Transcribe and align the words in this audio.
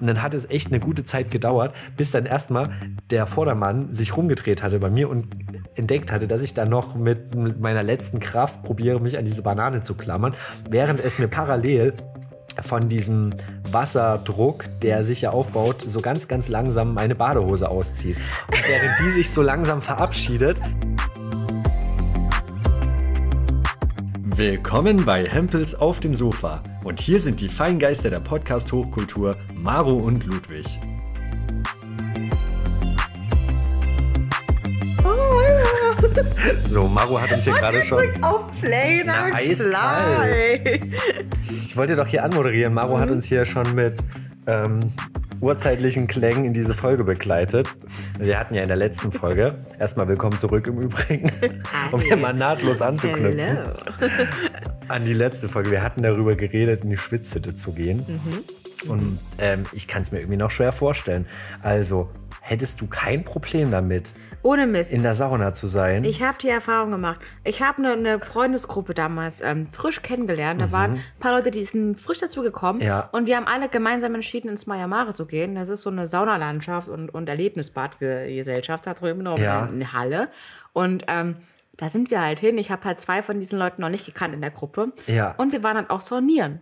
Und 0.00 0.06
dann 0.06 0.22
hat 0.22 0.34
es 0.34 0.48
echt 0.48 0.68
eine 0.68 0.80
gute 0.80 1.04
Zeit 1.04 1.30
gedauert, 1.30 1.74
bis 1.96 2.10
dann 2.10 2.26
erstmal 2.26 2.70
der 3.10 3.26
Vordermann 3.26 3.94
sich 3.94 4.16
rumgedreht 4.16 4.62
hatte 4.62 4.78
bei 4.78 4.90
mir 4.90 5.08
und 5.08 5.26
entdeckt 5.74 6.12
hatte, 6.12 6.28
dass 6.28 6.42
ich 6.42 6.54
dann 6.54 6.68
noch 6.68 6.94
mit 6.94 7.60
meiner 7.60 7.82
letzten 7.82 8.20
Kraft 8.20 8.62
probiere, 8.62 9.00
mich 9.00 9.18
an 9.18 9.24
diese 9.24 9.42
Banane 9.42 9.82
zu 9.82 9.94
klammern, 9.94 10.34
während 10.68 11.00
es 11.00 11.18
mir 11.18 11.28
parallel 11.28 11.94
von 12.60 12.88
diesem 12.88 13.34
Wasserdruck, 13.70 14.64
der 14.82 15.04
sich 15.04 15.22
ja 15.22 15.30
aufbaut, 15.30 15.82
so 15.82 16.00
ganz, 16.00 16.28
ganz 16.28 16.48
langsam 16.48 16.94
meine 16.94 17.14
Badehose 17.14 17.68
auszieht. 17.68 18.16
Und 18.50 18.68
während 18.68 18.98
die 19.00 19.10
sich 19.12 19.30
so 19.30 19.42
langsam 19.42 19.80
verabschiedet, 19.80 20.60
Willkommen 24.38 25.04
bei 25.04 25.26
Hempels 25.26 25.74
auf 25.74 25.98
dem 25.98 26.14
Sofa. 26.14 26.62
Und 26.84 27.00
hier 27.00 27.18
sind 27.18 27.40
die 27.40 27.48
Feingeister 27.48 28.08
der 28.08 28.20
Podcast-Hochkultur, 28.20 29.34
Maro 29.56 29.94
und 29.94 30.26
Ludwig. 30.26 30.78
So, 36.62 36.86
Maro 36.86 37.20
hat 37.20 37.32
uns 37.32 37.42
hier 37.42 37.54
gerade 37.54 37.82
schon. 37.82 38.22
Auf 38.22 38.44
Play, 38.60 39.02
Na, 39.04 39.34
eiskalt. 39.34 40.86
Ich 41.50 41.76
wollte 41.76 41.96
doch 41.96 42.06
hier 42.06 42.22
anmoderieren. 42.22 42.72
Maro 42.72 42.96
hat 42.96 43.10
uns 43.10 43.26
hier 43.26 43.44
schon 43.44 43.74
mit 43.74 44.04
ähm, 44.46 44.78
urzeitlichen 45.40 46.06
Klängen 46.08 46.44
in 46.44 46.52
diese 46.52 46.74
Folge 46.74 47.04
begleitet. 47.04 47.68
Wir 48.18 48.38
hatten 48.38 48.54
ja 48.54 48.62
in 48.62 48.68
der 48.68 48.76
letzten 48.76 49.12
Folge, 49.12 49.54
erstmal 49.78 50.08
willkommen 50.08 50.38
zurück 50.38 50.66
im 50.66 50.80
Übrigen, 50.80 51.30
um 51.92 52.00
hier 52.00 52.16
mal 52.16 52.34
nahtlos 52.34 52.82
anzuknüpfen. 52.82 53.38
Hello. 53.38 53.70
an 54.88 55.04
die 55.04 55.12
letzte 55.12 55.48
Folge. 55.48 55.70
Wir 55.70 55.82
hatten 55.82 56.02
darüber 56.02 56.34
geredet, 56.34 56.84
in 56.84 56.90
die 56.90 56.96
Schwitzhütte 56.96 57.54
zu 57.54 57.72
gehen. 57.72 58.04
Und 58.88 59.18
ähm, 59.38 59.64
ich 59.72 59.86
kann 59.86 60.02
es 60.02 60.12
mir 60.12 60.18
irgendwie 60.20 60.38
noch 60.38 60.50
schwer 60.50 60.72
vorstellen. 60.72 61.26
Also, 61.62 62.10
hättest 62.40 62.80
du 62.80 62.86
kein 62.86 63.24
Problem 63.24 63.70
damit, 63.70 64.14
Ohne 64.42 64.66
Mist. 64.66 64.90
in 64.92 65.02
der 65.02 65.14
Sauna 65.14 65.52
zu 65.52 65.66
sein? 65.66 66.04
Ich 66.04 66.22
habe 66.22 66.38
die 66.38 66.48
Erfahrung 66.48 66.90
gemacht. 66.90 67.20
Ich 67.44 67.62
habe 67.62 67.78
eine, 67.78 67.92
eine 67.92 68.20
Freundesgruppe 68.20 68.94
damals 68.94 69.40
ähm, 69.40 69.68
frisch 69.72 70.02
kennengelernt. 70.02 70.60
Da 70.60 70.72
waren 70.72 70.92
ein 70.94 71.02
paar 71.20 71.32
Leute, 71.32 71.50
die 71.50 71.64
sind 71.64 72.00
frisch 72.00 72.18
dazugekommen. 72.18 72.80
Mhm. 72.82 72.86
Ja. 72.88 73.08
Und 73.12 73.26
wir 73.26 73.36
haben 73.36 73.46
alle 73.46 73.68
gemeinsam 73.68 74.14
entschieden, 74.14 74.48
ins 74.48 74.66
Maya 74.66 74.86
Mare 74.86 75.12
zu 75.12 75.26
gehen. 75.26 75.54
Das 75.54 75.68
ist 75.68 75.82
so 75.82 75.90
eine 75.90 76.06
Saunalandschaft 76.06 76.88
und, 76.88 77.12
und 77.12 77.28
Erlebnisbadgesellschaft 77.28 78.86
da 78.86 78.94
drüben 78.94 79.22
noch 79.22 79.38
Ja. 79.38 79.66
in 79.66 79.92
Halle. 79.92 80.28
Und 80.72 81.04
ähm, 81.08 81.36
da 81.76 81.88
sind 81.88 82.10
wir 82.10 82.20
halt 82.20 82.40
hin. 82.40 82.58
Ich 82.58 82.70
habe 82.70 82.84
halt 82.84 83.00
zwei 83.00 83.22
von 83.22 83.40
diesen 83.40 83.58
Leuten 83.58 83.80
noch 83.82 83.88
nicht 83.88 84.06
gekannt 84.06 84.34
in 84.34 84.40
der 84.40 84.50
Gruppe. 84.50 84.92
Ja. 85.06 85.34
Und 85.38 85.52
wir 85.52 85.62
waren 85.62 85.76
dann 85.76 85.90
auch 85.90 86.00
saunieren. 86.00 86.60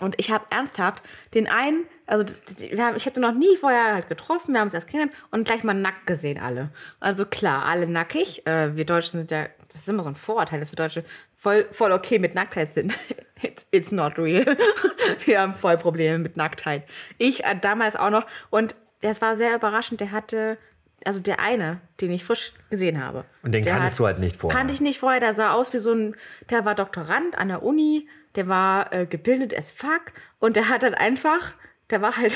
Und 0.00 0.14
ich 0.18 0.30
habe 0.30 0.44
ernsthaft 0.50 1.02
den 1.34 1.48
einen, 1.48 1.86
also 2.06 2.24
das, 2.24 2.42
wir 2.58 2.84
haben, 2.84 2.96
ich 2.96 3.06
habe 3.06 3.14
den 3.14 3.22
noch 3.22 3.34
nie 3.34 3.56
vorher 3.56 3.94
halt 3.94 4.08
getroffen, 4.08 4.52
wir 4.52 4.60
haben 4.60 4.68
uns 4.68 4.74
erst 4.74 4.88
kennengelernt 4.88 5.26
und 5.30 5.44
gleich 5.44 5.62
mal 5.62 5.74
nackt 5.74 6.06
gesehen 6.06 6.38
alle. 6.38 6.70
Also 6.98 7.26
klar, 7.26 7.64
alle 7.66 7.86
nackig. 7.86 8.46
Äh, 8.46 8.76
wir 8.76 8.84
Deutschen 8.84 9.20
sind 9.20 9.30
ja, 9.30 9.46
das 9.72 9.82
ist 9.82 9.88
immer 9.88 10.02
so 10.02 10.08
ein 10.08 10.14
Vorurteil, 10.16 10.60
dass 10.60 10.72
wir 10.72 10.76
Deutsche 10.76 11.04
voll, 11.34 11.66
voll 11.70 11.92
okay 11.92 12.18
mit 12.18 12.34
Nacktheit 12.34 12.74
sind. 12.74 12.96
It's, 13.42 13.66
it's 13.70 13.90
not 13.90 14.18
real. 14.18 14.44
wir 15.24 15.40
haben 15.40 15.54
voll 15.54 15.78
Probleme 15.78 16.18
mit 16.18 16.36
Nacktheit. 16.36 16.84
Ich 17.16 17.44
äh, 17.44 17.56
damals 17.58 17.96
auch 17.96 18.10
noch. 18.10 18.26
Und 18.50 18.74
das 19.00 19.22
war 19.22 19.34
sehr 19.34 19.54
überraschend. 19.54 20.00
Der 20.02 20.10
hatte, 20.10 20.58
also 21.06 21.20
der 21.20 21.40
eine, 21.40 21.80
den 22.02 22.12
ich 22.12 22.22
frisch 22.22 22.52
gesehen 22.68 23.02
habe. 23.02 23.24
Und 23.42 23.52
den 23.52 23.64
kanntest 23.64 23.98
du 23.98 24.04
halt 24.04 24.18
nicht 24.18 24.36
vorher. 24.36 24.58
Kannte 24.58 24.74
ich 24.74 24.82
nicht 24.82 24.98
vorher. 25.00 25.20
Der 25.20 25.34
sah 25.34 25.54
aus 25.54 25.72
wie 25.72 25.78
so 25.78 25.94
ein, 25.94 26.16
der 26.50 26.66
war 26.66 26.74
Doktorand 26.74 27.38
an 27.38 27.48
der 27.48 27.62
Uni, 27.62 28.06
der 28.36 28.48
war 28.48 28.92
äh, 28.92 29.06
gebildet 29.06 29.56
as 29.56 29.70
fuck 29.70 30.12
und 30.38 30.56
der 30.56 30.68
hat 30.68 30.82
dann 30.82 30.94
einfach, 30.94 31.54
der 31.90 32.00
war 32.00 32.16
halt, 32.16 32.32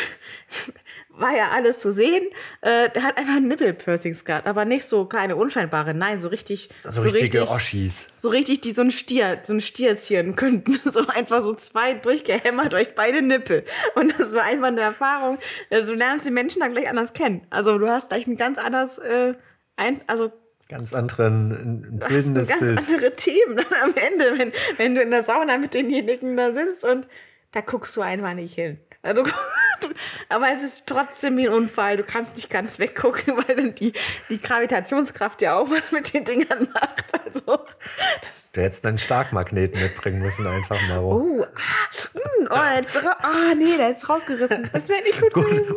war 1.11 1.35
ja 1.37 1.51
alles 1.51 1.79
zu 1.79 1.93
sehen, 1.93 2.27
äh, 2.61 2.91
der 2.91 3.03
hat 3.05 3.17
einfach 3.17 3.39
Nippelpiercings 3.39 4.25
gehabt, 4.25 4.47
aber 4.49 4.65
nicht 4.65 4.85
so 4.85 5.05
kleine 5.07 5.37
unscheinbare, 5.37 5.95
nein, 5.95 6.19
so 6.19 6.29
richtig, 6.29 6.71
so, 6.85 7.03
richtige 7.03 7.49
Oschis. 7.49 8.09
so 8.17 8.29
richtig, 8.29 8.63
die 8.63 8.73
so 8.73 8.83
ein 8.83 8.91
Stier, 8.91 9.41
so 9.45 9.53
ein 9.53 9.61
Stier 9.61 9.97
ziehen 9.97 10.37
könnten. 10.37 10.81
So 10.95 11.07
einfach 11.09 11.43
so 11.43 11.55
zwei 11.55 11.95
durchgehämmert 11.95 12.73
durch 12.73 12.95
beide 12.95 13.21
Nippel. 13.21 13.65
Und 13.97 14.19
das 14.19 14.33
war 14.33 14.45
einfach 14.45 14.69
eine 14.69 14.83
Erfahrung. 14.83 15.39
Also 15.71 15.93
du 15.93 15.99
lernst 15.99 16.25
die 16.25 16.31
Menschen 16.31 16.61
dann 16.61 16.73
gleich 16.73 16.89
anders 16.89 17.15
kennen. 17.15 17.45
Also 17.51 17.79
du 17.79 17.89
hast 17.89 18.11
gleich 18.11 18.27
ein 18.29 18.37
ganz 18.37 18.59
anderes, 18.59 18.99
äh, 18.99 19.35
ein, 19.77 20.03
also 20.07 20.31
Ganz 20.69 20.95
anderen, 20.95 21.51
ein 21.51 21.99
bildendes 22.09 22.49
ganz 22.49 22.61
Bild. 22.61 22.79
andere 22.79 23.17
Themen 23.17 23.57
dann 23.57 23.67
am 23.83 23.95
Ende, 23.95 24.39
wenn, 24.39 24.53
wenn 24.79 24.95
du 24.95 25.03
in 25.03 25.11
der 25.11 25.23
Sauna 25.23 25.59
mit 25.59 25.75
denjenigen 25.75 26.37
da 26.37 26.55
sitzt 26.55 26.85
und 26.85 27.07
da 27.53 27.61
guckst 27.61 27.95
du 27.97 28.01
einfach 28.01 28.35
nicht 28.35 28.55
hin. 28.55 28.79
Also, 29.03 29.25
aber 30.31 30.47
es 30.55 30.63
ist 30.63 30.87
trotzdem 30.87 31.37
wie 31.37 31.47
ein 31.47 31.55
Unfall. 31.55 31.99
Du 31.99 32.03
kannst 32.03 32.37
nicht 32.37 32.49
ganz 32.49 32.79
weggucken, 32.79 33.37
weil 33.49 33.57
dann 33.57 33.75
die, 33.75 33.93
die 34.31 34.41
Gravitationskraft 34.41 35.43
ja 35.43 35.57
auch 35.57 35.71
was 35.71 35.93
mit 35.93 36.15
den 36.15 36.25
Dingern 36.25 36.69
macht. 36.73 37.05
Also, 37.13 37.65
das, 38.23 38.45
Du 38.55 38.63
hättest 38.63 38.87
einen 38.87 38.99
Starkmagneten 38.99 39.83
mitbringen 39.83 40.23
müssen, 40.23 40.47
einfach 40.47 40.81
mal. 40.89 41.01
oh, 41.01 41.45
ah, 41.45 42.19
mm, 42.19 42.47
oh, 42.49 42.77
jetzt, 42.77 42.97
ah, 43.05 43.55
nee, 43.57 43.77
der 43.77 43.91
ist 43.91 44.09
rausgerissen. 44.09 44.71
Das 44.73 44.89
wäre 44.89 45.03
nicht 45.03 45.21
gut, 45.21 45.35
gewesen. 45.35 45.77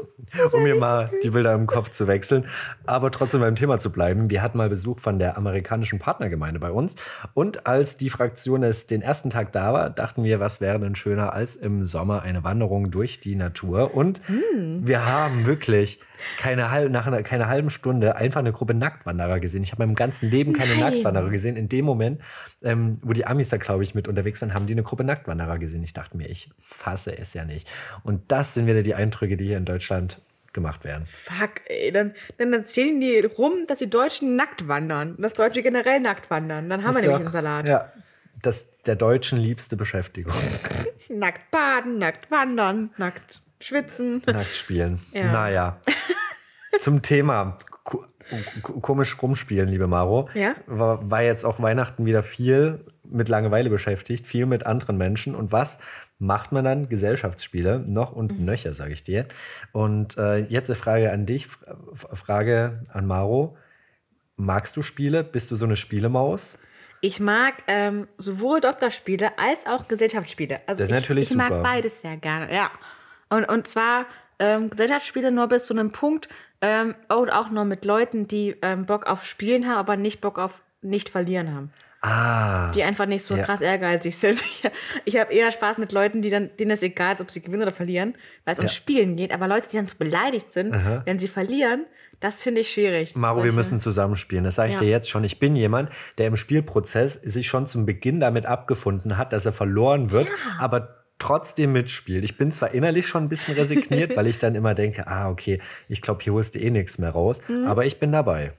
Um 0.52 0.64
mir 0.64 0.76
mal 0.76 1.12
die 1.24 1.30
Bilder 1.30 1.54
im 1.54 1.68
Kopf 1.68 1.92
zu 1.92 2.08
wechseln. 2.08 2.46
Aber 2.86 3.12
trotzdem 3.12 3.42
beim 3.42 3.56
Thema 3.56 3.80
zu 3.80 3.92
bleiben. 3.92 4.30
Wir 4.30 4.42
hatten 4.42 4.58
mal 4.58 4.70
Besuch 4.70 5.00
von 5.00 5.20
der 5.20 5.38
amerikanischen 5.38 6.00
Partnergemeinde 6.00 6.60
bei 6.60 6.72
uns. 6.72 6.96
Und 7.34 7.68
als 7.68 7.96
die 7.96 8.10
Fraktion 8.10 8.64
es 8.64 8.88
den 8.88 9.02
ersten 9.02 9.30
Tag 9.30 9.52
da 9.52 9.74
war, 9.74 9.90
dachten 9.90 10.24
wir, 10.24 10.40
was 10.40 10.62
wäre 10.62 10.80
denn 10.80 10.96
schöner 10.96 11.34
als 11.34 11.56
im 11.56 11.84
Sommer 11.84 12.22
eine 12.24 12.44
Wanderung 12.44 12.92
durch 12.92 13.20
die 13.20 13.36
Natur. 13.36 13.94
Und 13.94 14.22
wir 14.56 15.06
haben 15.06 15.46
wirklich 15.46 16.00
keine, 16.38 16.72
halb, 16.72 16.92
nach 16.92 17.08
einer 17.08 17.22
keine 17.22 17.48
halben 17.48 17.70
Stunde 17.70 18.16
einfach 18.16 18.40
eine 18.40 18.52
Gruppe 18.52 18.74
Nacktwanderer 18.74 19.40
gesehen. 19.40 19.64
Ich 19.64 19.72
habe 19.72 19.84
in 19.84 19.90
meinem 19.90 19.96
ganzen 19.96 20.30
Leben 20.30 20.54
keine 20.54 20.72
Nein. 20.72 20.80
Nacktwanderer 20.94 21.30
gesehen. 21.30 21.56
In 21.56 21.70
dem 21.70 21.86
Moment, 21.86 22.22
ähm, 22.64 23.00
wo 23.02 23.14
die 23.14 23.26
Amis 23.26 23.50
da, 23.50 23.58
glaube 23.58 23.84
ich, 23.84 23.96
mit 23.96 24.08
unterwegs 24.08 24.42
waren, 24.42 24.54
haben 24.54 24.68
die 24.68 24.74
eine 24.74 24.84
Gruppe 24.84 25.04
Nacktwanderer 25.04 25.58
gesehen. 25.60 25.84
Ich 25.84 25.94
dachte 25.94 26.18
mir, 26.18 26.28
ich 26.28 26.50
fasse 26.62 27.18
es 27.18 27.34
ja 27.34 27.46
nicht. 27.46 27.70
Und 28.04 28.32
das 28.32 28.54
sind 28.54 28.68
wieder 28.68 28.84
die 28.84 28.96
Eindrücke, 28.96 29.38
die 29.38 29.46
hier 29.46 29.58
in 29.58 29.66
Deutschland 29.66 30.22
gemacht 30.54 30.84
werden. 30.84 31.06
Fuck, 31.06 31.62
ey, 31.68 31.92
dann, 31.92 32.14
dann 32.38 32.52
erzählen 32.54 33.00
die 33.00 33.20
rum, 33.20 33.66
dass 33.68 33.80
die 33.80 33.90
Deutschen 33.90 34.36
nackt 34.36 34.68
wandern. 34.68 35.16
Und 35.16 35.22
dass 35.22 35.34
Deutsche 35.34 35.62
generell 35.62 36.00
nackt 36.00 36.30
wandern. 36.30 36.70
Dann 36.70 36.84
haben 36.84 36.96
wir 36.96 37.00
Ist 37.00 37.06
nämlich 37.06 37.22
einen 37.22 37.30
Salat. 37.30 37.68
Ja, 37.68 37.92
das 38.42 38.66
der 38.86 38.96
Deutschen 38.96 39.38
liebste 39.38 39.76
Beschäftigung. 39.76 40.34
Nackt 41.10 41.52
baden, 41.52 42.00
nackt 42.00 42.32
wandern, 42.32 42.92
nackt 42.98 43.42
schwitzen. 43.60 44.22
Nackt 44.26 44.46
spielen. 44.46 45.00
Ja. 45.14 45.32
Naja. 45.32 45.78
Zum 46.80 47.02
Thema 47.02 47.58
ko 47.84 48.06
ko- 48.62 48.80
komisch 48.82 49.16
rumspielen, 49.22 49.70
liebe 49.70 49.88
Maro. 49.88 50.30
Ja? 50.34 50.56
War, 50.68 51.10
war 51.10 51.24
jetzt 51.24 51.46
auch 51.46 51.62
Weihnachten 51.62 52.06
wieder 52.06 52.24
viel 52.24 52.86
mit 53.04 53.30
Langeweile 53.30 53.70
beschäftigt, 53.70 54.28
viel 54.28 54.46
mit 54.46 54.66
anderen 54.66 54.98
Menschen. 54.98 55.34
Und 55.34 55.52
was 55.54 55.80
macht 56.20 56.52
man 56.52 56.66
dann? 56.66 56.90
Gesellschaftsspiele, 56.90 57.80
noch 57.88 58.12
und 58.12 58.38
Mhm. 58.38 58.46
nöcher, 58.46 58.74
sage 58.74 58.92
ich 58.94 59.04
dir. 59.04 59.26
Und 59.72 60.18
äh, 60.18 60.40
jetzt 60.40 60.70
eine 60.70 60.76
Frage 60.76 61.12
an 61.12 61.26
dich, 61.26 61.48
Frage 62.14 62.84
an 62.92 63.06
Maro. 63.06 63.58
Magst 64.36 64.76
du 64.78 64.82
Spiele? 64.82 65.24
Bist 65.24 65.50
du 65.50 65.56
so 65.56 65.66
eine 65.66 65.76
Spielemaus? 65.78 66.60
Ich 67.02 67.20
mag 67.20 67.54
ähm, 67.68 68.08
sowohl 68.18 68.60
Doktorspiele 68.60 69.38
als 69.40 69.66
auch 69.68 69.88
Gesellschaftsspiele. 69.88 70.60
Also 70.68 70.82
Das 70.84 70.90
ist 70.90 70.96
ich, 70.96 71.02
natürlich 71.02 71.32
ich 71.32 71.38
mag 71.38 71.50
super. 71.50 71.64
beides 71.64 72.02
sehr 72.02 72.18
gerne, 72.18 72.54
ja. 72.54 72.70
Und, 73.30 73.46
und 73.46 73.68
zwar 73.68 74.06
ähm, 74.40 74.70
Gesellschaftsspiele 74.70 75.32
nur 75.32 75.48
bis 75.48 75.66
zu 75.66 75.74
einem 75.74 75.92
Punkt 75.92 76.30
ähm, 76.62 76.96
und 77.10 77.30
auch 77.32 77.50
nur 77.50 77.66
mit 77.66 77.86
Leuten, 77.86 78.28
die 78.28 78.56
ähm, 78.62 78.86
Bock 78.86 79.06
auf 79.08 79.26
Spielen 79.26 79.68
haben, 79.68 79.78
aber 79.78 79.98
nicht 79.98 80.22
Bock 80.22 80.38
auf 80.40 80.62
nicht 80.82 81.10
verlieren 81.10 81.54
haben. 81.54 81.72
Ah. 82.02 82.72
Die 82.72 82.84
einfach 82.84 83.08
nicht 83.08 83.24
so 83.26 83.36
Ja. 83.36 83.44
krass 83.44 83.62
ehrgeizig 83.62 84.16
sind. 84.18 84.42
Ich, 85.06 85.14
ich 85.16 85.20
habe 85.20 85.34
eher 85.34 85.52
Spaß 85.52 85.78
mit 85.80 85.92
Leuten, 85.92 86.22
die 86.22 86.30
dann, 86.30 86.52
denen 86.60 86.72
es 86.72 86.84
egal 86.84 87.16
ist, 87.16 87.22
ob 87.22 87.32
sie 87.32 87.42
gewinnen 87.42 87.64
oder 87.64 87.72
verlieren, 87.72 88.16
weil 88.46 88.54
es 88.54 88.60
ums 88.60 88.74
Ja. 88.74 88.76
Spielen 88.78 89.16
geht. 89.16 89.34
Aber 89.34 89.48
Leute, 89.48 89.68
die 89.70 89.78
dann 89.78 89.88
so 89.88 89.96
beleidigt 89.98 90.54
sind, 90.54 90.74
Aha. 90.74 91.02
wenn 91.06 91.18
sie 91.20 91.28
verlieren, 91.28 91.86
das 92.20 92.42
finde 92.44 92.62
ich 92.62 92.72
schwierig. 92.72 93.16
Maro, 93.16 93.44
wir 93.44 93.52
müssen 93.52 93.80
zusammenspielen. 93.80 94.44
Das 94.44 94.56
sage 94.56 94.70
ich 94.70 94.76
Ja. 94.76 94.82
dir 94.82 94.90
jetzt 94.90 95.10
schon. 95.10 95.24
Ich 95.24 95.40
bin 95.40 95.56
jemand, 95.56 95.90
der 96.18 96.28
im 96.28 96.36
Spielprozess 96.38 97.14
sich 97.16 97.48
schon 97.48 97.68
zum 97.68 97.86
Beginn 97.86 98.20
damit 98.20 98.46
abgefunden 98.46 99.18
hat, 99.18 99.34
dass 99.34 99.46
er 99.46 99.54
verloren 99.54 100.12
wird, 100.12 100.28
aber 100.60 100.97
trotzdem 101.20 101.74
mitspielt. 101.74 102.24
Ich 102.24 102.38
bin 102.38 102.52
zwar 102.52 102.74
innerlich 102.74 103.08
schon 103.08 103.24
ein 103.24 103.30
bisschen 103.30 103.56
resigniert, 103.56 104.16
weil 104.16 104.28
ich 104.28 104.40
dann 104.40 104.56
immer 104.56 104.74
denke, 104.76 105.08
ah, 105.08 105.30
okay, 105.30 105.60
ich 105.88 106.02
glaube, 106.02 106.24
hier 106.24 106.34
holst 106.34 106.56
du 106.56 106.60
eh 106.60 106.70
nichts 106.70 106.98
mehr 106.98 107.10
raus, 107.12 107.42
Mhm. 107.48 107.66
aber 107.68 107.86
ich 107.86 108.00
bin 108.00 108.12
dabei. 108.12 108.54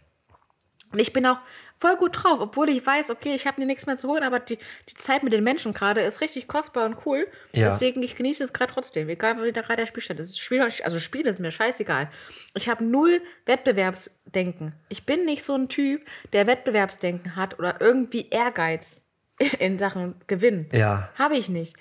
Und 0.91 0.99
ich 1.01 1.13
bin 1.13 1.27
auch 1.27 1.39
voll 1.77 1.97
gut 1.97 2.13
drauf, 2.25 2.39
obwohl 2.41 2.71
ich 2.71 2.85
weiß, 2.85 3.11
okay, 3.11 3.35
ich 3.35 3.47
habe 3.47 3.61
mir 3.61 3.67
nichts 3.67 3.85
mehr 3.85 3.99
zu 3.99 4.09
holen, 4.09 4.23
aber 4.23 4.41
die, 4.41 4.57
die 4.89 4.95
Zeit 4.95 5.23
mit 5.23 5.35
den 5.35 5.45
Menschen 5.45 5.75
gerade 5.75 6.01
ist 6.01 6.23
richtig 6.23 6.49
kostbar 6.49 6.87
und 6.87 6.97
cool. 7.05 7.27
Ja. 7.53 7.69
Deswegen, 7.69 8.03
ich 8.03 8.17
genieße 8.17 8.43
es 8.43 8.55
gerade 8.55 8.73
trotzdem, 8.73 9.07
egal 9.11 9.37
wie 9.43 9.53
da 9.53 9.61
gerade 9.61 9.83
der 9.83 9.87
Spielstand 9.87 10.19
ist. 10.19 10.41
Spiel, 10.41 10.63
also 10.63 10.99
Spiel 10.99 11.27
ist 11.27 11.41
mir 11.41 11.51
scheißegal. 11.51 12.09
Ich 12.55 12.71
habe 12.71 12.83
null 12.85 13.21
Wettbewerbsdenken. 13.45 14.73
Ich 14.89 15.05
bin 15.05 15.25
nicht 15.27 15.45
so 15.45 15.55
ein 15.55 15.69
Typ, 15.69 16.03
der 16.33 16.47
Wettbewerbsdenken 16.47 17.37
hat 17.37 17.59
oder 17.59 17.81
irgendwie 17.81 18.29
Ehrgeiz 18.31 19.03
in 19.59 19.79
Sachen 19.79 20.15
Gewinn. 20.27 20.69
Ja. 20.73 21.11
Habe 21.17 21.37
ich 21.37 21.49
nicht. 21.49 21.77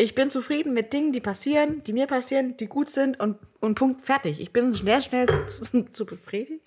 Ich 0.00 0.14
bin 0.14 0.30
zufrieden 0.30 0.72
mit 0.72 0.94
Dingen, 0.94 1.12
die 1.12 1.20
passieren, 1.20 1.84
die 1.84 1.92
mir 1.92 2.06
passieren, 2.06 2.56
die 2.56 2.68
gut 2.68 2.88
sind 2.88 3.20
und, 3.20 3.36
und 3.60 3.74
Punkt, 3.74 4.04
fertig. 4.04 4.40
Ich 4.40 4.52
bin 4.52 4.72
schnell, 4.72 5.00
schnell 5.00 5.26
zu, 5.46 5.84
zu 5.84 6.06
befriedigt, 6.06 6.60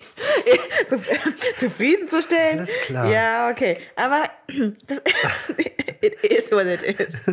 zu, 0.88 1.00
zufriedenzustellen. 1.58 2.60
Alles 2.60 2.76
klar. 2.82 3.10
Ja, 3.12 3.50
okay. 3.50 3.78
Aber 3.96 4.24
das, 4.88 5.02
it 6.02 6.16
is 6.24 6.52
what 6.52 6.66
it 6.66 6.82
is. 6.84 7.24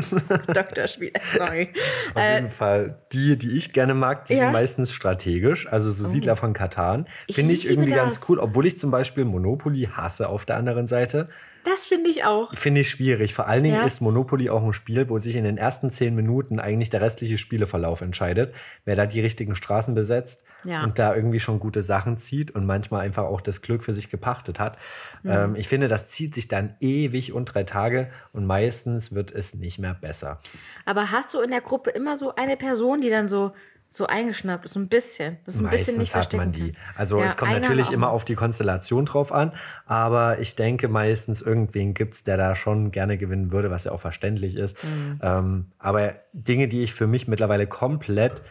Dr. 0.53 0.89
Spiel, 0.89 1.13
sorry. 1.37 1.69
Auf 2.15 2.23
jeden 2.35 2.49
Fall. 2.51 3.03
Die, 3.13 3.37
die 3.37 3.57
ich 3.57 3.73
gerne 3.73 3.95
mag, 3.95 4.27
die 4.27 4.35
Äh, 4.35 4.37
Ja. 4.37 4.43
Oh. 4.43 4.47
sind 4.47 4.53
meistens 4.53 4.93
strategisch. 4.93 5.67
Also 5.71 5.91
so 5.91 6.05
Siedler 6.07 6.37
von 6.37 6.53
Katan. 6.53 7.07
Ich 7.27 7.37
Finde 7.37 7.53
ich 7.53 7.63
liebe 7.65 7.75
irgendwie 7.75 7.91
das. 7.91 7.99
ganz 7.99 8.21
cool, 8.29 8.39
obwohl 8.39 8.67
ich 8.67 8.79
zum 8.79 8.91
Beispiel 8.91 9.25
Monopoly 9.25 9.89
hasse 9.93 10.29
auf 10.29 10.45
der 10.47 10.57
anderen 10.57 10.87
Seite. 10.87 11.29
Das 11.65 11.87
finde 11.87 12.09
ich 12.09 12.25
auch. 12.25 12.55
Finde 12.57 12.81
ich 12.81 12.89
schwierig. 12.89 13.35
Vor 13.35 13.47
allen 13.47 13.63
Dingen 13.63 13.75
Ja. 13.77 13.85
ist 13.85 14.01
Monopoly 14.01 14.49
auch 14.49 14.65
ein 14.65 14.73
Spiel, 14.73 15.11
wo 15.11 15.19
sich 15.19 15.37
in 15.37 15.45
den 15.45 15.59
ersten 15.59 15.91
zehn 15.91 16.15
Minuten 16.15 16.59
eigentlich 16.59 16.89
der 16.89 17.03
restliche 17.03 17.37
Spieleverlauf 17.37 18.01
entscheidet. 18.01 18.55
Wer 18.87 18.97
da 18.97 19.05
die 19.05 19.21
richtigen 19.21 19.50
Straßen 19.55 19.95
besetzt 19.95 20.45
Ja. 20.65 20.83
und 20.85 20.99
da 20.99 21.15
irgendwie 21.15 21.41
schon 21.41 21.61
gute 21.61 21.83
Sachen 21.83 22.17
zieht 22.19 22.51
und 22.51 22.67
manchmal 22.67 23.03
einfach 23.03 23.25
auch 23.25 23.41
das 23.41 23.63
Glück 23.63 23.83
für 23.83 23.93
sich 23.93 24.09
gepachtet 24.09 24.59
hat. 24.61 24.79
Mhm. 25.23 25.31
Ähm, 25.31 25.55
ich 25.57 25.69
finde, 25.69 25.89
das 25.89 26.09
zieht 26.09 26.35
sich 26.35 26.49
dann 26.49 26.75
ewig 26.81 27.33
und 27.33 27.47
drei 27.47 27.65
Tage 27.65 28.11
und 28.33 28.47
meistens 28.47 29.15
wird 29.15 29.31
es 29.31 29.55
nicht 29.55 29.79
mehr 29.79 29.95
besser. 29.95 30.41
Aber 30.85 31.11
hast 31.11 31.33
du 31.35 31.41
in 31.41 31.51
der 31.51 31.61
Gruppe 31.61 31.91
immer 31.91 32.17
so 32.17 32.35
eine 32.35 32.57
Person, 32.57 33.01
die 33.01 33.11
dann 33.11 33.29
so, 33.29 33.53
so 33.93 34.07
eingeschnappt 34.07 34.67
ist, 34.67 34.75
so 34.75 34.79
ein 34.79 34.87
bisschen, 34.87 35.39
das 35.45 35.57
so 35.57 35.65
ein 35.65 35.71
bisschen 35.71 35.99
nicht 35.99 36.15
Meistens 36.15 36.35
hat 36.35 36.39
man 36.39 36.53
die. 36.53 36.75
Also 36.97 37.19
Ja, 37.19 37.27
es 37.27 37.37
kommt 37.37 37.51
natürlich 37.51 37.91
immer 37.91 38.11
auf 38.11 38.25
die 38.25 38.37
Konstellation 38.37 39.05
drauf 39.05 39.33
an, 39.33 39.53
aber 39.85 40.39
ich 40.39 40.55
denke 40.55 40.87
meistens 40.87 41.43
irgendwen 41.43 41.93
gibt 41.93 42.15
es, 42.15 42.23
der 42.23 42.37
da 42.37 42.55
schon 42.55 42.93
gerne 42.93 43.19
gewinnen 43.19 43.51
würde, 43.51 43.73
was 43.73 43.85
ja 43.85 43.93
auch 43.93 44.01
verständlich 44.01 44.57
ist. 44.57 44.85
Mhm. 44.85 45.19
Ähm, 45.23 45.67
aber 45.81 46.15
Dinge, 46.33 46.69
die 46.69 46.83
ich 46.83 46.95
für 46.95 47.09
mich 47.09 47.27
mittlerweile 47.27 47.67
komplett 47.67 48.43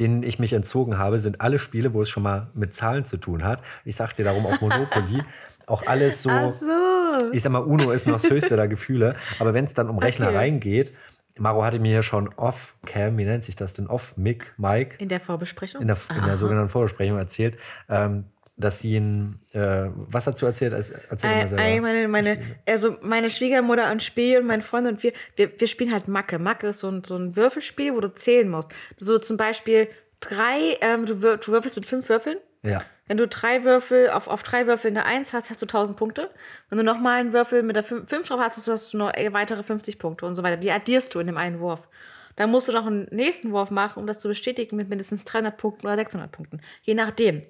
denen 0.00 0.22
ich 0.22 0.38
mich 0.38 0.52
entzogen 0.52 0.98
habe, 0.98 1.18
sind 1.20 1.40
alle 1.40 1.58
Spiele, 1.58 1.92
wo 1.94 2.02
es 2.02 2.08
schon 2.08 2.22
mal 2.22 2.48
mit 2.54 2.74
Zahlen 2.74 3.04
zu 3.04 3.16
tun 3.16 3.44
hat. 3.44 3.62
Ich 3.84 3.96
sag 3.96 4.14
dir 4.14 4.24
darum 4.24 4.46
auch 4.46 4.60
Monopoly. 4.60 5.22
auch 5.66 5.86
alles 5.86 6.22
so, 6.22 6.30
Ach 6.30 6.52
so. 6.52 7.32
ich 7.32 7.42
sag 7.42 7.52
mal, 7.52 7.58
Uno 7.58 7.90
ist 7.90 8.06
noch 8.06 8.14
das 8.14 8.30
höchste 8.30 8.56
der 8.56 8.68
Gefühle. 8.68 9.16
Aber 9.38 9.54
wenn 9.54 9.64
es 9.64 9.74
dann 9.74 9.88
um 9.88 9.98
Rechnereien 9.98 10.60
geht, 10.60 10.92
Maro 11.38 11.64
hatte 11.64 11.78
mir 11.78 11.92
ja 11.92 12.02
schon 12.02 12.28
off-cam, 12.36 13.16
wie 13.16 13.24
nennt 13.24 13.44
sich 13.44 13.54
das 13.54 13.74
denn? 13.74 13.86
Off-mic, 13.86 14.52
Mike, 14.56 14.96
In 14.98 15.08
der 15.08 15.20
Vorbesprechung? 15.20 15.80
in 15.80 15.86
der, 15.86 15.96
in 16.16 16.24
der 16.24 16.36
sogenannten 16.36 16.68
Vorbesprechung 16.68 17.16
erzählt, 17.16 17.56
ähm, 17.88 18.24
dass 18.58 18.80
sie 18.80 18.98
ein, 18.98 19.40
äh, 19.52 19.88
was 19.94 20.24
dazu 20.24 20.44
erzählt? 20.44 20.72
Erzähl 20.72 21.30
mal 21.30 21.48
selber. 21.48 21.62
ei, 21.62 21.80
meine, 21.80 22.08
meine, 22.08 22.40
also 22.66 22.96
meine 23.02 23.30
Schwiegermutter 23.30 23.90
und 23.90 24.02
Spiel 24.02 24.38
und 24.38 24.46
mein 24.46 24.62
Freund 24.62 24.86
und 24.86 25.02
wir, 25.02 25.12
wir, 25.36 25.58
wir 25.58 25.68
spielen 25.68 25.92
halt 25.92 26.08
Macke. 26.08 26.38
Macke 26.38 26.68
ist 26.68 26.80
so 26.80 26.90
ein, 26.90 27.04
so 27.04 27.16
ein 27.16 27.36
Würfelspiel, 27.36 27.94
wo 27.94 28.00
du 28.00 28.12
zählen 28.12 28.48
musst. 28.48 28.68
So 28.96 29.18
zum 29.18 29.36
Beispiel 29.36 29.88
drei, 30.20 30.76
ähm, 30.80 31.06
du, 31.06 31.22
wür 31.22 31.36
du 31.36 31.52
würfelst 31.52 31.76
mit 31.76 31.86
fünf 31.86 32.08
Würfeln. 32.08 32.38
Ja. 32.62 32.84
Wenn 33.06 33.16
du 33.16 33.26
drei 33.26 33.64
Würfel, 33.64 34.10
auf, 34.10 34.28
auf 34.28 34.42
drei 34.42 34.66
Würfel 34.66 34.90
eine 34.90 35.04
Eins 35.04 35.32
hast, 35.32 35.50
hast 35.50 35.62
du 35.62 35.66
1000 35.66 35.96
Punkte. 35.96 36.30
Wenn 36.68 36.78
du 36.78 36.84
nochmal 36.84 37.20
einen 37.20 37.32
Würfel 37.32 37.62
mit 37.62 37.76
der 37.76 37.84
5 37.84 38.06
drauf 38.26 38.40
hast, 38.40 38.66
hast 38.66 38.92
du 38.92 38.98
noch 38.98 39.12
weitere 39.30 39.62
50 39.62 39.98
Punkte 39.98 40.26
und 40.26 40.34
so 40.34 40.42
weiter. 40.42 40.58
Die 40.58 40.70
addierst 40.70 41.14
du 41.14 41.20
in 41.20 41.26
dem 41.26 41.38
einen 41.38 41.60
Wurf. 41.60 41.88
Dann 42.36 42.50
musst 42.50 42.68
du 42.68 42.72
noch 42.72 42.86
einen 42.86 43.08
nächsten 43.10 43.50
Wurf 43.50 43.70
machen, 43.70 44.00
um 44.00 44.06
das 44.06 44.18
zu 44.18 44.28
bestätigen 44.28 44.76
mit 44.76 44.88
mindestens 44.88 45.24
300 45.24 45.56
Punkten 45.56 45.86
oder 45.86 45.96
600 45.96 46.30
Punkten. 46.30 46.60
Je 46.82 46.94
nachdem. 46.94 47.42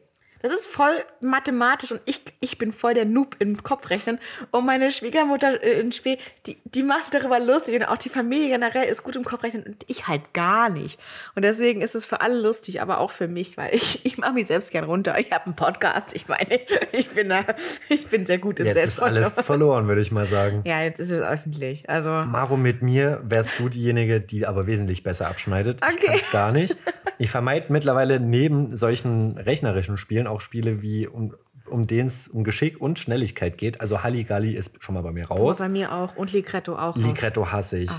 Das 0.43 0.53
ist 0.53 0.67
voll 0.67 0.93
mathematisch 1.21 1.91
und 1.93 2.01
ich, 2.05 2.21
ich 2.41 2.59
bin 2.59 2.73
voll 2.73 2.95
der 2.95 3.05
Noob 3.05 3.37
im 3.41 3.63
Kopfrechnen. 3.63 4.19
Und 4.51 4.67
meine 4.67 4.91
Schwiegermutter 4.91 5.63
äh, 5.63 5.81
in 5.81 5.93
Spee, 5.93 6.19
die, 6.47 6.59
die 6.65 6.83
macht 6.83 7.05
sich 7.05 7.21
darüber 7.21 7.41
lustig 7.41 7.75
und 7.77 7.85
auch 7.85 7.97
die 7.97 8.09
Familie 8.09 8.49
generell 8.51 8.89
ist 8.89 9.03
gut 9.03 9.17
im 9.17 9.25
Kopfrechnen 9.25 9.65
und 9.65 9.85
ich 9.89 10.07
halt 10.07 10.35
gar 10.35 10.69
nicht. 10.69 11.01
Und 11.35 11.43
deswegen 11.43 11.81
ist 11.81 11.95
es 11.95 12.05
für 12.07 12.21
alle 12.21 12.41
lustig, 12.41 12.81
aber 12.81 12.99
auch 12.99 13.11
für 13.11 13.27
mich, 13.29 13.57
weil 13.57 13.75
ich, 13.75 14.05
ich 14.07 14.19
mache 14.19 14.35
mich 14.35 14.47
selbst 14.47 14.71
gern 14.71 14.85
runter. 14.85 15.19
Ich 15.19 15.33
habe 15.33 15.47
einen 15.47 15.57
Podcast, 15.57 16.15
ich 16.15 16.29
meine, 16.29 16.61
ich 16.93 17.11
bin 17.11 17.29
da, 17.29 17.41
ich 17.89 18.07
bin 18.07 18.25
sehr 18.27 18.39
gut 18.39 18.61
im 18.61 18.67
Jetzt 18.67 18.77
ist 18.85 19.01
alles 19.01 19.41
verloren, 19.43 19.89
würde 19.89 20.01
ich 20.03 20.13
mal 20.13 20.27
sagen. 20.27 20.63
Ja, 20.65 20.83
jetzt 20.83 21.01
ist 21.01 21.11
es 21.11 21.23
öffentlich. 21.27 21.89
Also, 21.91 22.11
Maro, 22.11 22.57
mit 22.57 22.83
mir 22.83 23.21
wärst 23.25 23.59
du 23.59 23.69
diejenige, 23.69 24.21
die 24.21 24.47
aber 24.47 24.67
wesentlich 24.67 25.03
besser 25.03 25.27
abschneidet. 25.29 25.81
Ich 25.83 25.97
Okay. 25.99 26.07
kann 26.07 26.17
es 26.17 26.31
gar 26.31 26.53
nicht. 26.53 26.77
Ich 27.19 27.31
vermeide 27.31 27.73
mittlerweile 27.73 28.21
neben 28.21 28.77
solchen 28.77 29.37
rechnerischen 29.39 29.99
Spielen 29.99 30.28
auch 30.29 30.41
Spiele 30.41 30.83
wie 30.83 31.07
um, 31.07 31.35
um 31.69 31.87
denen 31.87 32.07
es 32.09 32.29
um 32.29 32.45
Geschick 32.45 32.81
und 32.81 32.99
Schnelligkeit 32.99 33.59
geht. 33.59 33.81
Also 33.81 34.03
Halligalli 34.03 34.53
ist 34.55 34.83
schon 34.83 34.95
mal 34.95 35.03
bei 35.03 35.13
mir 35.13 35.27
raus. 35.29 35.59
bei 35.59 35.69
mir 35.69 35.93
auch 35.93 36.17
und 36.17 36.33
Ligretto 36.33 36.77
auch. 36.77 36.97
Ligretto 36.97 37.51
hasse 37.51 37.79
ich. 37.79 37.91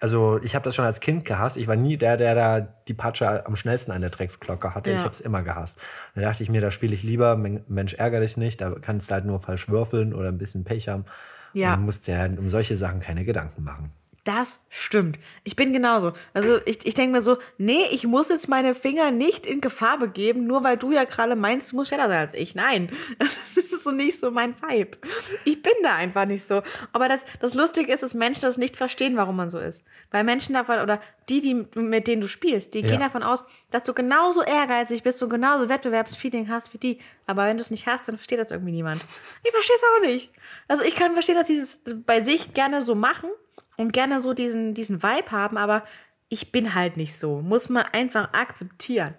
Also 0.00 0.38
ich 0.42 0.54
habe 0.54 0.64
das 0.64 0.74
schon 0.74 0.84
als 0.84 1.00
Kind 1.00 1.24
gehasst. 1.24 1.56
Ich 1.56 1.66
war 1.66 1.76
nie 1.76 1.96
der, 1.96 2.18
der 2.18 2.34
da 2.34 2.60
die 2.60 2.92
Patsche 2.92 3.46
am 3.46 3.56
schnellsten 3.56 3.90
an 3.90 4.02
der 4.02 4.10
Drecksglocke 4.10 4.74
hatte. 4.74 4.90
Ja. 4.90 4.96
Ich 4.98 5.02
habe 5.02 5.12
es 5.12 5.20
immer 5.22 5.42
gehasst. 5.42 5.78
Da 6.14 6.20
dachte 6.20 6.42
ich 6.42 6.50
mir, 6.50 6.60
da 6.60 6.70
spiele 6.70 6.92
ich 6.92 7.02
lieber, 7.02 7.36
Men- 7.36 7.64
Mensch, 7.68 7.94
ärgere 7.94 8.20
dich 8.20 8.36
nicht. 8.36 8.60
Da 8.60 8.74
kannst 8.80 9.08
du 9.08 9.14
halt 9.14 9.24
nur 9.24 9.40
falsch 9.40 9.68
würfeln 9.70 10.12
oder 10.12 10.28
ein 10.28 10.36
bisschen 10.36 10.64
Pech 10.64 10.88
haben. 10.88 11.06
Ja. 11.54 11.74
Und 11.74 11.84
musst 11.86 12.06
dir 12.06 12.18
halt 12.18 12.38
um 12.38 12.48
solche 12.50 12.76
Sachen 12.76 13.00
keine 13.00 13.24
Gedanken 13.24 13.62
machen. 13.64 13.92
Das 14.24 14.64
stimmt. 14.70 15.18
Ich 15.44 15.54
bin 15.54 15.74
genauso. 15.74 16.14
Also 16.32 16.58
ich, 16.64 16.86
ich 16.86 16.94
denke 16.94 17.12
mir 17.12 17.20
so, 17.20 17.36
nee, 17.58 17.84
ich 17.90 18.06
muss 18.06 18.30
jetzt 18.30 18.48
meine 18.48 18.74
Finger 18.74 19.10
nicht 19.10 19.46
in 19.46 19.60
Gefahr 19.60 19.98
begeben, 19.98 20.46
nur 20.46 20.64
weil 20.64 20.78
du 20.78 20.92
ja 20.92 21.04
gerade 21.04 21.36
meinst, 21.36 21.72
du 21.72 21.76
musst 21.76 21.88
schneller 21.88 22.08
sein 22.08 22.20
als 22.20 22.32
ich. 22.32 22.54
Nein, 22.54 22.90
das 23.18 23.36
ist 23.58 23.84
so 23.84 23.90
nicht 23.90 24.18
so 24.18 24.30
mein 24.30 24.54
Vibe. 24.62 24.96
Ich 25.44 25.60
bin 25.60 25.74
da 25.82 25.96
einfach 25.96 26.24
nicht 26.24 26.46
so. 26.46 26.62
Aber 26.92 27.08
das, 27.08 27.26
das 27.40 27.52
Lustige 27.52 27.92
ist, 27.92 28.02
dass 28.02 28.14
Menschen 28.14 28.40
das 28.40 28.56
nicht 28.56 28.76
verstehen, 28.78 29.14
warum 29.18 29.36
man 29.36 29.50
so 29.50 29.58
ist. 29.58 29.84
Weil 30.10 30.24
Menschen 30.24 30.54
davon, 30.54 30.78
oder 30.80 31.02
die, 31.28 31.42
die 31.42 31.54
mit 31.78 32.06
denen 32.08 32.22
du 32.22 32.28
spielst, 32.28 32.72
die 32.72 32.80
Ja. 32.80 32.88
gehen 32.88 33.00
davon 33.00 33.22
aus, 33.22 33.44
dass 33.70 33.82
du 33.82 33.92
genauso 33.92 34.42
ehrgeizig 34.42 35.02
bist 35.02 35.22
und 35.22 35.28
genauso 35.28 35.68
Wettbewerbsfeeling 35.68 36.48
hast 36.48 36.72
wie 36.72 36.78
die. 36.78 36.98
Aber 37.26 37.44
wenn 37.44 37.58
du 37.58 37.62
es 37.62 37.70
nicht 37.70 37.86
hast, 37.86 38.08
dann 38.08 38.16
versteht 38.16 38.38
das 38.38 38.50
irgendwie 38.52 38.72
niemand. 38.72 39.02
Ich 39.42 39.50
verstehe 39.50 39.76
es 39.76 39.82
auch 39.82 40.06
nicht. 40.06 40.32
Also 40.66 40.82
ich 40.82 40.94
kann 40.94 41.12
verstehen, 41.12 41.34
dass 41.36 41.48
sie 41.48 41.58
es 41.58 41.80
bei 42.06 42.22
sich 42.22 42.54
gerne 42.54 42.80
so 42.80 42.94
machen 42.94 43.28
und 43.76 43.92
gerne 43.92 44.20
so 44.20 44.32
diesen, 44.32 44.74
diesen 44.74 45.02
Vibe 45.02 45.30
haben, 45.30 45.56
aber 45.56 45.84
ich 46.28 46.52
bin 46.52 46.74
halt 46.74 46.96
nicht 46.96 47.18
so. 47.18 47.40
Muss 47.40 47.68
man 47.68 47.84
einfach 47.92 48.32
akzeptieren. 48.32 49.14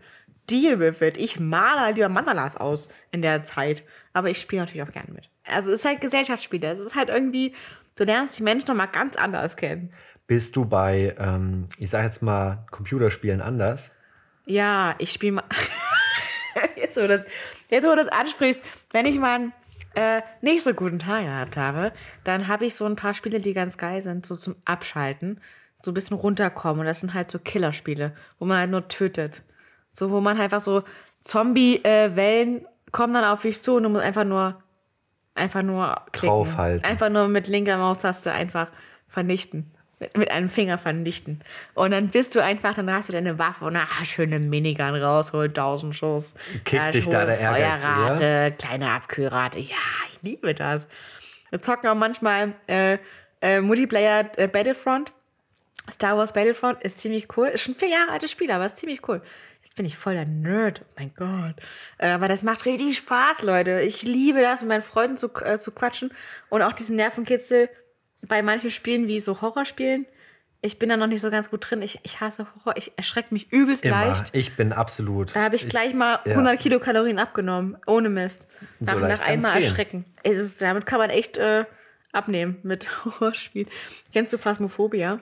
Deal 0.50 0.80
with 0.80 1.02
it. 1.02 1.18
Ich 1.18 1.40
male 1.40 1.82
halt 1.82 1.96
lieber 1.96 2.10
Mandalas 2.10 2.58
aus 2.58 2.90
in 3.12 3.22
der 3.22 3.44
Zeit. 3.44 3.84
Aber 4.14 4.30
ich 4.30 4.40
spiele 4.40 4.62
natürlich 4.62 4.88
auch 4.88 4.92
gerne 4.92 5.12
mit. 5.12 5.30
Also 5.46 5.72
es 5.72 5.80
ist 5.80 5.86
halt 5.86 6.02
Gesellschaftsspiele. 6.02 6.72
Es 6.72 6.80
ist 6.80 6.96
halt 6.96 7.10
irgendwie, 7.10 7.54
du 7.96 8.04
lernst 8.04 8.38
die 8.38 8.44
Menschen 8.44 8.68
nochmal 8.68 8.90
ganz 8.90 9.16
anders 9.16 9.56
kennen. 9.56 9.92
Bist 10.28 10.56
du 10.56 10.66
bei, 10.66 11.16
ähm, 11.20 11.68
ich 11.78 11.90
sag 11.90 12.04
jetzt 12.04 12.22
mal, 12.22 12.66
Computerspielen 12.72 13.42
anders? 13.42 13.92
Ja, 14.46 14.96
ich 14.98 15.12
spiele 15.12 15.34
mal. 15.34 15.44
jetzt, 16.76 16.98
wo 16.98 17.02
du 17.02 17.08
das, 17.08 17.26
jetzt, 17.70 17.86
wo 17.86 17.92
du 17.92 17.98
das 17.98 18.08
ansprichst, 18.08 18.62
wenn 18.92 19.06
ich 19.06 19.18
mal 19.18 19.52
äh, 19.96 20.22
nicht 20.42 20.64
so 20.64 20.74
guten 20.74 21.00
Tag 21.00 21.24
gehabt 21.26 21.58
habe, 21.58 21.92
dann 22.24 22.48
habe 22.48 22.66
ich 22.66 22.76
so 22.76 22.86
ein 22.86 22.96
paar 22.96 23.14
Spiele, 23.14 23.40
die 23.40 23.54
ganz 23.54 23.78
geil 23.78 24.02
sind, 24.02 24.26
so 24.26 24.36
zum 24.36 24.56
Abschalten, 24.66 25.40
so 25.80 25.92
ein 25.92 25.94
bisschen 25.94 26.18
runterkommen. 26.18 26.82
Und 26.82 26.86
das 26.86 27.00
sind 27.00 27.14
halt 27.14 27.32
so 27.32 27.40
Killerspiele, 27.40 28.14
wo 28.40 28.46
man 28.46 28.58
halt 28.58 28.72
nur 28.72 28.88
tötet. 28.88 29.44
So, 29.92 30.12
wo 30.12 30.22
man 30.22 30.40
einfach 30.40 30.62
so 30.62 30.84
Zombie-Wellen 31.22 32.66
kommen 32.92 33.14
dann 33.14 33.26
auf 33.26 33.42
dich 33.42 33.62
zu 33.62 33.76
und 33.76 33.84
du 33.84 33.90
musst 33.90 34.04
einfach 34.04 34.24
nur, 34.24 34.62
einfach 35.34 35.64
nur 35.64 36.02
klicken. 36.12 36.30
Draufhalten. 36.30 36.86
Einfach 36.90 37.10
nur 37.10 37.28
mit 37.28 37.48
linker 37.48 37.78
Maustaste 37.78 38.32
einfach 38.32 38.68
vernichten. 39.08 39.75
Mit, 40.00 40.30
einem 40.30 40.50
Finger 40.50 40.78
vernichten. 40.78 41.42
Und 41.74 41.92
dann 41.92 42.10
bist 42.10 42.36
du 42.36 42.44
einfach, 42.44 42.74
dann 42.74 42.92
hast 42.92 43.08
du 43.08 43.14
deine 43.14 43.40
Waffe 43.40 43.64
und 43.64 43.78
ah, 43.78 43.88
schöne 44.04 44.40
Minigun 44.40 44.94
rausholen, 44.96 45.52
1000 45.52 45.96
Schuss. 45.96 46.34
Kickt 46.66 46.94
dich 46.94 47.08
da 47.08 47.24
der 47.24 47.40
Ehrgeiz 47.40 47.86
Feuerrate, 47.86 48.56
kleine 48.58 48.92
Abkühlrate. 48.92 49.60
Ja, 49.60 49.76
ich 50.12 50.20
liebe 50.22 50.54
das. 50.54 50.88
Wir 51.50 51.62
zocken 51.62 51.88
auch 51.88 51.96
manchmal 51.96 52.54
äh, 52.68 52.98
äh, 53.42 53.62
Multiplayer 53.62 54.30
äh, 54.38 54.48
Battlefront. 54.48 55.14
Star 55.90 56.18
Wars 56.18 56.34
Battlefront 56.34 56.84
ist 56.84 57.00
ziemlich 57.00 57.28
cool. 57.38 57.48
Ist 57.48 57.62
schon 57.62 57.76
vier 57.76 57.90
Jahre 57.90 58.12
altes 58.12 58.32
Spiel, 58.32 58.52
aber 58.52 58.66
ist 58.66 58.78
ziemlich 58.78 59.08
cool. 59.08 59.22
Jetzt 59.64 59.76
bin 59.76 59.86
ich 59.86 59.98
voll 59.98 60.16
der 60.16 60.26
Nerd. 60.26 60.82
Oh 60.84 60.94
mein 60.98 61.14
Gott. 61.16 61.56
Äh, 62.00 62.10
aber 62.10 62.28
das 62.28 62.44
macht 62.44 62.66
richtig 62.66 62.98
Spaß, 62.98 63.44
Leute. 63.44 63.82
Ich 63.82 64.02
liebe 64.02 64.42
das, 64.42 64.62
mit 64.62 64.70
meinen 64.70 64.82
Freunden 64.82 65.16
zu, 65.16 65.30
äh, 65.44 65.58
zu 65.58 65.72
quatschen. 65.72 66.12
Und 66.50 66.62
auch 66.64 66.74
diesen 66.74 66.96
Nervenkitzel 66.96 67.70
bei 68.28 68.42
manchen 68.42 68.72
Spielen 68.72 69.08
wie 69.08 69.20
so 69.20 69.42
Horrorspielen. 69.42 70.06
Ich 70.62 70.80
bin 70.80 70.90
da 70.90 70.98
noch 70.98 71.08
nicht 71.08 71.22
so 71.22 71.30
ganz 71.30 71.50
gut 71.52 71.70
drin. 71.70 71.82
Ich, 71.84 72.00
ich 72.04 72.22
hasse 72.22 72.48
Horror. 72.56 72.76
Ich 72.78 72.94
erschrecke 72.98 73.34
mich 73.34 73.52
übelst 73.52 73.86
Immer. 73.86 74.06
leicht. 74.06 74.30
Ich 74.36 74.56
bin 74.56 74.74
absolut. 74.74 75.36
Da 75.36 75.44
habe 75.44 75.56
ich 75.56 75.70
gleich 75.70 75.94
mal 75.94 76.20
ja. 76.26 76.32
100 76.32 76.60
Kilokalorien 76.60 77.20
abgenommen. 77.20 77.78
Ohne 77.86 78.10
Mist. 78.10 78.48
So 78.80 78.94
Nach, 78.94 79.02
leicht 79.02 79.22
nach 79.22 79.28
einmal 79.28 79.54
gehen. 79.54 79.64
erschrecken. 79.64 80.06
Es 80.24 80.40
ist, 80.40 80.62
damit 80.62 80.88
kann 80.88 80.98
man 80.98 81.12
echt 81.12 81.38
äh, 81.38 81.66
abnehmen 82.14 82.58
mit 82.64 83.06
Horrorspielen. 83.06 83.70
Kennst 84.12 84.34
du 84.34 84.40
Phasmophobia? 84.40 85.20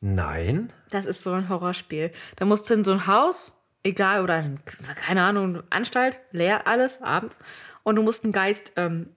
Nein. 0.00 0.72
Das 0.90 1.06
ist 1.06 1.22
so 1.22 1.32
ein 1.32 1.48
Horrorspiel. 1.48 2.10
Da 2.36 2.44
musst 2.44 2.68
du 2.70 2.74
in 2.74 2.84
so 2.84 2.92
ein 2.92 3.06
Haus, 3.06 3.58
egal, 3.82 4.22
oder 4.22 4.38
in, 4.38 4.60
keine 4.96 5.22
Ahnung, 5.22 5.62
Anstalt, 5.70 6.18
leer 6.30 6.66
alles, 6.66 7.00
abends. 7.02 7.38
Und 7.82 7.96
du 7.96 8.02
musst 8.02 8.24
einen 8.24 8.32
Geist 8.32 8.72
ähm, 8.76 9.10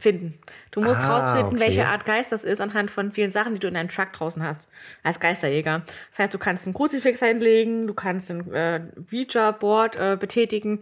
finden. 0.00 0.38
Du 0.70 0.80
musst 0.80 1.02
Ah, 1.02 1.16
rausfinden, 1.18 1.56
okay. 1.56 1.60
welche 1.60 1.86
Art 1.86 2.04
Geist 2.04 2.32
das 2.32 2.44
ist, 2.44 2.60
anhand 2.60 2.90
von 2.90 3.12
vielen 3.12 3.30
Sachen, 3.30 3.54
die 3.54 3.60
du 3.60 3.68
in 3.68 3.74
deinem 3.74 3.88
Truck 3.88 4.12
draußen 4.12 4.42
hast. 4.42 4.68
Als 5.02 5.20
Geisterjäger. 5.20 5.82
Das 6.10 6.18
heißt, 6.18 6.34
du 6.34 6.38
kannst 6.38 6.66
einen 6.66 6.74
Kruzifix 6.74 7.22
einlegen, 7.22 7.86
du 7.86 7.94
kannst 7.94 8.30
ein 8.30 8.52
äh, 8.52 8.80
Ouija-Board 9.12 9.96
äh, 9.96 10.16
betätigen, 10.18 10.80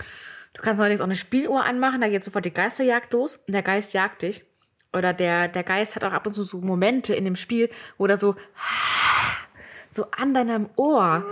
du 0.54 0.62
kannst 0.62 0.80
allerdings 0.80 1.00
auch 1.00 1.06
eine 1.06 1.16
Spieluhr 1.16 1.64
anmachen, 1.64 2.00
da 2.00 2.08
geht 2.08 2.24
sofort 2.24 2.44
die 2.44 2.52
Geisterjagd 2.52 3.12
los 3.12 3.36
und 3.36 3.52
der 3.52 3.62
Geist 3.62 3.92
jagt 3.94 4.22
dich. 4.22 4.44
Oder 4.92 5.12
der, 5.12 5.48
der 5.48 5.64
Geist 5.64 5.96
hat 5.96 6.04
auch 6.04 6.12
ab 6.12 6.26
und 6.26 6.32
zu 6.32 6.42
so 6.42 6.58
Momente 6.58 7.14
in 7.14 7.24
dem 7.24 7.36
Spiel, 7.36 7.68
wo 7.98 8.06
er 8.06 8.18
so, 8.18 8.36
so 9.90 10.06
an 10.12 10.32
deinem 10.32 10.70
Ohr 10.76 11.22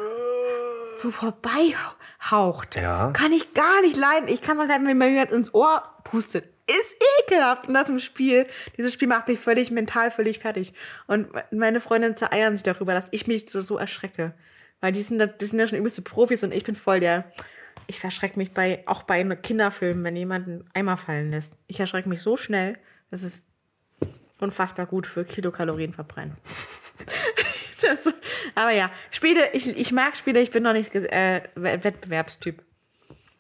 so 0.97 1.11
vorbeihaucht. 1.11 2.76
Ja. 2.76 3.11
Kann 3.12 3.33
ich 3.33 3.55
gar 3.55 3.81
nicht 3.83 3.97
leiden. 3.97 4.28
Ich 4.28 4.43
kann 4.43 4.57
es 4.57 4.62
nicht 4.62 4.71
leiden, 4.71 4.87
wenn 4.87 4.99
mir 4.99 5.09
jemand 5.09 5.31
ins 5.31 5.55
Ohr 5.55 5.83
pustet. 6.05 6.45
Ist 6.66 6.96
ekelhaft. 7.20 7.68
Und 7.68 7.75
das 7.75 7.88
im 7.88 8.00
Spiel. 8.00 8.46
Dieses 8.76 8.92
Spiel 8.92 9.08
macht 9.08 9.28
mich 9.28 9.38
völlig 9.38 9.70
mental 9.70 10.11
völlig 10.11 10.40
fertig. 10.40 10.73
Und 11.06 11.28
meine 11.52 11.80
Freundinnen 11.80 12.16
zereiern 12.16 12.56
sich 12.56 12.64
darüber, 12.64 12.92
dass 12.92 13.06
ich 13.12 13.26
mich 13.26 13.49
so, 13.49 13.61
so 13.61 13.76
erschrecke. 13.76 14.35
Weil 14.80 14.92
die 14.92 15.02
sind, 15.02 15.23
die 15.40 15.44
sind 15.44 15.58
ja 15.58 15.68
schon 15.68 15.78
übelste 15.78 16.02
Profis 16.02 16.42
und 16.42 16.52
ich 16.52 16.64
bin 16.64 16.76
voll 16.76 17.00
der. 17.00 17.30
Ich 17.88 18.02
erschrecke 18.02 18.38
mich 18.38 18.50
bei, 18.50 18.82
auch 18.87 19.04
bei 19.04 19.23
Kinderfilmen, 19.23 20.02
wenn 20.02 20.16
jemand 20.16 20.49
einen 20.49 20.70
Eimer 20.75 20.96
fallen 20.96 21.30
lässt. 21.30 21.56
Ich 21.68 21.78
erschrecke 21.78 22.08
mich 22.08 22.20
so 22.20 22.37
schnell, 22.37 22.78
das 23.11 23.23
ist 23.23 23.46
unfassbar 24.40 24.87
gut 24.87 25.06
für 25.06 25.25
Kilokalorien 25.25 25.92
verbrennen. 25.92 26.37
das, 27.80 28.12
aber 28.54 28.73
ja, 28.73 28.90
Spiele, 29.11 29.52
ich, 29.52 29.68
ich 29.68 29.92
mag 29.92 30.16
Spiele, 30.16 30.40
ich 30.40 30.50
bin 30.50 30.62
noch 30.62 30.73
nicht 30.73 30.94
äh, 30.94 31.42
Wettbewerbstyp. 31.54 32.62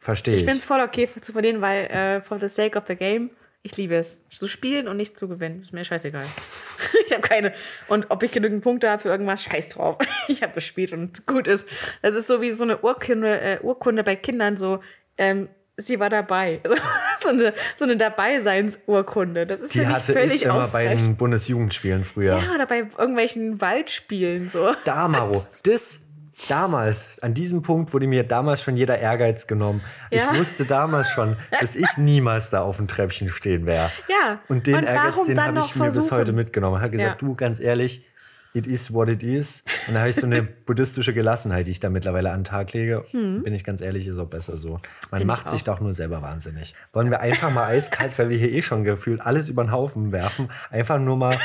Verstehe 0.06 0.34
Ich 0.36 0.42
ich. 0.42 0.46
finde 0.46 0.60
es 0.60 0.64
voll 0.64 0.80
okay 0.80 1.08
zu 1.20 1.32
verlieren, 1.32 1.60
weil 1.60 1.86
äh, 1.86 2.20
for 2.20 2.38
the 2.38 2.46
sake 2.48 2.78
of 2.78 2.84
the 2.86 2.94
game, 2.94 3.30
ich 3.64 3.76
liebe 3.76 3.96
es. 3.96 4.20
Zu 4.30 4.46
spielen 4.46 4.86
und 4.86 4.96
nicht 4.96 5.18
zu 5.18 5.26
gewinnen. 5.26 5.60
Ist 5.62 5.72
mir 5.72 5.84
scheißegal. 5.84 6.24
ich 7.06 7.12
habe 7.12 7.22
keine. 7.22 7.52
Und 7.88 8.06
ob 8.10 8.22
ich 8.22 8.30
genügend 8.30 8.62
Punkte 8.62 8.88
habe 8.88 9.02
für 9.02 9.08
irgendwas, 9.08 9.42
scheiß 9.42 9.70
drauf. 9.70 9.98
ich 10.28 10.42
habe 10.44 10.52
gespielt 10.54 10.92
und 10.92 11.26
gut 11.26 11.48
ist. 11.48 11.66
Das 12.02 12.14
ist 12.14 12.28
so 12.28 12.40
wie 12.40 12.52
so 12.52 12.62
eine 12.62 12.78
Urkunde, 12.78 13.40
äh, 13.40 13.58
Urkunde 13.60 14.04
bei 14.04 14.14
Kindern, 14.14 14.56
so, 14.56 14.78
ähm, 15.18 15.48
sie 15.76 15.98
war 15.98 16.08
dabei. 16.08 16.60
so 17.22 17.30
eine, 17.30 17.52
so 17.74 17.84
eine 17.84 17.96
Dabeiseinsurkunde. 17.96 19.46
Das 19.46 19.62
ist 19.62 19.74
Die 19.74 19.86
hatte 19.86 20.12
völlig 20.12 20.36
ich 20.36 20.42
immer 20.44 20.54
bei 20.54 20.62
ausreichend. 20.62 21.00
den 21.00 21.16
Bundesjugendspielen 21.16 22.04
früher. 22.04 22.38
Ja, 22.38 22.54
oder 22.54 22.66
bei 22.66 22.86
irgendwelchen 22.96 23.60
Waldspielen 23.60 24.48
so. 24.48 24.72
Da, 24.84 25.08
Maro, 25.08 25.44
das 25.64 26.02
damals, 26.48 27.18
an 27.22 27.34
diesem 27.34 27.62
Punkt 27.62 27.92
wurde 27.92 28.06
mir 28.06 28.22
damals 28.24 28.62
schon 28.62 28.76
jeder 28.76 28.98
Ehrgeiz 28.98 29.46
genommen. 29.46 29.82
Ja. 30.10 30.32
Ich 30.32 30.38
wusste 30.38 30.64
damals 30.64 31.10
schon, 31.10 31.36
dass 31.60 31.76
ich 31.76 31.86
niemals 31.96 32.50
da 32.50 32.62
auf 32.62 32.76
dem 32.76 32.88
Treppchen 32.88 33.28
stehen 33.28 33.66
wäre. 33.66 33.90
Ja. 34.08 34.40
Und 34.48 34.66
den 34.66 34.76
Und 34.76 34.84
Ehrgeiz, 34.84 35.14
den 35.26 35.40
habe 35.42 35.60
ich 35.60 35.74
mir 35.76 35.90
bis 35.90 36.12
heute 36.12 36.32
mitgenommen. 36.32 36.80
Habe 36.80 36.90
gesagt, 36.90 37.22
Ja. 37.22 37.28
du, 37.28 37.34
ganz 37.34 37.58
ehrlich, 37.60 38.06
it 38.52 38.66
is 38.66 38.92
what 38.92 39.08
it 39.08 39.22
is. 39.22 39.64
Und 39.86 39.94
da 39.94 40.00
habe 40.00 40.10
ich 40.10 40.16
so 40.16 40.26
eine 40.26 40.42
buddhistische 40.66 41.12
Gelassenheit, 41.12 41.66
die 41.66 41.72
ich 41.72 41.80
da 41.80 41.90
mittlerweile 41.90 42.30
an 42.30 42.40
den 42.40 42.44
Tag 42.44 42.72
lege. 42.72 43.04
Bin 43.12 43.52
ich 43.54 43.64
ganz 43.64 43.80
ehrlich, 43.82 44.06
ist 44.06 44.18
auch 44.18 44.28
besser 44.28 44.56
so. 44.56 44.80
Man 45.10 45.20
Hm. 45.20 45.20
ich 45.20 45.24
macht 45.26 45.48
sich 45.48 45.64
doch 45.64 45.80
nur 45.80 45.92
selber 45.92 46.22
wahnsinnig. 46.22 46.74
Wollen 46.92 47.10
wir 47.10 47.20
einfach 47.20 47.50
mal 47.50 47.64
eiskalt, 47.66 48.18
weil 48.18 48.28
wir 48.30 48.38
hier 48.38 48.52
eh 48.52 48.62
schon 48.62 48.84
gefühlt 48.84 49.20
alles 49.20 49.48
über 49.48 49.64
den 49.64 49.72
Haufen 49.72 50.12
werfen, 50.12 50.48
einfach 50.70 50.98
nur 50.98 51.16
mal 51.16 51.38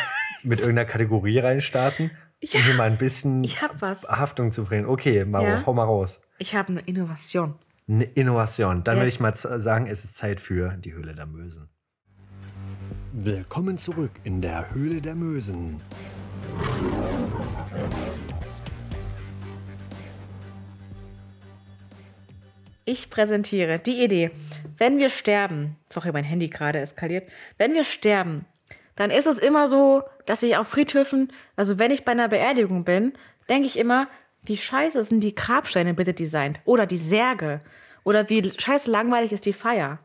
mit 0.43 0.60
irgendeiner 0.60 0.88
Kategorie 0.88 1.39
reinstarten, 1.39 2.12
um 2.43 2.62
hier 2.62 2.74
mal 2.74 2.89
ein 2.89 2.98
bisschen 2.98 3.43
Ich 3.43 3.62
hab 3.62 3.81
was. 3.81 4.03
Haftung 4.07 4.51
zu 4.51 4.65
bringen. 4.65 4.86
Okay, 4.88 5.25
Maro, 5.25 5.45
Ja. 5.45 5.65
hau 5.65 5.74
mal 5.74 5.83
raus. 5.83 6.21
Ich 6.39 6.55
habe 6.55 6.69
eine 6.69 6.81
Innovation. 6.81 7.55
Eine 7.88 8.03
Innovation. 8.05 8.83
Dann 8.83 8.95
Yes. 8.95 9.01
würde 9.01 9.10
ich 9.10 9.19
mal 9.19 9.36
sagen, 9.36 9.88
es 9.88 10.03
ist 10.03 10.15
Zeit 10.17 10.41
für 10.41 10.69
die 10.77 10.93
Höhle 10.93 11.13
der 11.13 11.25
Mösen. 11.27 11.69
Willkommen 13.13 13.77
zurück 13.77 14.12
in 14.24 14.41
der 14.41 14.74
Höhle 14.74 15.01
der 15.01 15.15
Mösen. 15.15 15.79
Ich 22.86 23.10
präsentiere 23.10 23.79
die 23.79 24.03
Idee. 24.03 24.31
Wenn 24.77 24.98
wir 24.98 25.10
sterben, 25.10 25.77
sorry, 25.91 26.12
mein 26.12 26.24
Handy 26.24 26.50
gerade 26.50 26.79
eskaliert, 26.79 27.29
wenn 27.57 27.74
wir 27.74 27.83
sterben, 27.83 28.45
dann 28.95 29.12
ist 29.12 29.27
es 29.27 29.39
immer 29.39 29.67
so, 29.67 30.03
dass 30.25 30.43
ich 30.43 30.57
auf 30.57 30.67
Friedhöfen, 30.67 31.31
also 31.55 31.79
wenn 31.79 31.91
ich 31.91 32.05
bei 32.05 32.12
einer 32.12 32.27
Beerdigung 32.27 32.83
bin, 32.83 33.13
denke 33.50 33.67
ich 33.67 33.77
immer, 33.77 34.07
wie 34.43 34.57
scheiße 34.57 35.03
sind 35.03 35.24
die 35.24 35.36
Grabsteine 35.36 35.93
bitte 35.93 36.13
designt 36.13 36.60
oder 36.65 36.86
die 36.86 36.98
Särge 36.98 37.62
oder 38.03 38.29
wie 38.29 38.51
scheiße 38.57 38.89
langweilig 38.89 39.31
ist 39.31 39.45
die 39.45 39.53
Feier. 39.53 40.00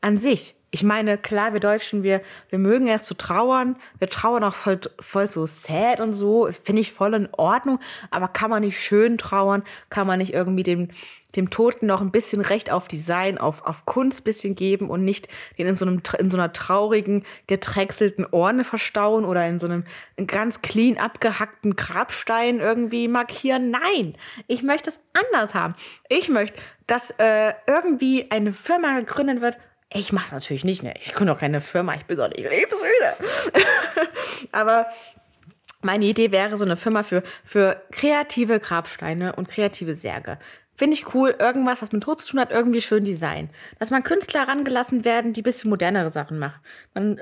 An 0.00 0.18
sich. 0.18 0.54
Ich 0.76 0.84
meine, 0.84 1.16
klar, 1.16 1.54
wir 1.54 1.60
Deutschen, 1.60 2.02
wir, 2.02 2.20
wir 2.50 2.58
mögen 2.58 2.86
erst 2.86 3.06
zu 3.06 3.14
trauern. 3.14 3.76
Wir 3.98 4.10
trauern 4.10 4.44
auch 4.44 4.54
voll, 4.54 4.78
voll 5.00 5.26
so 5.26 5.46
sad 5.46 6.00
und 6.00 6.12
so. 6.12 6.50
Finde 6.52 6.82
ich 6.82 6.92
voll 6.92 7.14
in 7.14 7.30
Ordnung. 7.32 7.80
Aber 8.10 8.28
kann 8.28 8.50
man 8.50 8.60
nicht 8.60 8.78
schön 8.78 9.16
trauern? 9.16 9.62
Kann 9.88 10.06
man 10.06 10.18
nicht 10.18 10.34
irgendwie 10.34 10.64
dem, 10.64 10.88
dem 11.34 11.48
Toten 11.48 11.86
noch 11.86 12.02
ein 12.02 12.10
bisschen 12.10 12.42
Recht 12.42 12.70
auf 12.70 12.88
Design, 12.88 13.38
auf, 13.38 13.64
auf 13.64 13.86
Kunst 13.86 14.24
bisschen 14.24 14.54
geben 14.54 14.90
und 14.90 15.02
nicht 15.02 15.28
den 15.56 15.66
in 15.66 15.76
so, 15.76 15.86
einem, 15.86 16.02
in 16.18 16.30
so 16.30 16.36
einer 16.36 16.52
traurigen, 16.52 17.24
gedrechselten 17.46 18.26
Urne 18.30 18.62
verstauen 18.62 19.24
oder 19.24 19.48
in 19.48 19.58
so 19.58 19.64
einem 19.64 19.84
ganz 20.26 20.60
clean 20.60 20.98
abgehackten 20.98 21.74
Grabstein 21.76 22.60
irgendwie 22.60 23.08
markieren? 23.08 23.70
Nein, 23.70 24.14
ich 24.46 24.62
möchte 24.62 24.90
es 24.90 25.00
anders 25.14 25.54
haben. 25.54 25.74
Ich 26.10 26.28
möchte, 26.28 26.60
dass 26.86 27.12
äh, 27.12 27.54
irgendwie 27.66 28.30
eine 28.30 28.52
Firma 28.52 28.98
gegründet 28.98 29.40
wird, 29.40 29.56
ich 29.92 30.12
mache 30.12 30.34
natürlich 30.34 30.64
nicht, 30.64 30.82
ne? 30.82 30.94
Ich 31.04 31.12
gründe 31.12 31.32
auch 31.32 31.38
keine 31.38 31.60
Firma, 31.60 31.94
ich 31.94 32.06
bin 32.06 32.16
doch 32.16 32.28
nicht 32.28 32.40
lebensmüde. 32.40 33.14
Aber 34.52 34.86
meine 35.82 36.04
Idee 36.04 36.32
wäre 36.32 36.56
so 36.56 36.64
eine 36.64 36.76
Firma 36.76 37.02
für, 37.02 37.22
für 37.44 37.80
kreative 37.92 38.58
Grabsteine 38.60 39.36
und 39.36 39.48
kreative 39.48 39.94
Särge. 39.94 40.38
Finde 40.74 40.94
ich 40.94 41.14
cool, 41.14 41.34
irgendwas, 41.38 41.80
was 41.80 41.92
mit 41.92 42.02
Tod 42.02 42.20
zu 42.20 42.32
tun 42.32 42.40
hat, 42.40 42.50
irgendwie 42.50 42.82
schön 42.82 43.04
Design. 43.04 43.48
Dass 43.78 43.90
man 43.90 44.02
Künstler 44.02 44.40
herangelassen 44.40 45.04
werden, 45.04 45.32
die 45.32 45.40
ein 45.40 45.44
bisschen 45.44 45.70
modernere 45.70 46.10
Sachen 46.10 46.38
machen. 46.38 46.60
Man, 46.92 47.20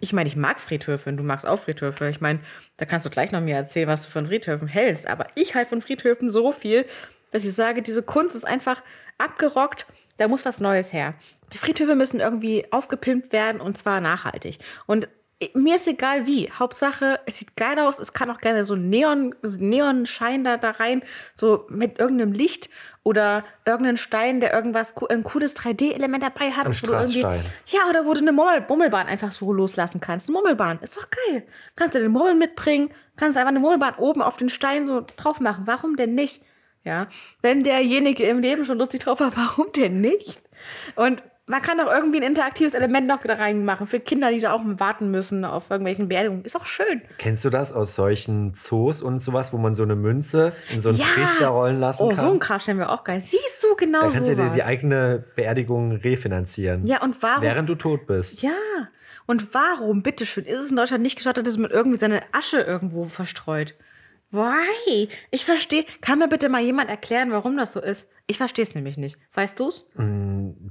ich 0.00 0.12
meine, 0.12 0.28
ich 0.28 0.36
mag 0.36 0.60
Friedhöfe 0.60 1.10
und 1.10 1.16
du 1.16 1.24
magst 1.24 1.46
auch 1.46 1.58
Friedhöfe. 1.58 2.08
Ich 2.08 2.20
meine, 2.20 2.40
da 2.76 2.84
kannst 2.84 3.06
du 3.06 3.10
gleich 3.10 3.32
noch 3.32 3.40
mir 3.40 3.56
erzählen, 3.56 3.88
was 3.88 4.04
du 4.04 4.10
von 4.10 4.26
Friedhöfen 4.26 4.68
hältst. 4.68 5.08
Aber 5.08 5.26
ich 5.34 5.54
halte 5.54 5.70
von 5.70 5.82
Friedhöfen 5.82 6.30
so 6.30 6.52
viel, 6.52 6.84
dass 7.32 7.44
ich 7.44 7.54
sage, 7.54 7.82
diese 7.82 8.02
Kunst 8.02 8.36
ist 8.36 8.46
einfach 8.46 8.82
abgerockt, 9.16 9.86
da 10.18 10.28
muss 10.28 10.44
was 10.44 10.60
Neues 10.60 10.92
her. 10.92 11.14
Die 11.52 11.58
Friedhöfe 11.58 11.94
müssen 11.94 12.20
irgendwie 12.20 12.70
aufgepimpt 12.70 13.32
werden 13.32 13.60
und 13.60 13.78
zwar 13.78 14.00
nachhaltig. 14.00 14.58
Und 14.86 15.08
mir 15.54 15.76
ist 15.76 15.86
egal 15.86 16.26
wie. 16.26 16.50
Hauptsache, 16.50 17.20
es 17.26 17.38
sieht 17.38 17.56
geil 17.56 17.78
aus. 17.78 18.00
Es 18.00 18.12
kann 18.12 18.30
auch 18.30 18.38
gerne 18.38 18.64
so 18.64 18.74
ein 18.74 18.90
Neon, 18.90 19.34
Neonschein 19.42 20.42
da, 20.42 20.56
da 20.56 20.72
rein, 20.72 21.02
so 21.34 21.66
mit 21.68 22.00
irgendeinem 22.00 22.32
Licht 22.32 22.68
oder 23.04 23.44
irgendeinen 23.64 23.96
Stein, 23.96 24.40
der 24.40 24.52
irgendwas, 24.52 24.94
ein 25.08 25.22
cooles 25.22 25.56
3D-Element 25.56 26.24
dabei 26.24 26.50
hat. 26.50 26.66
Ein 26.66 26.74
Strassstein. 26.74 27.44
Ja, 27.66 27.88
oder 27.88 28.04
wo 28.04 28.12
du 28.14 28.20
eine 28.20 28.32
Mummel, 28.32 28.64
Mummelbahn 28.68 29.06
einfach 29.06 29.30
so 29.30 29.52
loslassen 29.52 30.00
kannst. 30.00 30.28
Eine 30.28 30.38
Mummelbahn, 30.38 30.80
ist 30.82 30.96
doch 30.96 31.06
geil. 31.08 31.46
Kannst 31.76 31.94
du 31.94 32.00
den 32.00 32.10
Mummel 32.10 32.34
mitbringen, 32.34 32.90
kannst 33.16 33.38
einfach 33.38 33.50
eine 33.50 33.60
Mummelbahn 33.60 33.94
oben 33.94 34.22
auf 34.22 34.36
den 34.36 34.48
Stein 34.48 34.88
so 34.88 35.04
drauf 35.16 35.38
machen. 35.38 35.62
Warum 35.66 35.96
denn 35.96 36.16
nicht? 36.16 36.42
Ja, 36.88 37.06
wenn 37.42 37.64
derjenige 37.64 38.22
im 38.22 38.38
Leben 38.38 38.64
schon 38.64 38.78
lustig 38.78 39.00
drauf 39.00 39.20
war, 39.20 39.30
warum 39.36 39.66
denn 39.76 40.00
nicht? 40.00 40.40
Und 40.96 41.22
man 41.44 41.60
kann 41.60 41.78
auch 41.80 41.92
irgendwie 41.92 42.18
ein 42.18 42.22
interaktives 42.22 42.72
Element 42.72 43.06
noch 43.06 43.22
da 43.22 43.34
reinmachen 43.34 43.86
für 43.86 44.00
Kinder, 44.00 44.30
die 44.30 44.40
da 44.40 44.52
auch 44.52 44.62
warten 44.64 45.10
müssen 45.10 45.44
auf 45.44 45.70
irgendwelchen 45.70 46.08
Beerdigungen. 46.08 46.44
Ist 46.46 46.56
auch 46.56 46.64
schön. 46.64 47.02
Kennst 47.18 47.44
du 47.44 47.50
das 47.50 47.74
aus 47.74 47.94
solchen 47.94 48.54
Zoos 48.54 49.02
und 49.02 49.22
sowas, 49.22 49.52
wo 49.52 49.58
man 49.58 49.74
so 49.74 49.82
eine 49.82 49.96
Münze 49.96 50.52
in 50.72 50.80
so 50.80 50.88
einen 50.88 50.98
Trichter 50.98 51.48
rollen 51.48 51.78
lassen 51.78 52.04
oh, 52.04 52.08
kann? 52.08 52.16
so 52.16 52.30
ein 52.30 52.38
Grabstein 52.38 52.78
wäre 52.78 52.90
auch 52.90 53.04
geil. 53.04 53.20
Siehst 53.20 53.62
du 53.62 53.76
genau 53.76 54.00
da 54.00 54.10
kannst 54.10 54.30
du 54.30 54.34
dir 54.34 54.48
die 54.48 54.62
eigene 54.62 55.24
Beerdigung 55.36 55.92
refinanzieren. 55.92 56.86
Ja, 56.86 57.02
und 57.02 57.22
warum? 57.22 57.42
Während 57.42 57.68
du 57.68 57.74
tot 57.74 58.06
bist. 58.06 58.42
Ja. 58.42 58.52
Und 59.26 59.52
warum, 59.52 60.02
bitteschön, 60.02 60.46
ist 60.46 60.58
es 60.58 60.70
in 60.70 60.76
Deutschland 60.76 61.02
nicht 61.02 61.16
gestattet, 61.16 61.46
dass 61.46 61.58
man 61.58 61.70
irgendwie 61.70 61.98
seine 61.98 62.22
Asche 62.32 62.60
irgendwo 62.60 63.04
verstreut? 63.04 63.74
Why? 64.30 65.08
Ich 65.30 65.44
verstehe. 65.44 65.84
Kann 66.00 66.18
mir 66.18 66.28
bitte 66.28 66.48
mal 66.48 66.60
jemand 66.62 66.90
erklären, 66.90 67.30
warum 67.32 67.56
das 67.56 67.72
so 67.72 67.80
ist? 67.80 68.08
Ich 68.26 68.36
verstehe 68.36 68.62
es 68.62 68.74
nämlich 68.74 68.98
nicht. 68.98 69.18
Weißt 69.32 69.58
du's? 69.58 69.86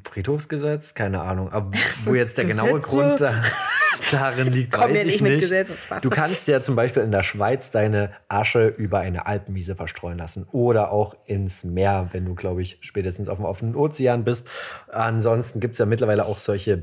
Friedhofsgesetz? 0.04 0.94
Keine 0.94 1.22
Ahnung. 1.22 1.52
Aber 1.52 1.72
wo 2.06 2.14
jetzt 2.14 2.38
der 2.38 2.46
genaue? 2.46 2.80
Grund 2.82 3.20
da, 3.20 3.34
darin 4.12 4.54
liegt, 4.54 4.74
Komm 4.74 4.92
weiß 4.92 5.06
nicht 5.06 5.16
ich 5.16 5.22
nicht. 5.22 5.68
Spaß. 5.86 6.04
Du 6.04 6.12
kannst 6.12 6.48
ja 6.48 6.62
zum 6.62 6.76
Beispiel 6.76 7.02
in 7.02 7.12
der 7.12 7.24
Schweiz 7.24 7.72
deine 7.72 8.12
Asche 8.28 8.68
über 8.68 9.00
eine 9.00 9.26
Alpenwiese 9.26 9.76
verstreuen 9.76 10.20
lassen 10.20 10.48
oder 10.52 10.92
auch 10.92 11.16
ins 11.26 11.64
Meer, 11.64 12.10
wenn 12.12 12.26
du, 12.26 12.36
glaube 12.36 12.62
ich, 12.62 12.78
spätestens 12.82 13.28
auf 13.28 13.38
dem 13.38 13.46
offenen 13.46 13.76
Ozean 13.76 14.24
bist. 14.24 14.48
Ansonsten 14.90 15.60
gibt 15.60 15.74
es 15.74 15.80
ja 15.80 15.88
mittlerweile 15.88 16.26
auch 16.26 16.38
solche 16.38 16.78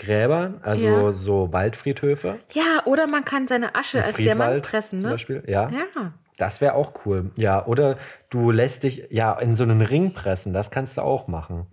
Baumgräber, 0.00 0.54
also 0.62 0.86
Ja. 0.86 1.12
so 1.12 1.52
Waldfriedhöfe. 1.52 2.38
Ja, 2.52 2.82
oder 2.84 3.06
man 3.06 3.24
kann 3.24 3.46
seine 3.48 3.74
Asche 3.74 4.02
als 4.02 4.16
Diamant 4.16 4.62
pressen, 4.62 4.96
ne? 4.96 5.02
zum 5.02 5.10
Beispiel. 5.10 5.42
Ja. 5.46 5.70
Ja. 5.70 6.12
Das 6.38 6.60
wäre 6.62 6.74
auch 6.74 6.92
cool. 7.04 7.30
Ja, 7.36 7.66
oder 7.66 7.98
du 8.30 8.50
lässt 8.50 8.84
dich 8.84 9.08
ja 9.10 9.38
in 9.38 9.56
so 9.56 9.64
einen 9.64 9.82
Ring 9.82 10.14
pressen. 10.14 10.54
Das 10.54 10.70
kannst 10.70 10.96
du 10.96 11.02
auch 11.02 11.28
machen. 11.28 11.66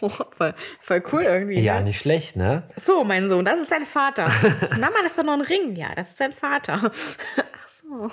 voll, 0.00 0.54
voll 0.80 1.02
cool 1.12 1.22
irgendwie. 1.24 1.60
Ja, 1.60 1.78
ne? 1.78 1.84
nicht 1.86 1.98
schlecht, 1.98 2.36
ne? 2.36 2.62
So, 2.82 3.04
mein 3.04 3.28
Sohn, 3.28 3.44
das 3.44 3.60
ist 3.60 3.70
dein 3.70 3.84
Vater. 3.84 4.28
Mama, 4.70 4.96
das 5.02 5.12
ist 5.12 5.18
doch 5.18 5.24
noch 5.24 5.34
ein 5.34 5.40
Ring. 5.42 5.76
Ja, 5.76 5.88
das 5.94 6.10
ist 6.10 6.20
dein 6.20 6.32
Vater. 6.32 6.80
Ach 6.90 7.68
so, 7.68 8.10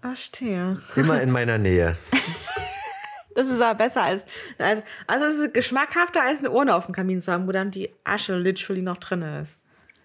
verstehe. 0.00 0.80
Immer 0.96 1.20
in 1.22 1.30
meiner 1.30 1.58
Nähe. 1.58 1.96
Das 3.36 3.48
ist 3.48 3.60
aber 3.60 3.76
besser 3.76 4.02
als, 4.02 4.26
als. 4.58 4.82
Also, 5.06 5.26
es 5.26 5.34
ist 5.38 5.54
geschmackhafter, 5.54 6.22
als 6.22 6.40
eine 6.40 6.50
Urne 6.50 6.74
auf 6.74 6.86
dem 6.86 6.94
Kamin 6.94 7.20
zu 7.20 7.30
haben, 7.32 7.46
wo 7.46 7.52
dann 7.52 7.70
die 7.70 7.90
Asche 8.04 8.36
literally 8.36 8.82
noch 8.82 8.96
drin 8.96 9.22
ist. 9.22 9.58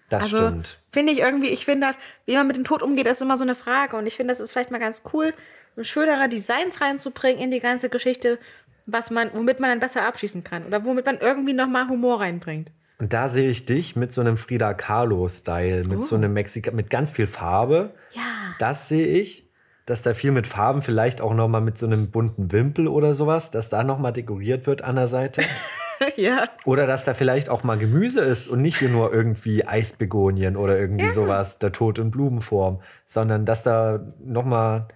Das 0.08 0.24
Also, 0.24 0.36
stimmt. 0.38 0.78
finde 0.92 1.12
ich 1.12 1.20
irgendwie, 1.20 1.48
ich 1.48 1.64
finde, 1.64 1.92
wie 2.26 2.36
man 2.36 2.46
mit 2.46 2.56
dem 2.56 2.64
Tod 2.64 2.82
umgeht, 2.82 3.06
ist 3.06 3.22
immer 3.22 3.38
so 3.38 3.44
eine 3.44 3.54
Frage. 3.54 3.96
Und 3.96 4.06
ich 4.06 4.16
finde, 4.16 4.32
das 4.32 4.40
ist 4.40 4.52
vielleicht 4.52 4.70
mal 4.70 4.78
ganz 4.78 5.02
cool, 5.12 5.32
schönere 5.80 6.28
Designs 6.28 6.80
reinzubringen 6.80 7.42
in 7.42 7.50
die 7.50 7.60
ganze 7.60 7.88
Geschichte, 7.88 8.38
was 8.84 9.10
man, 9.10 9.30
womit 9.32 9.58
man 9.58 9.70
dann 9.70 9.80
besser 9.80 10.04
abschießen 10.04 10.44
kann. 10.44 10.66
Oder 10.66 10.84
womit 10.84 11.06
man 11.06 11.18
irgendwie 11.18 11.54
nochmal 11.54 11.88
Humor 11.88 12.20
reinbringt. 12.20 12.70
Und 12.98 13.12
da 13.12 13.26
sehe 13.28 13.50
ich 13.50 13.64
dich 13.64 13.96
mit 13.96 14.12
so 14.12 14.20
einem 14.20 14.36
Frida 14.36 14.74
Kahlo-Style, 14.74 15.88
mit 15.88 16.04
so 16.04 16.14
einem 16.14 16.32
Mexika, 16.34 16.70
mit 16.70 16.90
ganz 16.90 17.10
viel 17.10 17.26
Farbe. 17.26 17.94
Ja. 18.12 18.22
Das 18.58 18.88
sehe 18.88 19.06
ich, 19.06 19.50
dass 19.86 20.02
da 20.02 20.14
viel 20.14 20.30
mit 20.30 20.46
Farben, 20.46 20.82
vielleicht 20.82 21.20
auch 21.20 21.34
noch 21.34 21.48
mal 21.48 21.60
mit 21.60 21.76
so 21.78 21.86
einem 21.86 22.10
bunten 22.10 22.52
Wimpel 22.52 22.86
oder 22.88 23.14
sowas, 23.14 23.50
dass 23.50 23.68
da 23.68 23.82
noch 23.84 23.98
mal 23.98 24.12
dekoriert 24.12 24.66
wird 24.66 24.82
an 24.82 24.96
der 24.96 25.08
Seite. 25.08 25.42
ja. 26.16 26.48
Oder 26.64 26.86
dass 26.86 27.04
da 27.04 27.14
vielleicht 27.14 27.48
auch 27.48 27.64
mal 27.64 27.78
Gemüse 27.78 28.20
ist 28.20 28.48
und 28.48 28.62
nicht 28.62 28.78
hier 28.78 28.88
nur 28.88 29.12
irgendwie 29.12 29.64
Eisbegonien 29.66 30.56
oder 30.56 30.78
irgendwie 30.78 31.08
sowas, 31.10 31.58
der 31.58 31.72
Tod 31.72 31.98
in 31.98 32.10
Blumenform, 32.10 32.80
sondern 33.06 33.44
dass 33.44 33.62
da 33.62 34.00
noch 34.24 34.44
mal 34.44 34.88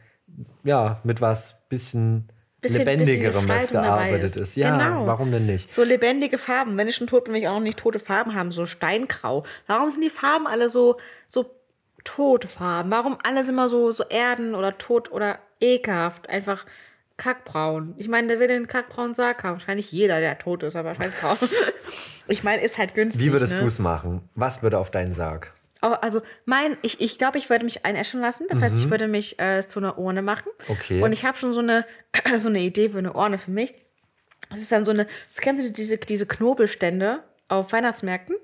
ja, 0.64 1.00
mit 1.04 1.20
was 1.20 1.56
bisschen, 1.68 2.28
Bisschen- 2.60 2.78
lebendigerem 2.84 3.46
bisschen 3.46 3.80
gearbeitet 3.82 4.36
ist. 4.36 4.50
ist. 4.50 4.56
Ja, 4.56 4.76
Genau. 4.76 5.06
warum 5.06 5.30
denn 5.30 5.46
nicht? 5.46 5.72
So 5.72 5.82
lebendige 5.82 6.36
Farben. 6.38 6.76
Wenn 6.76 6.88
ich 6.88 6.96
schon 6.96 7.06
tot 7.06 7.24
bin, 7.24 7.34
will 7.34 7.40
ich 7.40 7.48
auch 7.48 7.54
noch 7.54 7.60
nicht 7.60 7.78
tote 7.78 7.98
Farben 7.98 8.34
haben, 8.34 8.50
so 8.50 8.66
steingrau. 8.66 9.44
Warum 9.66 9.88
sind 9.90 10.02
die 10.02 10.10
Farben 10.10 10.46
alle 10.46 10.68
so, 10.68 10.96
so 11.26 11.44
tote 12.06 12.48
Farben? 12.48 12.90
Warum 12.90 13.18
alles 13.22 13.48
immer 13.48 13.68
so, 13.68 13.90
so 13.90 14.04
Erden 14.04 14.54
oder 14.54 14.78
tot 14.78 15.12
oder 15.12 15.38
ekelhaft? 15.60 16.30
Einfach 16.30 16.64
kackbraun. 17.16 17.94
Ich 17.98 18.08
meine, 18.08 18.28
der 18.28 18.40
will 18.40 18.48
den 18.48 18.66
kackbraunen 18.66 19.14
Sarg 19.14 19.42
haben. 19.42 19.54
Wahrscheinlich 19.54 19.92
jeder, 19.92 20.20
der 20.20 20.38
tot 20.38 20.62
ist, 20.62 20.76
aber 20.76 20.90
wahrscheinlich 20.90 21.22
auch. 21.22 21.36
Ich 22.28 22.42
meine, 22.42 22.60
ist 22.64 22.76
halt 22.76 22.96
günstig. 22.96 23.24
Wie 23.24 23.30
würdest 23.30 23.54
ne? 23.54 23.60
du 23.60 23.66
es 23.66 23.78
machen? 23.78 24.28
Was 24.34 24.60
würde 24.60 24.78
auf 24.78 24.90
deinen 24.90 25.12
Sarg? 25.12 25.52
Aber 25.80 26.02
Also 26.02 26.22
mein, 26.44 26.76
ich, 26.82 27.00
ich 27.00 27.18
glaube, 27.18 27.38
ich 27.38 27.48
würde 27.50 27.64
mich 27.64 27.86
einäschen 27.86 28.20
lassen. 28.20 28.46
Das 28.48 28.60
heißt, 28.60 28.76
ich 28.76 28.90
würde 28.90 29.06
mich 29.06 29.38
äh, 29.38 29.64
zu 29.64 29.78
einer 29.78 29.96
Urne 29.96 30.22
machen. 30.22 30.50
Mhm. 30.66 30.72
Okay. 30.72 31.02
Und 31.02 31.12
ich 31.12 31.24
habe 31.24 31.38
schon 31.38 31.52
so 31.52 31.60
eine, 31.60 31.86
so 32.36 32.48
eine 32.48 32.58
Idee 32.58 32.88
für 32.88 32.98
eine 32.98 33.12
Urne 33.12 33.38
für 33.38 33.52
mich. 33.52 33.74
Das 34.50 34.60
ist 34.60 34.72
dann 34.72 34.84
so 34.84 34.90
eine, 34.90 35.06
das 35.28 35.40
kennst 35.40 35.64
du 35.64 35.72
diese, 35.72 35.98
diese 35.98 36.26
Knobelstände 36.26 37.22
auf 37.46 37.72
Weihnachtsmärkten? 37.72 38.34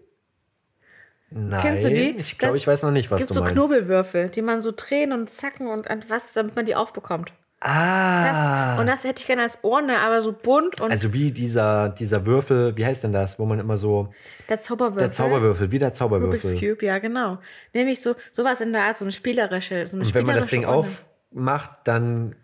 Nein, 1.35 1.61
Kennst 1.61 1.85
du 1.85 1.91
die? 1.93 2.15
ich 2.19 2.39
glaube, 2.39 2.55
Das 2.55 2.63
ich 2.63 2.67
weiß 2.67 2.83
noch 2.83 2.91
nicht, 2.91 3.11
was 3.11 3.19
Gibt 3.19 3.31
du 3.31 3.35
so 3.35 3.41
meinst. 3.41 3.55
Knobelwürfel, 3.57 4.29
die 4.29 4.43
man 4.43 4.61
so 4.61 4.73
drehen 4.75 5.13
und 5.13 5.31
zacken 5.31 5.67
und 5.69 5.87
was, 6.09 6.33
damit 6.33 6.57
man 6.57 6.65
die 6.67 6.75
aufbekommt. 6.75 7.33
Das, 7.65 7.71
ah, 7.71 8.81
Und 8.81 8.89
das 8.89 9.05
hätte 9.05 9.21
ich 9.21 9.27
gerne 9.29 9.43
als 9.43 9.59
Urne, 9.63 10.01
aber 10.01 10.21
so 10.21 10.33
bunt 10.33 10.81
und 10.81 10.91
also 10.91 11.13
wie 11.13 11.31
dieser, 11.31 11.91
dieser 11.91 12.27
Würfel, 12.27 12.77
wie 12.77 12.85
heißt 12.85 13.05
denn 13.05 13.13
das, 13.13 13.39
wo 13.39 13.45
man 13.45 13.61
immer 13.61 13.77
so, 13.77 14.13
der 14.49 14.61
Zauberwürfel. 14.61 14.99
der 14.99 15.13
Zauberwürfel, 15.13 15.71
wie 15.71 15.79
der 15.79 15.89
Rubik's 15.91 15.99
Zauberwürfel. 15.99 16.59
Cube, 16.59 16.85
ja, 16.85 16.99
genau. 16.99 17.39
Nämlich 17.73 18.01
so 18.03 18.17
sowas 18.33 18.61
in 18.61 18.73
der 18.73 18.83
Art, 18.83 18.97
so 18.97 19.05
eine 19.05 19.13
spielerische, 19.13 19.87
so 19.87 19.97
eine 19.97 20.05
Und 20.05 20.13
wenn 20.13 20.27
man 20.27 20.35
das 20.35 20.49
Ding 20.49 20.65
Urne. 20.67 20.89
aufmacht, 21.33 21.71
dann 21.85 22.35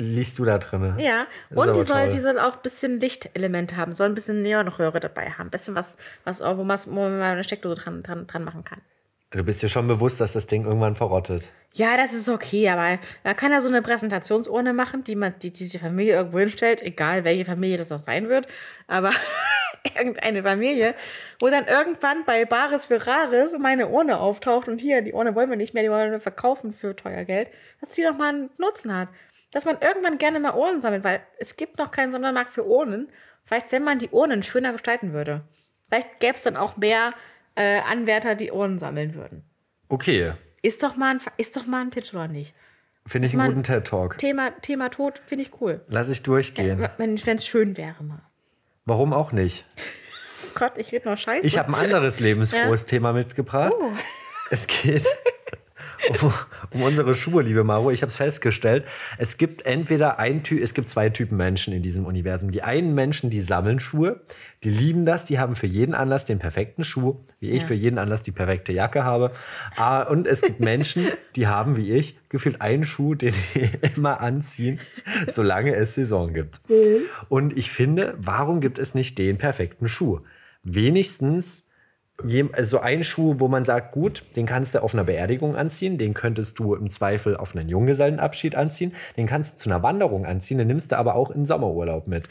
liest 0.00 0.38
du 0.38 0.44
da 0.44 0.58
drin. 0.58 0.94
Ja, 0.98 1.26
und 1.50 1.76
die 1.76 1.84
soll, 1.84 2.02
toll. 2.02 2.08
die 2.08 2.20
soll 2.20 2.38
auch 2.38 2.56
ein 2.56 2.62
bisschen 2.62 3.00
Lichtelemente 3.00 3.76
haben, 3.76 3.94
soll 3.94 4.08
ein 4.08 4.14
bisschen 4.14 4.42
Neonröhre 4.42 5.00
dabei 5.00 5.30
haben, 5.30 5.48
ein 5.48 5.50
bisschen 5.50 5.74
was, 5.74 5.96
was 6.24 6.42
auch, 6.42 6.56
wo, 6.56 6.64
man, 6.64 6.78
wo 6.86 6.90
man 6.90 7.20
eine 7.20 7.44
Steckdose 7.44 7.80
dran, 7.80 8.02
dran, 8.02 8.26
dran 8.26 8.44
machen 8.44 8.64
kann. 8.64 8.80
Du 9.32 9.44
bist 9.44 9.62
dir 9.62 9.68
schon 9.68 9.86
bewusst, 9.86 10.20
dass 10.20 10.32
das 10.32 10.48
Ding 10.48 10.64
irgendwann 10.64 10.96
verrottet. 10.96 11.52
Ja, 11.74 11.96
das 11.96 12.12
ist 12.14 12.28
okay, 12.28 12.68
aber 12.68 12.98
man 13.22 13.36
kann 13.36 13.52
ja 13.52 13.60
so 13.60 13.68
eine 13.68 13.80
Präsentationsurne 13.80 14.72
machen, 14.72 15.04
die 15.04 15.14
man, 15.14 15.34
die, 15.40 15.52
die 15.52 15.68
die 15.68 15.78
Familie 15.78 16.14
irgendwo 16.14 16.40
hinstellt, 16.40 16.82
egal 16.82 17.22
welche 17.22 17.44
Familie 17.44 17.76
das 17.76 17.92
auch 17.92 18.00
sein 18.00 18.28
wird, 18.28 18.48
aber 18.88 19.12
irgendeine 19.96 20.42
Familie, 20.42 20.96
wo 21.38 21.48
dann 21.48 21.66
irgendwann 21.68 22.24
bei 22.24 22.44
Bares 22.44 22.86
für 22.86 23.06
Rares 23.06 23.56
meine 23.56 23.86
Urne 23.86 24.18
auftaucht 24.18 24.66
und 24.66 24.80
hier, 24.80 25.00
die 25.00 25.12
Urne 25.12 25.36
wollen 25.36 25.48
wir 25.48 25.56
nicht 25.56 25.74
mehr, 25.74 25.84
die 25.84 25.90
wollen 25.90 26.10
wir 26.10 26.20
verkaufen 26.20 26.72
für 26.72 26.96
teuer 26.96 27.24
Geld, 27.24 27.50
dass 27.80 27.90
die 27.90 28.02
doch 28.02 28.16
mal 28.16 28.30
einen 28.30 28.50
Nutzen 28.58 28.92
hat. 28.92 29.10
Dass 29.52 29.64
man 29.64 29.78
irgendwann 29.80 30.18
gerne 30.18 30.38
mal 30.40 30.54
Urnen 30.54 30.80
sammelt, 30.80 31.02
weil 31.04 31.20
es 31.38 31.56
gibt 31.56 31.78
noch 31.78 31.90
keinen 31.90 32.12
Sondermarkt 32.12 32.50
für 32.52 32.64
Urnen. 32.66 33.10
Vielleicht, 33.44 33.72
wenn 33.72 33.82
man 33.82 33.98
die 33.98 34.10
Urnen 34.10 34.42
schöner 34.42 34.72
gestalten 34.72 35.12
würde. 35.12 35.42
Vielleicht 35.88 36.20
gäbe 36.20 36.34
es 36.36 36.42
dann 36.44 36.56
auch 36.56 36.76
mehr 36.76 37.14
äh, 37.56 37.80
Anwärter, 37.80 38.36
die 38.36 38.52
Urnen 38.52 38.78
sammeln 38.78 39.14
würden. 39.14 39.42
Okay, 39.88 40.32
Ist 40.62 40.82
doch 40.84 40.94
mal 40.94 41.14
ein, 41.16 41.20
ist 41.36 41.56
doch 41.56 41.66
mal 41.66 41.80
ein 41.80 41.90
Pitch, 41.90 42.14
oder 42.14 42.28
nicht? 42.28 42.54
finde 43.06 43.26
ich 43.26 43.32
Dass 43.32 43.40
einen 43.40 43.54
guten 43.54 43.64
TED-Talk. 43.64 44.18
Thema, 44.18 44.50
Thema 44.60 44.88
Tod 44.90 45.20
finde 45.26 45.42
ich 45.42 45.60
cool. 45.60 45.80
Lass 45.88 46.08
ich 46.10 46.22
durchgehen. 46.22 46.86
Wenn 46.96 47.16
es 47.16 47.46
schön 47.46 47.76
wäre 47.76 48.04
mal. 48.04 48.22
Warum 48.84 49.12
auch 49.12 49.32
nicht? 49.32 49.64
Gott, 50.54 50.78
ich 50.78 50.92
rede 50.92 51.08
noch 51.08 51.18
scheiße. 51.18 51.44
Ich 51.46 51.58
habe 51.58 51.68
ein 51.70 51.74
anderes 51.74 52.20
lebensfrohes 52.20 52.82
Ja. 52.82 52.86
Thema 52.86 53.12
mitgebracht. 53.12 53.72
Oh. 53.76 53.90
Es 54.50 54.66
geht 54.68 55.04
um, 56.22 56.32
um 56.72 56.82
unsere 56.82 57.14
Schuhe, 57.14 57.42
liebe 57.42 57.64
Maro. 57.64 57.90
Ich 57.90 58.02
habe 58.02 58.10
es 58.10 58.16
festgestellt. 58.16 58.84
Es 59.18 59.36
gibt 59.38 59.66
entweder 59.66 60.18
ein 60.18 60.42
Typ, 60.42 60.62
es 60.62 60.74
gibt 60.74 60.88
zwei 60.90 61.10
Typen 61.10 61.36
Menschen 61.36 61.72
in 61.74 61.82
diesem 61.82 62.06
Universum. 62.06 62.50
Die 62.50 62.62
einen 62.62 62.94
Menschen, 62.94 63.30
die 63.30 63.40
sammeln 63.40 63.80
Schuhe, 63.80 64.20
die 64.64 64.70
lieben 64.70 65.06
das, 65.06 65.24
die 65.24 65.38
haben 65.38 65.56
für 65.56 65.66
jeden 65.66 65.94
Anlass 65.94 66.24
den 66.24 66.38
perfekten 66.38 66.84
Schuh, 66.84 67.16
wie 67.38 67.50
ich 67.50 67.62
Ja. 67.62 67.68
für 67.68 67.74
jeden 67.74 67.98
Anlass 67.98 68.22
die 68.22 68.32
perfekte 68.32 68.72
Jacke 68.72 69.04
habe. 69.04 69.30
Ah, 69.76 70.02
Und 70.02 70.26
es 70.26 70.42
gibt 70.42 70.60
Menschen, 70.60 71.06
die 71.36 71.46
haben 71.46 71.76
wie 71.76 71.92
ich 71.92 72.18
gefühlt 72.28 72.60
einen 72.60 72.84
Schuh, 72.84 73.14
den 73.14 73.32
die 73.54 73.70
immer 73.96 74.20
anziehen, 74.20 74.80
solange 75.28 75.74
es 75.74 75.94
Saison 75.94 76.32
gibt. 76.34 76.60
Und 77.28 77.56
ich 77.56 77.70
finde, 77.70 78.14
warum 78.18 78.60
gibt 78.60 78.78
es 78.78 78.94
nicht 78.94 79.18
den 79.18 79.38
perfekten 79.38 79.88
Schuh? 79.88 80.20
Wenigstens 80.62 81.66
jem- 82.24 82.50
also 82.54 82.78
ein 82.80 83.02
Schuh, 83.04 83.36
wo 83.38 83.48
man 83.48 83.64
sagt, 83.64 83.92
gut, 83.92 84.24
den 84.36 84.46
kannst 84.46 84.74
du 84.74 84.82
auf 84.82 84.94
einer 84.94 85.04
Beerdigung 85.04 85.56
anziehen, 85.56 85.98
den 85.98 86.14
könntest 86.14 86.58
du 86.58 86.74
im 86.74 86.90
Zweifel 86.90 87.36
auf 87.36 87.54
einen 87.56 87.68
Junggesellenabschied 87.68 88.54
anziehen, 88.54 88.94
den 89.16 89.26
kannst 89.26 89.54
du 89.54 89.56
zu 89.58 89.70
einer 89.70 89.82
Wanderung 89.82 90.26
anziehen, 90.26 90.58
den 90.58 90.66
nimmst 90.68 90.92
du 90.92 90.98
aber 90.98 91.14
auch 91.14 91.30
in 91.30 91.46
Sommerurlaub 91.46 92.06
mit. 92.06 92.28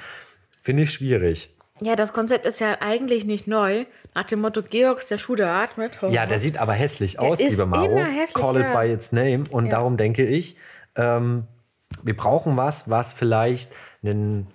Finde 0.61 0.83
ich 0.83 0.91
schwierig. 0.91 1.55
ja, 1.81 1.95
das 1.95 2.11
Konzept 2.13 2.45
ist 2.45 2.59
ja 2.59 2.77
eigentlich 2.81 3.25
nicht 3.25 3.47
neu. 3.47 3.85
Nach 4.15 4.23
dem 4.25 4.41
Motto, 4.41 4.61
Georgs, 4.63 5.07
der 5.07 5.17
Schuh, 5.17 5.35
der 5.35 5.49
atmet. 5.51 5.99
Ja, 6.09 6.25
der 6.25 6.39
sieht 6.39 6.57
aber 6.57 6.73
hässlich 6.73 7.19
aus, 7.19 7.39
ist 7.39 7.51
liebe 7.51 7.65
Maro. 7.65 7.97
hässlich, 7.97 8.33
Call 8.33 8.57
it 8.57 8.63
ja. 8.63 8.79
by 8.81 8.91
its 8.91 9.11
name. 9.11 9.43
Und 9.49 9.65
Ja. 9.65 9.71
darum 9.71 9.95
denke 9.95 10.25
ich, 10.25 10.57
ähm, 10.95 11.43
wir 12.03 12.17
brauchen 12.17 12.57
was, 12.57 12.89
was 12.89 13.13
vielleicht 13.13 13.71
ein 14.03 14.47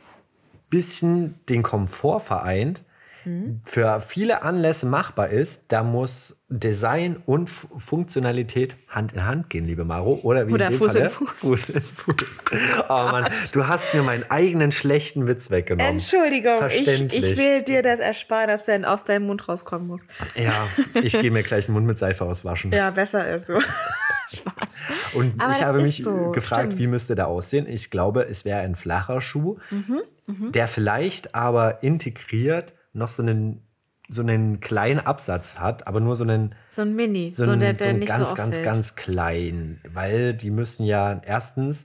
bisschen 0.70 1.38
den 1.48 1.62
Komfort 1.62 2.20
vereint, 2.20 2.82
Mhm. 3.24 3.60
für 3.64 4.00
viele 4.00 4.42
Anlässe 4.42 4.86
machbar 4.86 5.28
ist. 5.30 5.72
Da 5.72 5.82
muss 5.82 6.44
Design 6.48 7.16
und 7.26 7.48
Funktionalität 7.48 8.76
Hand 8.88 9.12
in 9.12 9.24
Hand 9.24 9.50
gehen, 9.50 9.66
liebe 9.66 9.84
Maro. 9.84 10.20
Oder 10.22 10.46
wie 10.48 10.52
Oder 10.52 10.66
in 10.66 10.72
dem 10.72 10.78
Fuß 10.78 10.94
in 10.94 11.10
Falle, 11.10 11.10
Fuß. 11.10 11.30
Fuß 11.66 11.68
in 11.70 11.82
Fuß. 11.82 12.42
Oh 12.88 12.92
Mann, 13.10 13.26
du 13.52 13.66
hast 13.66 13.94
mir 13.94 14.02
meinen 14.02 14.24
eigenen 14.30 14.72
schlechten 14.72 15.26
Witz 15.26 15.50
weggenommen. 15.50 15.92
Entschuldigung, 15.94 16.54
ich, 16.54 16.58
Verständlich. 16.58 17.24
ich 17.32 17.38
will 17.38 17.62
dir 17.62 17.82
das 17.82 18.00
ersparen, 18.00 18.48
dass 18.48 18.66
der 18.66 18.90
aus 18.92 19.04
deinem 19.04 19.26
Mund 19.26 19.48
rauskommen 19.48 19.86
muss. 19.86 20.02
Ja, 20.36 20.68
ich 21.02 21.18
gehe 21.18 21.30
mir 21.30 21.42
gleich 21.42 21.66
den 21.66 21.72
Mund 21.72 21.86
mit 21.86 21.98
Seife 21.98 22.24
auswaschen. 22.24 22.72
Ja, 22.72 22.90
besser 22.90 23.28
ist 23.34 23.46
so. 23.46 23.58
Spaß. 24.28 25.14
Und 25.14 25.40
Aber 25.40 25.52
ich 25.52 25.62
habe 25.62 25.82
mich 25.82 26.02
so, 26.02 26.30
gefragt, 26.30 26.66
stimmt. 26.72 26.78
wie 26.78 26.86
müsste 26.86 27.14
der 27.14 27.28
aussehen? 27.28 27.66
Ich 27.68 27.90
glaube, 27.90 28.26
es 28.28 28.44
wäre 28.44 28.60
ein 28.60 28.74
flacher 28.74 29.20
Schuh, 29.20 29.58
Mhm, 29.70 30.52
der 30.52 30.68
vielleicht 30.68 31.34
aber 31.34 31.82
integriert 31.82 32.72
noch 32.94 33.08
so 33.08 33.22
einen, 33.22 33.62
so 34.08 34.22
einen 34.22 34.60
kleinen 34.60 35.00
Absatz 35.00 35.58
hat, 35.58 35.86
aber 35.86 36.00
nur 36.00 36.16
so 36.16 36.24
einen, 36.24 36.54
So 36.68 36.82
ein 36.82 36.94
Mini, 36.96 37.30
so 37.32 37.44
so, 37.44 37.50
einen, 37.50 37.60
der, 37.60 37.74
so 37.74 37.78
der 37.80 37.88
einen 37.90 37.98
nicht 38.00 38.08
ganz, 38.08 38.30
so 38.30 38.34
ganz, 38.34 38.62
ganz 38.62 38.94
klein. 38.96 39.80
Weil 39.92 40.34
die 40.34 40.50
müssen 40.50 40.84
ja 40.84 41.20
erstens, 41.24 41.84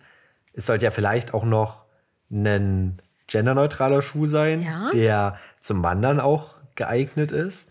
es 0.53 0.65
sollte 0.65 0.85
ja 0.85 0.91
vielleicht 0.91 1.33
auch 1.33 1.45
noch 1.45 1.85
ein 2.31 3.01
genderneutraler 3.27 4.01
Schuh 4.01 4.27
sein, 4.27 4.61
Ja. 4.61 4.89
der 4.93 5.37
zum 5.59 5.83
Wandern 5.83 6.19
auch 6.19 6.59
geeignet 6.75 7.31
ist. 7.31 7.69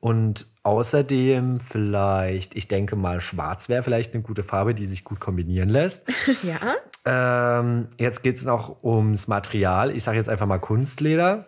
Und 0.00 0.46
außerdem 0.62 1.60
vielleicht, 1.60 2.54
ich 2.56 2.68
denke 2.68 2.96
mal, 2.96 3.20
schwarz 3.20 3.68
wäre 3.68 3.82
vielleicht 3.82 4.14
eine 4.14 4.22
gute 4.22 4.42
Farbe, 4.42 4.74
die 4.74 4.86
sich 4.86 5.04
gut 5.04 5.20
kombinieren 5.20 5.68
lässt. 5.68 6.06
Ja, 6.42 7.60
ähm, 7.60 7.88
jetzt 7.98 8.22
geht 8.22 8.36
es 8.36 8.44
noch 8.44 8.82
ums 8.82 9.26
Material. 9.28 9.90
Ich 9.94 10.02
sage 10.04 10.16
jetzt 10.16 10.28
einfach 10.30 10.46
mal 10.46 10.58
Kunstleder, 10.58 11.46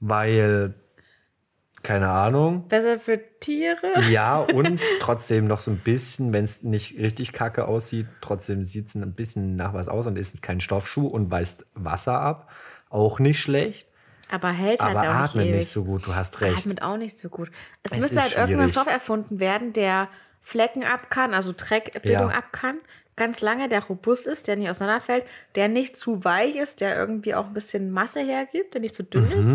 weil, 0.00 0.74
keine 1.84 2.08
Ahnung. 2.10 2.66
besser 2.68 2.98
für 2.98 3.20
Tiere. 3.38 4.00
Ja, 4.10 4.38
und 4.54 4.80
trotzdem 5.00 5.46
noch 5.46 5.60
so 5.60 5.70
ein 5.70 5.78
bisschen, 5.78 6.32
wenn 6.32 6.44
es 6.44 6.62
nicht 6.62 6.98
richtig 6.98 7.32
kacke 7.32 7.68
aussieht, 7.68 8.06
trotzdem 8.20 8.62
sieht 8.64 8.88
es 8.88 8.94
ein 8.96 9.12
bisschen 9.14 9.54
nach 9.56 9.72
was 9.74 9.88
aus 9.88 10.06
und 10.08 10.18
ist 10.18 10.42
kein 10.42 10.60
Stoffschuh 10.60 11.06
und 11.06 11.30
weist 11.30 11.66
Wasser 11.74 12.18
ab. 12.20 12.50
Auch 12.90 13.18
nicht 13.20 13.40
schlecht. 13.40 13.86
Aber 14.30 14.50
hält 14.50 14.82
halt 14.82 14.96
Aber 14.96 15.00
auch 15.00 15.12
nicht 15.12 15.14
atmet 15.30 15.44
ewig. 15.46 15.56
nicht 15.58 15.68
so 15.68 15.84
gut, 15.84 16.06
du 16.06 16.14
hast 16.14 16.40
recht. 16.40 16.58
Atmet 16.58 16.82
auch 16.82 16.96
nicht 16.96 17.18
so 17.18 17.28
gut. 17.28 17.50
Es, 17.82 17.92
Es 17.92 17.98
müsste 17.98 18.20
halt 18.22 18.32
irgendein 18.32 18.56
schwierig. 18.68 18.72
Stoff 18.72 18.86
erfunden 18.88 19.38
werden, 19.38 19.72
der 19.72 20.08
Flecken 20.40 20.82
ab 20.82 21.10
kann, 21.10 21.34
also 21.34 21.52
Dreckbildung 21.56 22.30
Ja. 22.30 22.36
ab 22.36 22.52
kann. 22.52 22.78
Ganz 23.16 23.42
lange, 23.42 23.68
der 23.68 23.84
robust 23.84 24.26
ist, 24.26 24.48
der 24.48 24.56
nicht 24.56 24.68
auseinanderfällt, 24.70 25.24
der 25.54 25.68
nicht 25.68 25.96
zu 25.96 26.24
weich 26.24 26.56
ist, 26.56 26.80
der 26.80 26.96
irgendwie 26.96 27.34
auch 27.34 27.46
ein 27.46 27.52
bisschen 27.54 27.90
Masse 27.92 28.20
hergibt, 28.20 28.74
der 28.74 28.80
nicht 28.80 28.94
zu 28.94 29.04
dünn 29.04 29.26
Mhm. 29.28 29.40
ist, 29.40 29.50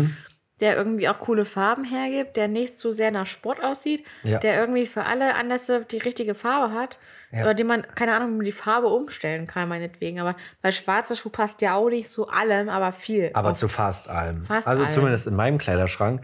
der 0.60 0.76
irgendwie 0.76 1.08
auch 1.08 1.18
coole 1.20 1.44
Farben 1.44 1.84
hergibt, 1.84 2.36
der 2.36 2.48
nicht 2.48 2.78
zu 2.78 2.92
sehr 2.92 3.10
nach 3.10 3.26
Sport 3.26 3.62
aussieht, 3.62 4.04
Ja. 4.22 4.38
der 4.38 4.58
irgendwie 4.60 4.86
für 4.86 5.04
alle 5.04 5.34
Anlässe 5.34 5.84
die 5.90 5.98
richtige 5.98 6.34
Farbe 6.34 6.74
hat. 6.74 6.98
Ja. 7.32 7.42
Oder 7.42 7.54
die 7.54 7.64
man, 7.64 7.86
keine 7.94 8.14
Ahnung, 8.16 8.40
die 8.40 8.50
Farbe 8.52 8.88
umstellen 8.88 9.46
kann, 9.46 9.68
meinetwegen. 9.68 10.18
Aber 10.20 10.34
weil 10.62 10.72
schwarzer 10.72 11.14
Schuh 11.14 11.30
passt 11.30 11.62
ja 11.62 11.74
auch 11.76 11.88
nicht 11.88 12.10
zu 12.10 12.28
allem, 12.28 12.68
aber 12.68 12.92
viel. 12.92 13.30
Aber 13.34 13.54
zu 13.54 13.68
fast 13.68 14.08
allem. 14.08 14.44
Fast 14.44 14.66
also 14.66 14.82
allem. 14.82 14.90
zumindest 14.92 15.26
in 15.28 15.36
meinem 15.36 15.58
Kleiderschrank. 15.58 16.22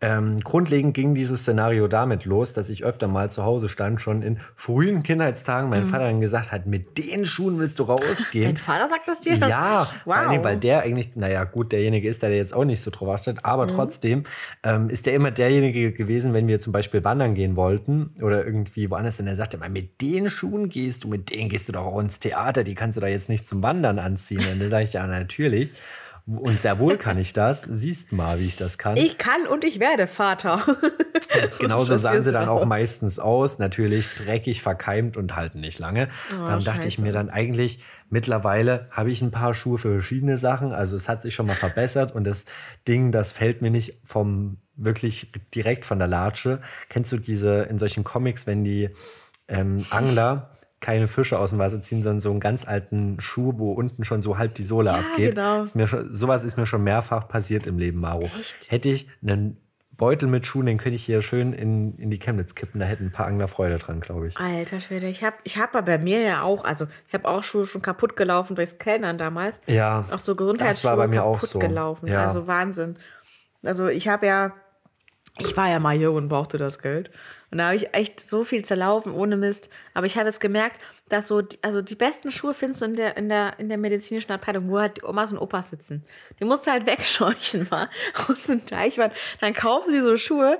Ähm, 0.00 0.36
grundlegend 0.38 0.94
ging 0.94 1.14
dieses 1.16 1.40
Szenario 1.40 1.88
damit 1.88 2.24
los, 2.24 2.52
dass 2.52 2.70
ich 2.70 2.84
öfter 2.84 3.08
mal 3.08 3.30
zu 3.32 3.44
Hause 3.44 3.68
stand, 3.68 4.00
schon 4.00 4.22
in 4.22 4.38
frühen 4.54 5.02
Kindheitstagen, 5.02 5.68
mein 5.68 5.86
Vater 5.86 6.04
dann 6.04 6.20
gesagt 6.20 6.52
hat, 6.52 6.66
mit 6.66 6.98
den 6.98 7.24
Schuhen 7.26 7.58
willst 7.58 7.80
du 7.80 7.82
rausgehen. 7.82 8.44
Dein 8.44 8.56
Vater 8.58 8.88
sagt 8.88 9.08
das 9.08 9.18
dir? 9.20 9.34
Ja, 9.36 9.88
Wow. 10.04 10.44
weil 10.44 10.56
der 10.56 10.82
eigentlich, 10.82 11.16
naja, 11.16 11.42
gut, 11.42 11.72
derjenige 11.72 12.08
ist, 12.08 12.22
der 12.22 12.30
jetzt 12.30 12.54
auch 12.54 12.64
nicht 12.64 12.80
so 12.80 12.92
drauf 12.92 13.08
achtet, 13.08 13.44
aber 13.44 13.64
Mhm. 13.64 13.70
trotzdem 13.70 14.22
ähm, 14.62 14.88
ist 14.88 15.06
der 15.06 15.14
immer 15.14 15.32
derjenige 15.32 15.90
gewesen, 15.92 16.32
wenn 16.32 16.46
wir 16.46 16.60
zum 16.60 16.72
Beispiel 16.72 17.02
wandern 17.02 17.34
gehen 17.34 17.56
wollten 17.56 18.14
oder 18.22 18.44
irgendwie 18.46 18.88
woanders, 18.90 19.16
denn 19.16 19.26
er 19.26 19.34
sagte 19.34 19.56
immer, 19.56 19.68
mit 19.68 20.00
den 20.00 20.30
Schuhen 20.30 20.68
gehst 20.68 21.02
du, 21.02 21.08
mit 21.08 21.30
denen 21.30 21.48
gehst 21.48 21.68
du 21.68 21.72
doch 21.72 21.86
auch 21.86 21.98
ins 21.98 22.20
Theater, 22.20 22.62
die 22.62 22.76
kannst 22.76 22.96
du 22.96 23.00
da 23.00 23.08
jetzt 23.08 23.28
nicht 23.28 23.48
zum 23.48 23.64
Wandern 23.64 23.98
anziehen. 23.98 24.46
Und 24.52 24.60
dann 24.60 24.68
sage 24.68 24.84
ich, 24.84 24.92
ja, 24.92 25.04
natürlich. 25.08 25.72
Und 26.36 26.60
sehr 26.60 26.78
wohl 26.78 26.98
kann 26.98 27.16
ich 27.16 27.32
das. 27.32 27.62
Siehst 27.62 28.12
mal, 28.12 28.38
wie 28.38 28.44
ich 28.44 28.56
das 28.56 28.76
kann. 28.76 28.98
Ich 28.98 29.16
kann 29.16 29.46
und 29.46 29.64
ich 29.64 29.80
werde 29.80 30.06
Vater. 30.06 30.62
Genauso 31.58 31.96
sahen 31.96 32.20
sie 32.20 32.32
dann 32.32 32.50
auch 32.50 32.66
meistens 32.66 33.18
aus. 33.18 33.58
Natürlich 33.58 34.14
dreckig, 34.14 34.60
verkeimt 34.60 35.16
und 35.16 35.36
halten 35.36 35.60
nicht 35.60 35.78
lange. 35.78 36.08
dann 36.30 36.62
dachte 36.62 36.86
ich 36.86 36.94
scheiße. 36.94 37.02
mir 37.02 37.12
dann 37.12 37.30
eigentlich, 37.30 37.82
mittlerweile 38.10 38.88
habe 38.90 39.10
ich 39.10 39.22
ein 39.22 39.30
paar 39.30 39.54
Schuhe 39.54 39.78
für 39.78 39.90
verschiedene 39.90 40.36
Sachen. 40.36 40.72
Also 40.72 40.96
es 40.96 41.08
hat 41.08 41.22
sich 41.22 41.34
schon 41.34 41.46
mal 41.46 41.56
verbessert 41.56 42.14
und 42.14 42.24
das 42.24 42.44
Ding, 42.86 43.10
das 43.10 43.32
fällt 43.32 43.62
mir 43.62 43.70
nicht 43.70 43.94
vom 44.04 44.58
wirklich 44.76 45.32
direkt 45.54 45.86
von 45.86 45.98
der 45.98 46.08
Latsche. 46.08 46.60
Kennst 46.90 47.10
du 47.10 47.16
diese 47.16 47.62
in 47.62 47.78
solchen 47.78 48.04
Comics, 48.04 48.46
wenn 48.46 48.64
die 48.64 48.90
ähm, 49.48 49.86
Angler 49.88 50.50
keine 50.80 51.08
Fische 51.08 51.38
aus 51.38 51.50
dem 51.50 51.58
Wasser 51.58 51.82
ziehen, 51.82 52.02
sondern 52.02 52.20
so 52.20 52.30
einen 52.30 52.40
ganz 52.40 52.66
alten 52.66 53.18
Schuh, 53.20 53.54
wo 53.56 53.72
unten 53.72 54.04
schon 54.04 54.22
so 54.22 54.38
halb 54.38 54.54
die 54.54 54.62
Sohle 54.62 54.92
abgeht. 54.94 55.34
genau. 55.34 55.62
Ist 55.64 55.74
mir 55.74 55.88
schon, 55.88 56.12
sowas 56.12 56.44
ist 56.44 56.56
mir 56.56 56.66
schon 56.66 56.84
mehrfach 56.84 57.26
passiert 57.28 57.66
im 57.66 57.78
Leben, 57.78 58.00
Maro. 58.00 58.30
Hätte 58.68 58.88
ich 58.88 59.08
einen 59.22 59.56
Beutel 59.96 60.28
mit 60.28 60.46
Schuhen, 60.46 60.66
den 60.66 60.78
könnte 60.78 60.94
ich 60.94 61.04
hier 61.04 61.20
schön 61.22 61.52
in, 61.52 61.96
in 61.96 62.08
die 62.10 62.20
Chemnitz 62.20 62.54
kippen. 62.54 62.78
Da 62.78 62.86
hätten 62.86 63.06
ein 63.06 63.10
paar 63.10 63.26
Angler 63.26 63.48
Freude 63.48 63.78
dran, 63.78 63.98
glaube 64.00 64.28
ich. 64.28 64.36
Alter 64.36 64.80
Schwede, 64.80 65.08
ich 65.08 65.24
habe 65.24 65.34
ich 65.42 65.58
hab 65.58 65.74
aber 65.74 65.82
bei 65.84 65.98
mir 65.98 66.20
ja 66.20 66.42
auch, 66.42 66.62
also 66.62 66.86
ich 67.08 67.14
habe 67.14 67.26
auch 67.26 67.42
Schuhe 67.42 67.66
schon 67.66 67.82
kaputt 67.82 68.14
gelaufen 68.14 68.54
durchs 68.54 68.78
Kellnern 68.78 69.18
damals. 69.18 69.60
Ja, 69.66 70.04
Auch 70.12 70.20
so 70.20 70.34
das 70.34 70.36
Gesundheitsschuhe 70.38 70.90
war 70.90 70.96
bei 70.96 71.08
mir 71.08 71.24
auch 71.24 71.34
kaputt 71.34 71.48
so. 71.48 71.58
gelaufen. 71.58 72.06
Ja. 72.06 72.24
Also 72.24 72.46
Wahnsinn. 72.46 72.96
Also 73.64 73.88
ich 73.88 74.06
habe 74.06 74.26
ja, 74.26 74.52
ich 75.38 75.56
war 75.56 75.68
ja 75.68 75.80
mal 75.80 75.96
jung 75.96 76.14
und 76.14 76.28
brauchte 76.28 76.58
das 76.58 76.78
Geld. 76.78 77.10
Und 77.50 77.58
da 77.58 77.66
habe 77.66 77.76
ich 77.76 77.94
echt 77.94 78.20
so 78.20 78.44
viel 78.44 78.64
zerlaufen, 78.64 79.12
ohne 79.12 79.36
Mist. 79.36 79.70
Aber 79.94 80.06
ich 80.06 80.16
habe 80.16 80.26
jetzt 80.26 80.40
gemerkt, 80.40 80.80
dass 81.08 81.28
so, 81.28 81.40
die, 81.40 81.58
also 81.62 81.80
die 81.80 81.94
besten 81.94 82.30
Schuhe 82.30 82.52
findest 82.52 82.82
du 82.82 82.86
in 82.86 82.96
der, 82.96 83.16
in 83.16 83.28
der, 83.28 83.58
in 83.58 83.68
der 83.68 83.78
medizinischen 83.78 84.32
Abteilung, 84.32 84.68
wo 84.68 84.78
halt 84.78 84.98
die 84.98 85.04
Omas 85.04 85.32
und 85.32 85.38
Opas 85.38 85.70
sitzen. 85.70 86.04
Die 86.38 86.44
musst 86.44 86.66
du 86.66 86.70
halt 86.70 86.86
wegscheuchen, 86.86 87.66
mal 87.70 87.88
aus 88.28 88.42
dem 88.42 88.64
Teichwand. 88.66 89.14
Dann 89.40 89.54
kaufst 89.54 89.88
du 89.88 89.92
dir 89.92 90.02
so 90.02 90.16
Schuhe, 90.16 90.58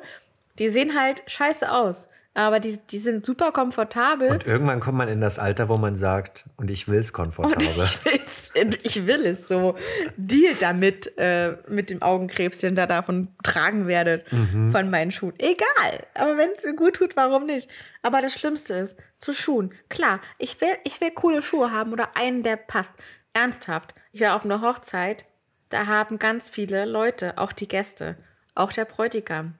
die 0.58 0.70
sehen 0.70 0.98
halt 0.98 1.22
scheiße 1.26 1.70
aus. 1.70 2.08
Aber 2.38 2.60
die, 2.60 2.78
die 2.90 2.98
sind 2.98 3.26
super 3.26 3.50
komfortabel. 3.50 4.28
Und 4.30 4.46
irgendwann 4.46 4.78
kommt 4.78 4.96
man 4.96 5.08
in 5.08 5.20
das 5.20 5.40
Alter, 5.40 5.68
wo 5.68 5.76
man 5.76 5.96
sagt, 5.96 6.44
und 6.56 6.70
ich 6.70 6.86
will 6.86 7.00
es 7.00 7.12
komfortabel. 7.12 7.66
Ich, 7.84 8.04
will's, 8.04 8.52
ich 8.84 9.06
will 9.08 9.26
es 9.26 9.48
so. 9.48 9.74
Deal 10.16 10.54
damit, 10.60 11.18
äh, 11.18 11.56
mit 11.66 11.90
dem 11.90 12.00
Augenkrebs, 12.00 12.58
den 12.58 12.76
da 12.76 12.86
davon 12.86 13.34
tragen 13.42 13.88
werdet, 13.88 14.32
Mhm. 14.32 14.70
von 14.70 14.88
meinen 14.88 15.10
Schuhen. 15.10 15.34
Egal. 15.38 16.06
Aber 16.14 16.36
wenn 16.36 16.50
es 16.56 16.62
mir 16.62 16.76
gut 16.76 16.94
tut, 16.94 17.16
warum 17.16 17.44
nicht? 17.46 17.68
Aber 18.02 18.22
das 18.22 18.34
Schlimmste 18.34 18.74
ist, 18.74 18.96
zu 19.18 19.32
Schuhen. 19.32 19.74
Klar, 19.88 20.20
ich 20.38 20.60
will, 20.60 20.76
ich 20.84 21.00
will 21.00 21.10
coole 21.10 21.42
Schuhe 21.42 21.72
haben 21.72 21.92
oder 21.92 22.16
einen, 22.16 22.44
der 22.44 22.54
passt. 22.56 22.94
Ernsthaft. 23.32 23.96
Ich 24.12 24.20
war 24.20 24.36
auf 24.36 24.44
einer 24.44 24.60
Hochzeit, 24.62 25.24
da 25.70 25.86
haben 25.86 26.20
ganz 26.20 26.48
viele 26.50 26.84
Leute, 26.84 27.36
auch 27.36 27.50
die 27.52 27.66
Gäste, 27.66 28.16
auch 28.54 28.72
der 28.72 28.84
Bräutigam, 28.84 29.54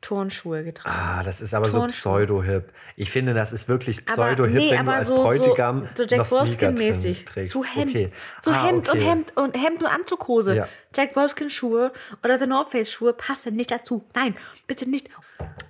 Turnschuhe 0.00 0.62
getragen. 0.62 0.94
Ah, 0.96 1.22
das 1.22 1.40
ist 1.40 1.54
aber 1.54 1.68
so 1.68 1.78
Turnschuhe. 1.78 1.96
pseudo-hip. 1.96 2.72
Ich 2.96 3.10
finde, 3.10 3.34
das 3.34 3.52
ist 3.52 3.68
wirklich 3.68 4.04
pseudo-hip, 4.06 4.54
nee, 4.56 4.70
wenn 4.72 4.86
du 4.86 4.92
als 4.92 5.08
so, 5.08 5.16
Bräutigam 5.16 5.88
so, 5.94 6.04
so 6.04 6.08
Jack 6.08 6.26
Wolfskin-mäßig. 6.30 7.24
trägst. 7.24 7.50
Zu 7.50 7.64
Hemd. 7.64 7.90
Okay. 7.90 8.10
So 8.40 8.50
Ah, 8.52 8.66
Hemd 8.66 8.88
okay. 8.88 8.98
und 8.98 9.04
Hemd 9.06 9.36
und 9.36 9.56
Hemd 9.56 9.82
und 9.82 9.88
Anzughose. 9.88 10.54
Ja. 10.56 10.68
Jack 10.94 11.16
Wolfskin-Schuhe 11.16 11.92
oder 12.22 12.38
The 12.38 12.46
North 12.46 12.70
Face-Schuhe 12.70 13.12
passen 13.12 13.54
nicht 13.56 13.70
dazu. 13.70 14.04
Nein, 14.14 14.36
bitte 14.66 14.88
nicht. 14.88 15.08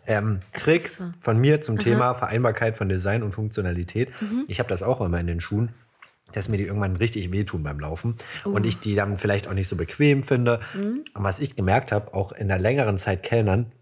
Ähm, 0.07 0.41
Trick 0.57 0.89
so. 0.89 1.05
von 1.21 1.39
mir 1.39 1.61
zum 1.61 1.79
Thema 1.79 2.15
Vereinbarkeit 2.15 2.77
von 2.77 2.89
Design 2.89 3.23
und 3.23 3.33
Funktionalität. 3.33 4.11
Mhm. 4.21 4.45
Ich 4.49 4.59
habe 4.61 4.69
das 4.69 4.83
auch 4.83 5.01
immer 5.01 5.19
in 5.19 5.27
den 5.27 5.41
Schuhen, 5.41 5.71
dass 6.33 6.49
mir 6.49 6.57
die 6.59 6.65
irgendwann 6.65 6.97
richtig 6.97 7.33
wehtun 7.33 7.63
beim 7.63 7.81
Laufen 7.81 8.17
Oh. 8.45 8.51
und 8.51 8.67
ich 8.67 8.79
die 8.81 8.95
dann 8.95 9.17
vielleicht 9.19 9.49
auch 9.49 9.53
nicht 9.55 9.69
so 9.69 9.77
bequem 9.77 10.23
finde. 10.23 10.61
Mhm. 10.75 11.05
Und 11.15 11.25
was 11.25 11.41
ich 11.41 11.57
gemerkt 11.57 11.91
habe, 11.93 12.13
auch 12.15 12.33
in 12.33 12.49
der 12.49 12.59
längeren 12.59 12.99
Zeit 12.99 13.23
Kellnern, 13.23 13.73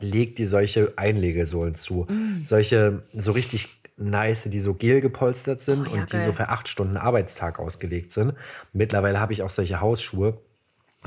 legt 0.00 0.38
die 0.38 0.46
solche 0.46 0.92
Einlegesohlen 0.96 1.74
zu. 1.74 2.06
Mhm. 2.08 2.44
Solche 2.44 3.02
so 3.14 3.32
richtig 3.32 3.68
nice, 3.96 4.44
die 4.44 4.60
so 4.60 4.74
gel 4.74 5.00
gepolstert 5.00 5.60
sind 5.60 5.86
Oh 5.86 5.94
ja, 5.94 6.00
und 6.02 6.12
die 6.12 6.16
geil. 6.16 6.24
so 6.24 6.32
für 6.32 6.48
acht 6.48 6.68
Stunden 6.68 6.96
Arbeitstag 6.96 7.58
ausgelegt 7.58 8.10
sind. 8.12 8.32
Mittlerweile 8.72 9.20
habe 9.20 9.32
ich 9.32 9.42
auch 9.42 9.50
solche 9.50 9.80
Hausschuhe, 9.80 10.38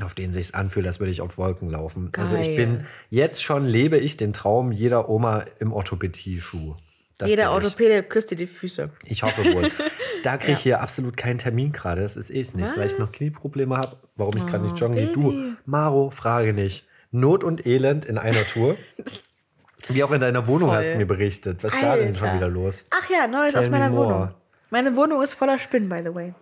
auf 0.02 0.14
denen 0.14 0.34
sich 0.34 0.54
anfühlt, 0.56 0.86
als 0.88 1.00
würde 1.00 1.12
ich 1.12 1.22
auf 1.22 1.38
Wolken 1.38 1.70
laufen. 1.70 2.12
Also 2.18 2.36
ich 2.36 2.48
Geil. 2.48 2.56
bin 2.56 2.86
jetzt 3.10 3.44
schon 3.44 3.66
lebe 3.66 3.98
ich 3.98 4.18
den 4.18 4.34
Traum 4.34 4.72
jeder 4.72 5.10
Oma 5.10 5.46
im 5.60 5.74
Orthopädie-Schuh. 5.74 6.76
Das 7.18 7.30
Jeder. 7.30 7.52
Orthopäde 7.54 8.04
küsst 8.04 8.30
dir 8.32 8.36
die 8.36 8.46
Füße. 8.48 8.90
Ich 9.06 9.24
hoffe 9.24 9.42
wohl. 9.54 9.70
Da 10.24 10.38
kriege 10.38 10.54
ich 10.54 10.60
hier 10.62 10.82
absolut 10.82 11.16
keinen 11.18 11.38
Termin 11.38 11.72
gerade. 11.72 12.02
Das 12.02 12.18
ist 12.18 12.32
eh 12.32 12.44
nächste, 12.58 12.80
weil 12.80 12.88
ich 12.88 12.98
noch 12.98 13.12
Knieprobleme 13.12 13.78
habe. 13.78 13.96
Warum 14.16 14.36
ich 14.38 14.46
gerade 14.48 14.64
nicht 14.64 14.80
joggen 14.80 14.96
gehe. 14.98 15.08
Du, 15.14 15.30
Oh. 15.32 15.54
Maro, 15.66 16.10
frage 16.10 16.52
nicht. 16.52 16.88
Not 17.12 17.44
und 17.44 17.66
Elend 17.66 18.06
in 18.06 18.18
einer 18.18 18.46
Tour. 18.46 18.78
Wie 19.88 20.04
auch 20.04 20.12
in 20.12 20.22
deiner 20.22 20.48
Wohnung 20.48 20.70
Voll. 20.70 20.78
hast 20.78 20.90
du 20.90 20.96
mir 20.96 21.06
berichtet. 21.06 21.64
Was 21.64 21.74
ist 21.74 21.84
da 21.84 21.96
denn 21.96 22.16
schon 22.16 22.34
wieder 22.36 22.48
los? 22.48 22.86
Ach 22.90 23.10
ja, 23.10 23.28
Neues 23.28 23.54
Tell 23.54 23.62
aus 23.62 23.70
meiner 23.70 23.90
me 23.90 23.96
more. 23.96 24.08
Wohnung. 24.08 24.30
Meine 24.72 24.96
Wohnung 24.96 25.22
ist 25.22 25.36
voller 25.36 25.58
Spinnen, 25.58 25.90
by 25.90 26.02
the 26.04 26.14
way. 26.14 26.34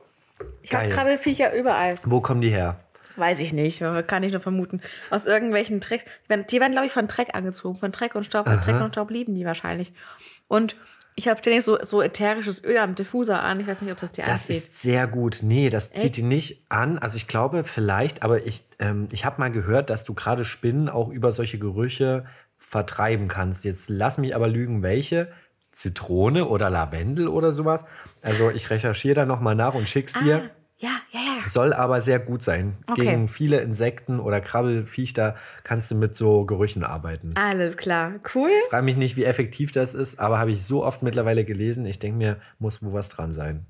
Ich 0.61 0.73
habe. 0.73 0.89
Krabbelfiecher 0.89 1.53
überall. 1.53 1.95
Wo 2.03 2.21
kommen 2.21 2.41
die 2.41 2.49
her? 2.49 2.79
Weiß 3.15 3.41
ich 3.41 3.53
nicht, 3.53 3.83
kann 4.07 4.23
ich 4.23 4.31
nur 4.31 4.41
vermuten. 4.41 4.81
Aus 5.11 5.27
irgendwelchen. 5.27 5.79
Die 5.79 5.99
werden, 6.27 6.45
die 6.49 6.59
werden 6.59 6.71
glaube 6.71 6.87
ich, 6.87 6.91
von 6.91 7.07
Dreck 7.07 7.29
angezogen. 7.33 7.75
Von 7.75 7.91
Dreck 7.91 8.15
und 8.15 8.23
Staub. 8.23 8.47
Von 8.47 8.59
Dreck 8.59 8.81
und 8.81 8.91
Staub 8.93 9.11
lieben 9.11 9.35
die 9.35 9.45
wahrscheinlich. 9.45 9.93
Und 10.47 10.75
ich 11.15 11.27
habe 11.27 11.39
ständig 11.39 11.63
so, 11.63 11.77
so 11.83 12.01
ätherisches 12.01 12.63
Öl 12.63 12.77
am 12.77 12.95
Diffuser 12.95 13.43
an. 13.43 13.59
Ich 13.59 13.67
weiß 13.67 13.81
nicht, 13.81 13.91
ob 13.91 13.99
das 13.99 14.11
dir 14.11 14.23
Das 14.23 14.41
anzieht. 14.49 14.55
ist 14.57 14.81
sehr 14.81 15.07
gut. 15.07 15.39
Nee, 15.41 15.69
das 15.69 15.91
zieht 15.91 16.03
Echt? 16.03 16.17
die 16.17 16.23
nicht 16.23 16.65
an. 16.69 16.97
Also 16.97 17.17
ich 17.17 17.27
glaube 17.27 17.63
vielleicht, 17.63 18.23
aber 18.23 18.45
ich, 18.45 18.63
ähm, 18.79 19.07
ich 19.11 19.25
habe 19.25 19.39
mal 19.39 19.51
gehört, 19.51 19.89
dass 19.89 20.03
du 20.03 20.13
gerade 20.13 20.45
Spinnen 20.45 20.89
auch 20.89 21.09
über 21.09 21.31
solche 21.31 21.59
Gerüche 21.59 22.25
vertreiben 22.57 23.27
kannst. 23.27 23.65
Jetzt 23.65 23.89
lass 23.89 24.17
mich 24.17 24.35
aber 24.35 24.47
lügen, 24.47 24.81
welche. 24.83 25.31
Zitrone 25.71 26.47
oder 26.47 26.69
Lavendel 26.69 27.27
oder 27.27 27.51
sowas. 27.51 27.85
Also 28.21 28.51
ich 28.51 28.69
recherchiere 28.69 29.15
da 29.15 29.25
nochmal 29.25 29.55
nach 29.55 29.73
und 29.73 29.89
schick's 29.89 30.13
dir. 30.13 30.35
Ah, 30.35 30.39
ja. 30.43 30.49
Soll 31.45 31.73
aber 31.73 32.01
sehr 32.01 32.19
gut 32.19 32.43
sein. 32.43 32.75
Okay. 32.87 33.01
Gegen 33.01 33.27
viele 33.27 33.61
Insekten 33.61 34.19
oder 34.19 34.41
Krabbelfiechter 34.41 35.35
kannst 35.63 35.91
du 35.91 35.95
mit 35.95 36.15
so 36.15 36.45
Gerüchen 36.45 36.83
arbeiten. 36.83 37.33
Alles 37.35 37.77
klar. 37.77 38.15
Cool. 38.33 38.49
Frage 38.69 38.85
mich 38.85 38.97
nicht, 38.97 39.15
wie 39.15 39.23
effektiv 39.23 39.71
das 39.71 39.93
ist, 39.93 40.19
aber 40.19 40.39
habe 40.39 40.51
ich 40.51 40.65
so 40.65 40.83
oft 40.83 41.03
mittlerweile 41.03 41.45
gelesen. 41.45 41.85
Ich 41.85 41.99
denke 41.99 42.17
mir, 42.17 42.37
muss 42.59 42.81
wo 42.81 42.93
was 42.93 43.09
dran 43.09 43.31
sein. 43.31 43.65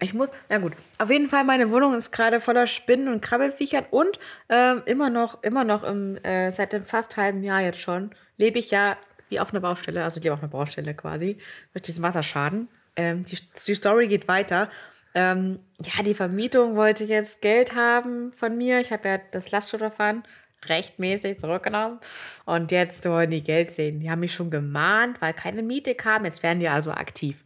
Ich 0.00 0.12
muss, 0.12 0.30
na 0.50 0.58
gut. 0.58 0.74
Auf 0.98 1.10
jeden 1.10 1.28
Fall, 1.28 1.44
meine 1.44 1.70
Wohnung 1.70 1.94
ist 1.94 2.10
gerade 2.10 2.40
voller 2.40 2.66
Spinnen 2.66 3.08
und 3.08 3.22
Krabbelfiechern 3.22 3.86
und 3.90 4.18
ähm, 4.50 4.82
immer 4.84 5.08
noch, 5.08 5.42
immer 5.42 5.64
noch 5.64 5.84
im, 5.84 6.16
äh, 6.18 6.52
seit 6.52 6.74
dem 6.74 6.82
fast 6.82 7.16
halben 7.16 7.42
Jahr 7.42 7.62
jetzt 7.62 7.80
schon, 7.80 8.10
lebe 8.36 8.58
ich 8.58 8.70
ja 8.70 8.96
wie 9.28 9.40
auf 9.40 9.52
einer 9.52 9.60
Baustelle, 9.60 10.04
also 10.04 10.18
ich 10.18 10.24
lebe 10.24 10.34
auf 10.34 10.42
einer 10.42 10.50
Baustelle 10.50 10.94
quasi, 10.94 11.38
durch 11.72 11.82
diesen 11.82 12.02
Wasserschaden. 12.02 12.68
Ähm, 12.96 13.24
die, 13.24 13.38
die 13.66 13.74
Story 13.74 14.08
geht 14.08 14.28
weiter. 14.28 14.68
Ähm, 15.16 15.60
ja, 15.82 16.02
die 16.02 16.14
Vermietung 16.14 16.76
wollte 16.76 17.04
jetzt 17.04 17.40
Geld 17.40 17.74
haben 17.74 18.32
von 18.32 18.56
mir. 18.56 18.80
Ich 18.80 18.92
habe 18.92 19.08
ja 19.08 19.18
das 19.30 19.50
Lastschifferfahren 19.50 20.22
rechtmäßig 20.68 21.40
zurückgenommen. 21.40 22.00
Und 22.44 22.70
jetzt 22.70 23.04
wollen 23.06 23.30
die 23.30 23.42
Geld 23.42 23.70
sehen. 23.70 24.00
Die 24.00 24.10
haben 24.10 24.20
mich 24.20 24.34
schon 24.34 24.50
gemahnt, 24.50 25.22
weil 25.22 25.32
keine 25.32 25.62
Miete 25.62 25.94
kam. 25.94 26.26
Jetzt 26.26 26.42
werden 26.42 26.60
die 26.60 26.68
also 26.68 26.90
aktiv. 26.90 27.44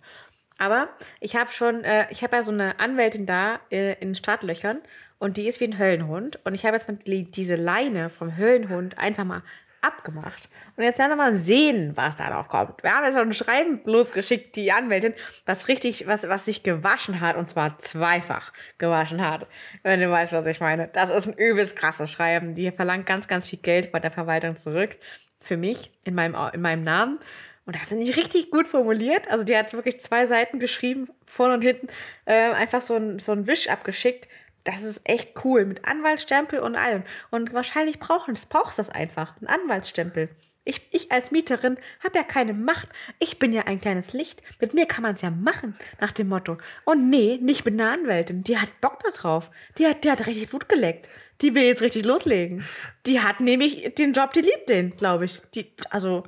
Aber 0.59 0.89
ich 1.21 1.37
habe 1.37 1.53
schon, 1.53 1.85
äh, 1.85 2.07
ich 2.11 2.25
habe 2.25 2.37
ja 2.37 2.43
so 2.43 2.51
eine 2.51 2.81
Anwältin 2.81 3.25
da 3.25 3.61
äh, 3.71 3.95
in 4.01 4.17
Startlöchern 4.17 4.81
und 5.21 5.37
die 5.37 5.47
ist 5.47 5.61
wie 5.61 5.65
ein 5.65 5.79
Höllenhund. 5.79 6.41
Und 6.45 6.55
ich 6.55 6.67
habe 6.67 6.77
jetzt 6.77 6.89
mal 6.89 6.97
die, 6.97 7.31
diese 7.31 7.55
Leine 7.55 8.11
vom 8.11 8.37
Höllenhund 8.37 8.99
einfach 8.99 9.25
mal 9.25 9.43
abgemacht. 9.83 10.49
Und 10.77 10.85
jetzt 10.85 10.99
werden 10.99 11.13
wir 11.13 11.17
mal 11.17 11.33
sehen, 11.33 11.93
was 11.97 12.17
da 12.17 12.31
noch 12.31 12.49
kommt. 12.49 12.83
Wir 12.83 12.95
haben 12.95 13.05
jetzt 13.05 13.15
schon 13.15 13.29
ein 13.29 13.35
Schreiben 13.35 13.81
losgeschickt, 13.85 14.57
die 14.57 14.73
Anwältin, 14.73 15.15
was 15.47 15.69
richtig, 15.69 16.07
was, 16.07 16.29
was 16.29 16.45
sich 16.45 16.63
gewaschen 16.63 17.21
hat, 17.21 17.37
und 17.37 17.49
zwar 17.49 17.79
zweifach 17.79 18.53
gewaschen 18.79 19.21
hat. 19.21 19.47
Wenn 19.83 20.01
du 20.01 20.11
weißt, 20.11 20.33
was 20.33 20.47
ich 20.47 20.61
meine. 20.61 20.89
Das 20.89 21.11
ist 21.11 21.29
ein 21.29 21.35
übelst 21.35 21.77
krasses 21.77 22.11
Schreiben. 22.11 22.55
Die 22.55 22.71
verlangt 22.71 23.07
ganz, 23.07 23.29
ganz 23.29 23.47
viel 23.47 23.61
Geld 23.61 23.87
von 23.87 24.03
der 24.03 24.11
Verwaltung 24.11 24.57
zurück. 24.57 24.97
Für 25.41 25.57
mich, 25.57 25.91
in 26.05 26.15
meinem, 26.15 26.37
in 26.53 26.61
meinem 26.61 26.85
Namen. 26.85 27.19
Und 27.67 27.77
das 27.77 27.89
sind 27.89 28.01
die 28.01 28.11
richtig 28.11 28.51
gut 28.51 28.67
formuliert. 28.67 29.31
Also 29.31 29.45
die 29.45 29.57
hat 29.57 29.73
wirklich 29.73 30.01
zwei 30.01 30.27
Seiten 30.27 30.59
geschrieben, 30.59 31.09
vorne 31.25 31.55
und 31.55 31.63
hinten, 31.63 31.89
äh, 32.25 32.51
einfach 32.51 32.83
so 32.83 32.97
ein, 32.97 33.19
so 33.19 33.33
ein 33.33 33.47
Wisch 33.47 33.69
abgeschickt. 33.69 34.29
Das 34.65 34.83
ist 34.83 35.01
echt 35.05 35.45
cool, 35.45 35.65
mit 35.65 35.85
Anwaltsstempel 35.85 36.61
und 36.61 36.77
allem. 36.77 37.03
Und 37.31 37.53
wahrscheinlich 37.55 37.99
brauchen, 37.99 38.35
das 38.35 38.47
brauchst 38.47 38.79
das 38.79 38.91
einfach, 38.91 39.35
ein 39.41 39.47
Anwaltsstempel. 39.47 40.29
Ich, 40.65 40.87
ich 40.93 41.11
als 41.11 41.31
Mieterin 41.31 41.79
habe 42.05 42.19
ja 42.19 42.23
keine 42.23 42.53
Macht. 42.53 42.89
Ich 43.19 43.39
bin 43.39 43.53
ja 43.53 43.63
ein 43.63 43.81
kleines 43.81 44.13
Licht. 44.13 44.43
Mit 44.61 44.75
mir 44.75 44.87
kann 44.87 45.03
man 45.03 45.15
es 45.15 45.23
ja 45.23 45.31
machen, 45.31 45.75
nach 46.01 46.13
dem 46.13 46.29
Motto. 46.29 46.59
Und 46.85 47.09
nee, 47.09 47.39
nicht 47.41 47.65
mit 47.65 47.75
einer 47.75 47.91
Anwältin. 47.91 48.45
Die 48.45 48.59
hat 48.59 48.81
Bock 48.83 49.01
da 49.03 49.11
drauf. 49.11 49.51
Die 49.79 49.87
hat, 49.87 50.05
die 50.05 50.11
hat 50.11 50.27
richtig 50.27 50.51
Blut 50.51 50.69
geleckt. 50.69 51.09
Die 51.41 51.55
will 51.55 51.63
jetzt 51.63 51.81
richtig 51.81 52.05
loslegen. 52.05 52.65
Die 53.07 53.21
hat 53.21 53.41
nämlich 53.41 53.95
den 53.95 54.13
Job, 54.13 54.35
die 54.35 54.43
liebt 54.43 54.69
den, 54.69 54.95
glaube 54.95 55.25
ich. 55.25 55.41
Die, 55.55 55.73
also, 55.89 56.25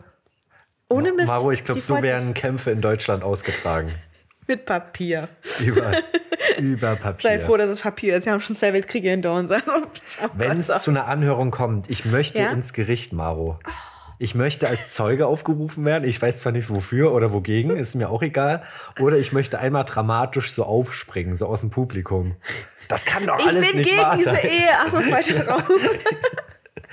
ohne 0.89 1.13
Mist. 1.13 1.29
Maro, 1.29 1.53
ich 1.53 1.65
glaube, 1.65 1.83
so 1.83 2.01
werden 2.01 2.33
Kämpfe 2.33 2.71
in 2.71 2.81
Deutschland 2.81 3.23
ausgetragen. 3.23 3.93
Mit 4.47 4.67
Papier. 4.67 5.29
Über, 5.65 5.93
über 6.59 6.97
Papier. 6.97 7.31
Sei 7.31 7.39
froh, 7.39 7.57
dass 7.57 7.71
es 7.71 7.81
Papier 7.81 8.17
ist. 8.17 8.27
Wir 8.27 8.33
haben 8.33 8.41
schon 8.41 8.57
zwei 8.57 8.73
Weltkriege 8.73 9.11
hinter 9.11 9.35
uns. 9.35 9.51
Also, 9.63 9.71
oh 9.77 10.29
Wenn 10.35 10.59
es 10.59 10.67
zu 10.67 10.91
einer 10.91 11.07
Anhörung 11.07 11.51
kommt, 11.51 11.91
ich 11.91 12.05
möchte 12.05 12.43
Ja? 12.43 12.51
ins 12.51 12.73
Gericht, 12.73 13.13
Maro. 13.13 13.59
Ich 14.19 14.35
möchte 14.35 14.69
als 14.69 14.89
Zeuge 14.89 15.27
aufgerufen 15.27 15.85
werden. 15.85 16.09
Ich 16.09 16.21
weiß 16.23 16.39
zwar 16.39 16.53
nicht 16.53 16.71
wofür 16.71 17.13
oder 17.13 17.33
wogegen, 17.33 17.77
ist 17.77 17.95
mir 17.97 18.09
auch 18.09 18.23
egal. 18.23 18.63
Oder 19.01 19.17
ich 19.17 19.33
möchte 19.33 19.59
einmal 19.59 19.85
dramatisch 19.85 20.53
so 20.53 20.65
aufspringen, 20.65 21.35
so 21.35 21.47
aus 21.47 21.61
dem 21.61 21.71
Publikum. 21.71 22.37
Das 22.89 23.05
kann 23.05 23.27
doch 23.27 23.39
ich 23.41 23.47
alles 23.47 23.67
bin 23.69 23.79
nicht 23.79 23.91
gegen 23.91 24.03
wahr 24.03 24.17
diese 24.17 24.31
sein. 24.31 24.41
Ehe. 24.45 24.79
Achso, 24.85 25.01
falscher 25.01 25.49
Raum. 25.49 25.63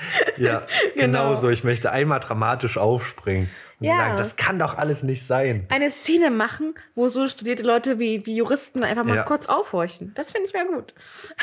Ja, 0.38 0.64
genau. 0.96 1.30
Genau. 1.30 1.36
so. 1.36 1.50
Ich 1.50 1.64
möchte 1.64 1.92
einmal 1.92 2.20
dramatisch 2.20 2.78
aufspringen 2.78 3.50
und 3.80 3.88
Ja. 3.88 3.98
sagen, 3.98 4.18
das 4.18 4.36
kann 4.38 4.58
doch 4.60 4.78
alles 4.78 5.04
nicht 5.04 5.26
sein. 5.26 5.66
Eine 5.70 5.90
Szene 5.90 6.32
machen, 6.32 6.76
wo 6.96 7.08
so 7.10 7.28
studierte 7.28 7.64
Leute 7.64 8.00
wie, 8.00 8.26
wie 8.26 8.36
Juristen 8.36 8.84
einfach 8.84 9.04
mal 9.04 9.18
Ja. 9.18 9.24
kurz 9.24 9.48
aufhorchen. 9.48 10.14
Das 10.16 10.32
finde 10.32 10.48
ich 10.48 10.54
mal 10.54 10.66
gut. 10.68 10.94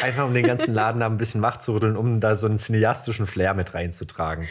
Einfach 0.03 0.25
um 0.25 0.33
den 0.35 0.47
ganzen 0.47 0.73
Laden 0.75 1.01
da 1.01 1.07
ein 1.07 1.19
bisschen 1.19 1.43
wach 1.43 1.59
zu 1.59 1.73
rütteln, 1.75 1.97
um 1.97 2.21
da 2.21 2.37
so 2.37 2.47
einen 2.47 2.59
cineastischen 2.59 3.27
Flair 3.27 3.55
mit 3.55 3.75
reinzutragen. 3.75 4.49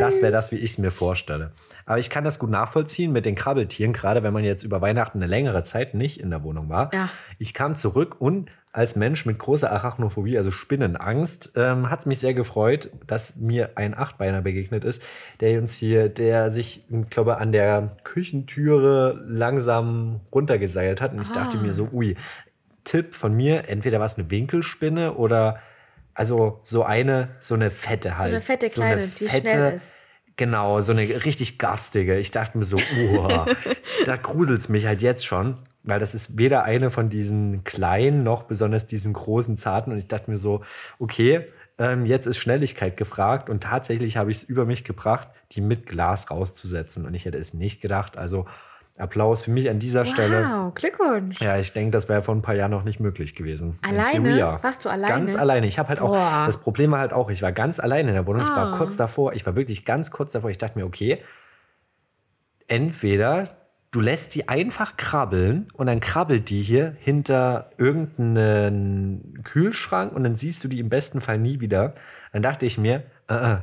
Das 0.00 0.20
wäre 0.20 0.32
das, 0.32 0.50
wie 0.52 0.56
ich 0.56 0.72
es 0.72 0.78
mir 0.78 0.90
vorstelle. 0.90 1.52
Aber 1.86 1.98
ich 1.98 2.10
kann 2.10 2.24
das 2.24 2.38
gut 2.38 2.50
nachvollziehen 2.50 3.12
mit 3.12 3.24
den 3.24 3.34
Krabbeltieren, 3.36 3.92
gerade 3.94 4.22
wenn 4.22 4.32
man 4.34 4.44
jetzt 4.44 4.64
über 4.64 4.80
Weihnachten 4.82 5.18
eine 5.18 5.26
längere 5.26 5.62
Zeit 5.62 5.94
nicht 5.94 6.20
in 6.20 6.30
der 6.30 6.42
Wohnung 6.42 6.68
war. 6.68 6.90
Ja. 6.92 7.08
Ich 7.38 7.54
kam 7.54 7.74
zurück 7.76 8.16
und 8.20 8.50
als 8.78 8.94
Mensch 8.94 9.26
mit 9.26 9.40
großer 9.40 9.72
Arachnophobie, 9.72 10.38
also 10.38 10.52
Spinnenangst, 10.52 11.54
ähm, 11.56 11.90
hat 11.90 11.98
es 11.98 12.06
mich 12.06 12.20
sehr 12.20 12.32
gefreut, 12.32 12.90
dass 13.08 13.34
mir 13.34 13.70
ein 13.74 13.98
Achtbeiner 13.98 14.40
begegnet 14.40 14.84
ist, 14.84 15.02
der 15.40 15.58
uns 15.58 15.74
hier, 15.74 16.08
der 16.08 16.52
sich, 16.52 16.84
ich 16.88 17.10
glaube, 17.10 17.38
an 17.38 17.50
der 17.50 17.90
Küchentüre 18.04 19.20
langsam 19.26 20.20
runtergeseilt 20.32 21.00
hat. 21.00 21.12
Und 21.12 21.22
ich 21.22 21.32
dachte 21.32 21.58
mir 21.58 21.72
so, 21.72 21.88
ui, 21.92 22.14
Tipp 22.84 23.16
von 23.16 23.34
mir, 23.34 23.68
entweder 23.68 23.98
war 23.98 24.06
es 24.06 24.16
eine 24.16 24.30
Winkelspinne 24.30 25.14
oder 25.14 25.58
also 26.14 26.60
so 26.62 26.84
eine, 26.84 27.30
so 27.40 27.54
eine 27.54 27.72
fette 27.72 28.16
halt. 28.16 28.32
eine 28.32 28.40
fette 28.40 28.68
kleine, 28.68 29.08
die 29.08 29.28
schnell 29.28 29.74
ist. 29.74 29.92
Genau, 30.36 30.80
so 30.80 30.92
eine 30.92 31.02
richtig 31.24 31.58
garstige. 31.58 32.16
Ich 32.16 32.30
dachte 32.30 32.56
mir 32.56 32.62
so, 32.62 32.76
uah, 32.76 33.44
da 34.06 34.14
gruselt 34.14 34.60
es 34.60 34.68
mich 34.68 34.86
halt 34.86 35.02
jetzt 35.02 35.26
schon, 35.26 35.58
weil 35.88 35.98
das 36.00 36.14
ist 36.14 36.38
weder 36.38 36.64
eine 36.64 36.90
von 36.90 37.08
diesen 37.08 37.64
kleinen 37.64 38.22
noch 38.22 38.42
besonders 38.44 38.86
diesen 38.86 39.12
großen, 39.12 39.56
zarten. 39.56 39.92
Und 39.92 39.98
ich 39.98 40.06
dachte 40.08 40.30
mir 40.30 40.38
so, 40.38 40.62
okay, 40.98 41.46
ähm, 41.78 42.04
jetzt 42.06 42.26
ist 42.26 42.36
Schnelligkeit 42.38 42.96
gefragt 42.96 43.48
und 43.48 43.62
tatsächlich 43.62 44.16
habe 44.16 44.30
ich 44.30 44.38
es 44.38 44.42
über 44.44 44.64
mich 44.66 44.84
gebracht, 44.84 45.28
die 45.52 45.60
mit 45.60 45.86
Glas 45.86 46.30
rauszusetzen. 46.30 47.06
Und 47.06 47.14
ich 47.14 47.24
hätte 47.24 47.38
es 47.38 47.54
nicht 47.54 47.80
gedacht. 47.80 48.16
Also 48.18 48.46
Applaus 48.98 49.42
für 49.42 49.52
mich 49.52 49.70
an 49.70 49.78
dieser 49.78 50.04
Stelle. 50.04 50.44
Wow, 50.50 50.74
Glückwunsch. 50.74 51.40
Ja, 51.40 51.56
ich 51.56 51.72
denke, 51.72 51.92
das 51.92 52.08
wäre 52.08 52.20
vor 52.22 52.34
ein 52.34 52.42
paar 52.42 52.56
Jahren 52.56 52.72
noch 52.72 52.82
nicht 52.82 52.98
möglich 52.98 53.36
gewesen. 53.36 53.78
Alleine? 53.82 54.58
Warst 54.60 54.84
du 54.84 54.88
alleine? 54.88 55.14
Ganz 55.14 55.36
alleine. 55.36 55.68
Ich 55.68 55.78
habe 55.78 55.88
halt 55.90 56.00
auch, 56.00 56.10
Boah. 56.10 56.42
das 56.46 56.56
Problem 56.60 56.90
war 56.90 56.98
halt 56.98 57.12
auch, 57.12 57.30
ich 57.30 57.40
war 57.40 57.52
ganz 57.52 57.78
alleine 57.78 58.08
in 58.08 58.14
der 58.14 58.26
Wohnung. 58.26 58.42
Ich 58.42 58.48
war 58.50 58.72
Ah. 58.72 58.76
kurz 58.76 58.96
davor, 58.96 59.34
ich 59.34 59.46
war 59.46 59.54
wirklich 59.54 59.84
ganz 59.84 60.10
kurz 60.10 60.32
davor. 60.32 60.50
Ich 60.50 60.58
dachte 60.58 60.76
mir, 60.78 60.84
okay, 60.84 61.22
entweder 62.66 63.57
du 63.98 64.02
lässt 64.02 64.36
die 64.36 64.48
einfach 64.48 64.96
krabbeln 64.96 65.66
und 65.72 65.88
dann 65.88 65.98
krabbelt 65.98 66.50
die 66.50 66.62
hier 66.62 66.94
hinter 67.00 67.72
irgendeinen 67.78 69.42
Kühlschrank 69.42 70.12
und 70.12 70.22
dann 70.22 70.36
siehst 70.36 70.62
du 70.62 70.68
die 70.68 70.78
im 70.78 70.88
besten 70.88 71.20
Fall 71.20 71.36
nie 71.36 71.58
wieder. 71.58 71.96
Dann 72.32 72.42
dachte 72.42 72.64
ich 72.64 72.78
mir, 72.78 73.02
äh, 73.28 73.34
äh, 73.34 73.56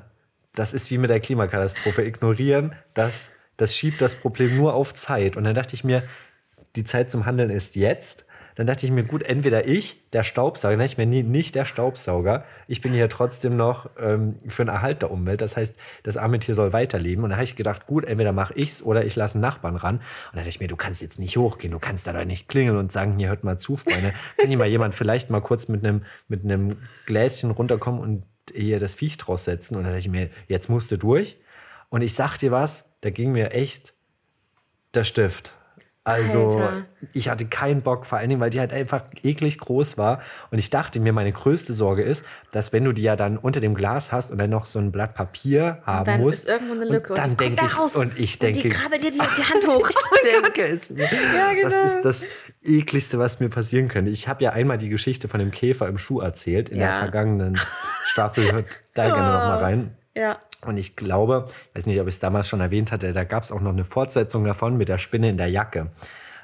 das 0.54 0.74
ist 0.74 0.92
wie 0.92 0.98
mit 0.98 1.10
der 1.10 1.22
Klimakatastrophe. 1.22 2.04
Ignorieren, 2.04 2.76
das, 2.94 3.30
das 3.56 3.78
schiebt 3.78 4.02
das 4.02 4.16
Problem 4.16 4.58
nur 4.58 4.74
auf 4.74 4.94
Zeit. 4.94 5.38
Und 5.38 5.46
dann 5.46 5.56
dachte 5.56 5.74
ich 5.74 5.86
mir, 5.86 6.04
die 6.76 6.84
Zeit 6.84 7.12
zum 7.12 7.26
Handeln 7.26 7.50
ist 7.50 7.78
jetzt. 7.78 8.26
Dann 8.56 8.68
dachte 8.68 8.86
ich 8.86 8.92
mir, 8.92 9.04
gut, 9.04 9.24
entweder 9.24 9.68
ich, 9.68 10.10
der 10.12 10.24
Staubsauger, 10.24 10.72
dann 10.72 10.80
dachte 10.80 10.94
ich 10.94 10.98
mir, 10.98 11.06
nee, 11.06 11.24
nicht 11.24 11.56
der 11.56 11.66
Staubsauger. 11.66 12.46
Ich 12.68 12.82
bin 12.82 12.94
hier 12.94 13.10
trotzdem 13.10 13.58
noch 13.58 13.90
ähm, 14.00 14.36
für 14.48 14.64
den 14.64 14.70
Erhalt 14.70 15.02
der 15.02 15.12
Umwelt. 15.12 15.42
Das 15.42 15.58
heißt, 15.58 15.76
das 16.04 16.16
arme 16.16 16.40
Tier 16.40 16.56
soll 16.56 16.72
weiterleben. 16.72 17.24
Und 17.24 17.32
dann 17.32 17.38
habe 17.38 17.44
ich 17.44 17.58
gedacht, 17.58 17.86
gut, 17.86 18.06
entweder 18.06 18.32
mache 18.32 18.54
ich's 18.56 18.82
oder 18.82 19.06
ich 19.06 19.16
lasse 19.16 19.36
einen 19.36 19.42
Nachbarn 19.42 19.76
ran. 19.76 19.96
Und 19.96 20.04
dann 20.32 20.40
dachte 20.40 20.50
ich 20.50 20.60
mir, 20.62 20.68
du 20.68 20.78
kannst 20.78 21.02
jetzt 21.02 21.20
nicht 21.20 21.36
hochgehen, 21.38 21.72
du 21.72 21.80
kannst 21.80 22.08
da 22.08 22.14
doch 22.14 22.24
nicht 22.24 22.48
klingeln 22.48 22.78
und 22.78 22.92
sagen, 22.92 23.18
hier 23.18 23.28
hört 23.28 23.44
mal 23.44 23.58
zu, 23.58 23.76
Freunde. 23.76 24.14
Kann 24.38 24.48
hier 24.48 24.58
mal 24.58 24.68
jemand 24.68 24.96
vielleicht 24.96 25.30
mal 25.30 25.42
kurz 25.42 25.68
mit 25.68 25.84
einem 25.84 26.04
mit 26.30 26.44
Gläschen 27.06 27.52
runterkommen 27.52 28.00
und 28.00 28.24
hier 28.54 28.80
das 28.80 28.96
Viech 28.96 29.18
draus 29.18 29.44
setzen? 29.44 29.76
Und 29.76 29.84
dann 29.84 29.92
dachte 29.92 30.00
ich 30.00 30.10
mir, 30.10 30.30
jetzt 30.48 30.70
musst 30.70 30.92
du 30.92 30.98
durch. 30.98 31.38
Und 31.90 32.02
ich 32.02 32.14
sag 32.14 32.38
dir 32.38 32.52
was, 32.52 32.96
da 33.02 33.10
ging 33.10 33.34
mir 33.34 33.52
echt 33.52 33.94
der 34.94 35.04
Stift. 35.04 35.54
Also, 36.08 36.50
Alter. 36.50 36.84
ich 37.14 37.30
hatte 37.30 37.46
keinen 37.46 37.82
Bock, 37.82 38.06
vor 38.06 38.20
allen 38.20 38.30
Dingen, 38.30 38.40
weil 38.40 38.52
die 38.52 38.60
halt 38.60 38.72
einfach 38.72 39.04
eklig 39.24 39.58
groß 39.58 39.98
war. 39.98 40.22
Und 40.52 40.60
ich 40.60 40.70
dachte 40.70 41.00
mir, 41.00 41.12
meine 41.14 41.32
größte 41.32 41.74
Sorge 41.74 42.04
ist, 42.04 42.24
dass 42.52 42.72
wenn 42.74 42.84
du 42.84 42.92
die 42.92 43.02
ja 43.02 43.16
dann 43.16 43.38
unter 43.40 43.60
dem 43.60 43.74
Glas 43.74 44.12
hast 44.12 44.30
und 44.32 44.38
dann 44.38 44.52
noch 44.52 44.66
so 44.66 44.78
ein 44.78 44.92
Blatt 44.92 45.16
Papier 45.16 45.80
haben 45.84 46.06
dann 46.06 46.22
musst. 46.22 46.42
ist 46.46 46.48
irgendwo 46.50 46.74
eine 46.76 46.86
Lücke. 46.86 47.10
Und 47.14 47.18
dann 47.18 47.32
die 47.32 47.38
denke 47.38 47.56
da 47.62 47.66
ich, 47.66 47.80
raus. 47.80 47.96
und 47.96 48.20
ich 48.20 48.36
Und 48.36 48.44
denke, 48.44 48.62
die 48.62 48.70
krabbelt 48.70 49.02
dir 49.02 49.10
die, 49.10 49.18
die 49.38 49.44
Hand 49.44 49.68
hoch. 49.68 49.90
ich 49.90 50.32
denke 50.42 50.68
es 50.68 50.90
mir. 50.92 51.04
Ja, 51.06 51.54
genau. 51.54 51.70
Das 51.70 51.92
ist 51.92 52.02
das 52.06 52.28
ekligste, 52.64 53.18
was 53.18 53.40
mir 53.40 53.50
passieren 53.50 53.88
könnte. 53.88 54.12
Ich 54.12 54.28
habe 54.28 54.44
ja 54.44 54.52
einmal 54.52 54.78
die 54.78 54.90
Geschichte 54.90 55.28
von 55.28 55.40
dem 55.40 55.50
Käfer 55.50 55.88
im 55.88 55.98
Schuh 55.98 56.20
erzählt. 56.20 56.70
In 56.70 56.78
der 56.78 56.90
Ja. 56.90 57.00
vergangenen 57.00 57.60
Staffel 58.06 58.52
hört 58.52 58.80
da 58.94 59.06
gerne 59.08 59.18
noch 59.34 59.48
mal 59.48 59.58
rein. 59.58 59.98
Ja. 60.16 60.38
Und 60.68 60.78
ich 60.78 60.96
glaube, 60.96 61.48
ich 61.72 61.78
weiß 61.78 61.86
nicht, 61.86 62.00
ob 62.00 62.08
ich 62.08 62.16
es 62.16 62.20
damals 62.20 62.48
schon 62.48 62.60
erwähnt 62.62 62.92
hatte, 62.92 63.12
da 63.14 63.24
gab 63.24 63.44
es 63.44 63.52
auch 63.52 63.62
noch 63.62 63.72
eine 63.74 63.84
Fortsetzung 63.84 64.44
davon 64.46 64.78
mit 64.78 64.90
der 64.90 64.98
Spinne 64.98 65.30
in 65.30 65.38
der 65.38 65.48
Jacke. 65.48 65.88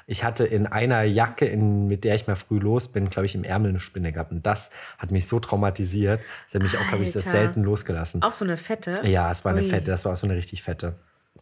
Ich 0.06 0.24
hatte 0.24 0.44
in 0.44 0.66
einer 0.66 1.04
Jacke, 1.04 1.44
in, 1.46 1.86
mit 1.86 2.04
der 2.04 2.16
ich 2.16 2.26
mal 2.26 2.34
früh 2.34 2.58
los 2.58 2.88
bin, 2.88 3.08
glaube 3.08 3.26
ich, 3.26 3.34
im 3.34 3.44
Ärmel 3.44 3.70
eine 3.70 3.80
Spinne 3.80 4.12
gehabt. 4.12 4.32
Und 4.32 4.44
das 4.46 4.70
hat 4.98 5.10
mich 5.12 5.26
so 5.26 5.38
traumatisiert, 5.38 6.20
dass 6.46 6.54
er 6.54 6.62
mich 6.62 6.76
auch, 6.76 6.86
glaube 6.88 7.04
ich, 7.04 7.12
das 7.12 7.26
Alter. 7.26 7.38
selten 7.38 7.62
losgelassen. 7.62 8.22
Auch 8.22 8.32
so 8.32 8.44
eine 8.44 8.56
fette. 8.56 8.94
Ja, 9.04 9.30
es 9.30 9.44
war 9.44 9.52
eine 9.52 9.62
Ui. 9.62 9.68
fette, 9.68 9.90
das 9.90 10.04
war 10.04 10.12
auch 10.12 10.16
so 10.16 10.26
eine 10.26 10.36
richtig 10.36 10.62
fette. 10.62 10.94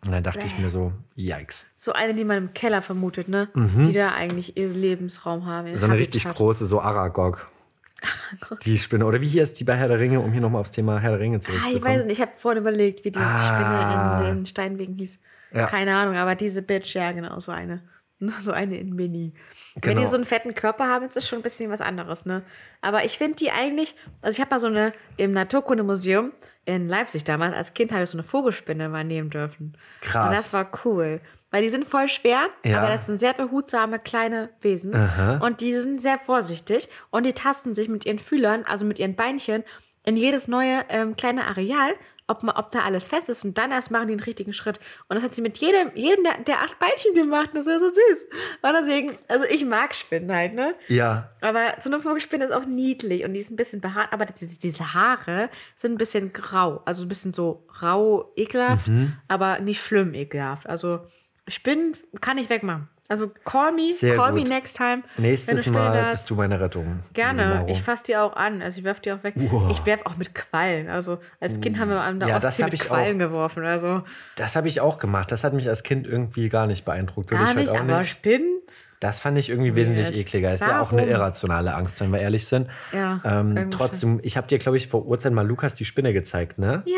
Und 0.04 0.12
dann 0.12 0.22
dachte 0.22 0.46
ich 0.46 0.58
mir 0.58 0.70
so, 0.70 0.92
yikes. 1.16 1.66
So 1.76 1.92
eine, 1.92 2.14
die 2.14 2.24
man 2.24 2.38
im 2.38 2.54
Keller 2.54 2.80
vermutet, 2.80 3.28
ne? 3.28 3.48
Die 3.54 3.92
da 3.92 4.12
eigentlich 4.12 4.56
ihren 4.56 4.80
Lebensraum 4.80 5.44
haben. 5.46 5.66
ihr 5.66 5.74
Mhm. 5.74 5.78
So 5.78 5.86
eine 5.86 5.96
richtig 5.96 6.24
Habitat. 6.24 6.38
große, 6.38 6.64
so 6.64 6.80
Aragog. 6.80 7.48
Die 8.64 8.78
Spinne. 8.78 9.04
Oder 9.06 9.20
wie 9.20 9.26
hier 9.28 9.42
ist 9.42 9.58
die 9.60 9.64
bei 9.64 9.76
Herr 9.76 9.88
der 9.88 9.98
Ringe, 10.00 10.20
um 10.20 10.32
hier 10.32 10.40
nochmal 10.40 10.60
aufs 10.60 10.72
Thema 10.72 10.98
Herr 11.00 11.10
der 11.12 11.20
Ringe 11.20 11.36
Ah, 11.36 11.40
zurückzukommen? 11.40 11.76
ich 11.76 11.82
weiß 11.84 12.04
nicht, 12.04 12.18
ich 12.18 12.20
habe 12.22 12.32
vorhin 12.36 12.60
überlegt, 12.62 13.04
wie 13.04 13.10
die 13.10 13.18
Ah. 13.18 14.18
Spinne 14.18 14.30
in, 14.30 14.38
in 14.38 14.46
Steinwegen 14.46 14.94
hieß. 14.96 15.18
Ja. 15.52 15.66
Keine 15.66 15.96
Ahnung, 15.96 16.16
aber 16.16 16.34
diese 16.34 16.62
Bitch, 16.62 16.94
ja, 16.94 17.12
genau, 17.12 17.40
so 17.40 17.50
eine. 17.52 17.82
Nur 18.22 18.38
so 18.38 18.52
eine 18.52 18.76
in 18.76 18.94
Mini. 18.94 19.32
Wenn 19.74 19.80
Genau. 19.94 20.00
die 20.02 20.06
so 20.06 20.16
einen 20.16 20.24
fetten 20.26 20.54
Körper 20.54 20.86
haben, 20.88 21.06
ist 21.06 21.16
das 21.16 21.26
schon 21.26 21.38
ein 21.38 21.42
bisschen 21.42 21.70
was 21.70 21.80
anderes, 21.80 22.26
ne? 22.26 22.42
Aber 22.82 23.04
ich 23.04 23.16
finde 23.18 23.36
die 23.36 23.50
eigentlich, 23.50 23.96
also 24.20 24.36
ich 24.36 24.40
habe 24.40 24.50
mal 24.50 24.60
so 24.60 24.66
eine, 24.66 24.92
im 25.16 25.30
Naturkundemuseum 25.30 26.32
in 26.66 26.88
Leipzig 26.88 27.24
damals, 27.24 27.54
als 27.56 27.72
Kind 27.74 27.92
habe 27.92 28.04
ich 28.04 28.10
so 28.10 28.18
eine 28.18 28.22
Vogelspinne 28.24 28.88
mal 28.88 29.04
nehmen 29.04 29.30
dürfen. 29.30 29.76
Krass. 30.02 30.28
Und 30.28 30.36
das 30.36 30.52
war 30.52 30.70
cool. 30.84 31.20
Weil 31.50 31.62
die 31.62 31.68
sind 31.70 31.86
voll 31.88 32.08
schwer, 32.08 32.48
Ja. 32.64 32.78
aber 32.80 32.88
das 32.92 33.06
sind 33.06 33.18
sehr 33.18 33.32
behutsame 33.32 33.98
kleine 33.98 34.50
Wesen. 34.60 34.94
Und 35.40 35.60
die 35.60 35.72
sind 35.72 36.00
sehr 36.00 36.18
vorsichtig 36.18 36.88
und 37.10 37.24
die 37.26 37.32
tasten 37.32 37.74
sich 37.74 37.88
mit 37.88 38.06
ihren 38.06 38.18
Fühlern, 38.20 38.64
also 38.64 38.84
mit 38.84 38.98
ihren 38.98 39.16
Beinchen, 39.16 39.64
in 40.04 40.16
jedes 40.16 40.46
neue 40.46 40.84
ähm, 40.90 41.16
kleine 41.16 41.46
Areal 41.46 41.94
ob, 42.30 42.42
man, 42.42 42.56
ob 42.56 42.70
da 42.72 42.80
alles 42.80 43.06
fest 43.08 43.28
ist 43.28 43.44
und 43.44 43.58
dann 43.58 43.70
erst 43.72 43.90
machen 43.90 44.06
die 44.08 44.12
einen 44.14 44.22
richtigen 44.22 44.52
Schritt. 44.52 44.78
Und 45.08 45.16
das 45.16 45.22
hat 45.24 45.34
sie 45.34 45.42
mit 45.42 45.58
jedem, 45.58 45.90
jedem 45.94 46.24
der, 46.24 46.38
der 46.38 46.60
acht 46.62 46.78
Beinchen 46.78 47.14
gemacht. 47.14 47.50
Das 47.52 47.66
war 47.66 47.78
so 47.78 47.88
süß. 47.88 48.26
Und 48.62 48.72
deswegen, 48.72 49.18
also 49.28 49.44
ich 49.44 49.64
mag 49.66 49.94
Spinnen 49.94 50.32
halt, 50.34 50.54
ne? 50.54 50.74
Ja. 50.88 51.30
Aber 51.40 51.74
so 51.80 51.90
eine 51.90 52.00
Vogelspinne 52.00 52.44
ist 52.46 52.52
auch 52.52 52.64
niedlich 52.64 53.24
und 53.24 53.34
die 53.34 53.40
ist 53.40 53.50
ein 53.50 53.56
bisschen 53.56 53.80
behaart, 53.80 54.12
aber 54.12 54.24
diese, 54.26 54.58
diese 54.58 54.94
Haare 54.94 55.50
sind 55.76 55.92
ein 55.92 55.98
bisschen 55.98 56.32
grau. 56.32 56.82
Also 56.84 57.02
ein 57.04 57.08
bisschen 57.08 57.32
so 57.34 57.66
rau, 57.82 58.32
ekelhaft, 58.36 58.88
Mhm. 58.88 59.12
aber 59.28 59.58
nicht 59.58 59.82
schlimm 59.82 60.14
ekelhaft. 60.14 60.66
Also 60.68 61.00
Spinnen 61.48 61.96
kann 62.20 62.38
ich 62.38 62.48
wegmachen. 62.48 62.88
Also 63.10 63.28
call 63.44 63.72
me, 63.72 63.92
Sehr 63.92 64.16
call 64.16 64.32
gut. 64.32 64.44
me 64.44 64.48
next 64.48 64.76
time. 64.76 65.02
Nächstes 65.18 65.66
Mal 65.66 65.96
ist. 66.04 66.10
bist 66.12 66.30
du 66.30 66.36
meine 66.36 66.60
Rettung. 66.60 67.00
Gerne. 67.12 67.66
Ich 67.68 67.82
fasse 67.82 68.04
die 68.06 68.16
auch 68.16 68.34
an. 68.36 68.62
Also 68.62 68.78
ich 68.78 68.84
werfe 68.84 69.02
die 69.02 69.10
auch 69.12 69.22
weg. 69.24 69.34
Wow. 69.36 69.68
Ich 69.72 69.84
werfe 69.84 70.06
auch 70.06 70.16
mit 70.16 70.32
Quallen. 70.34 70.88
Also 70.88 71.18
als 71.40 71.60
Kind 71.60 71.78
haben 71.80 71.90
wir 71.90 72.00
an 72.00 72.20
der 72.20 72.28
Ja, 72.28 72.36
Ostsee 72.36 72.64
mit 72.64 72.78
Quallen 72.78 73.18
geworfen. 73.18 73.64
Also 73.66 74.02
Das 74.36 74.54
habe 74.54 74.68
ich 74.68 74.80
auch 74.80 74.98
gemacht. 74.98 75.32
Das 75.32 75.42
hat 75.42 75.52
mich 75.54 75.68
als 75.68 75.82
Kind 75.82 76.06
irgendwie 76.06 76.48
gar 76.48 76.68
nicht 76.68 76.84
beeindruckt. 76.84 77.30
Gar 77.30 77.48
heute 77.48 77.58
nicht, 77.58 77.70
auch 77.70 77.80
aber 77.80 77.98
nicht. 77.98 78.10
Spinnen? 78.10 78.60
Das 79.00 79.18
fand 79.18 79.38
ich 79.38 79.48
irgendwie 79.48 79.74
wesentlich 79.74 80.14
ekliger. 80.16 80.52
Ist 80.52 80.60
ja 80.60 80.80
auch 80.80 80.92
eine 80.92 81.00
Warum? 81.02 81.10
irrationale 81.14 81.74
Angst, 81.74 82.00
wenn 82.00 82.12
wir 82.12 82.20
ehrlich 82.20 82.46
sind. 82.46 82.68
Ja, 82.92 83.20
Ähm, 83.24 83.70
trotzdem, 83.70 84.20
ich 84.22 84.36
habe 84.36 84.46
dir, 84.46 84.58
glaube 84.58 84.76
ich, 84.76 84.88
vor 84.88 85.04
Uhrzeit 85.06 85.32
mal 85.32 85.44
Lukas 85.46 85.74
die 85.74 85.84
Spinne 85.86 86.12
gezeigt, 86.12 86.58
ne? 86.58 86.82
Ja. 86.86 86.94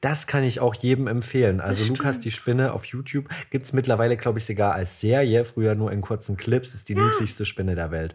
Das 0.00 0.26
kann 0.26 0.44
ich 0.44 0.60
auch 0.60 0.74
jedem 0.74 1.06
empfehlen. 1.06 1.60
Also 1.60 1.84
Lukas 1.84 2.18
die 2.18 2.30
Spinne 2.30 2.72
auf 2.72 2.86
YouTube 2.86 3.28
gibt 3.50 3.66
es 3.66 3.72
mittlerweile, 3.72 4.16
glaube 4.16 4.38
ich, 4.38 4.46
sogar 4.46 4.72
als 4.72 5.00
Serie. 5.00 5.44
Früher 5.44 5.74
nur 5.74 5.92
in 5.92 6.00
kurzen 6.00 6.36
Clips. 6.36 6.74
Ist 6.74 6.88
die 6.88 6.94
niedlichste 6.94 7.44
Spinne 7.44 7.74
der 7.74 7.90
Welt. 7.90 8.14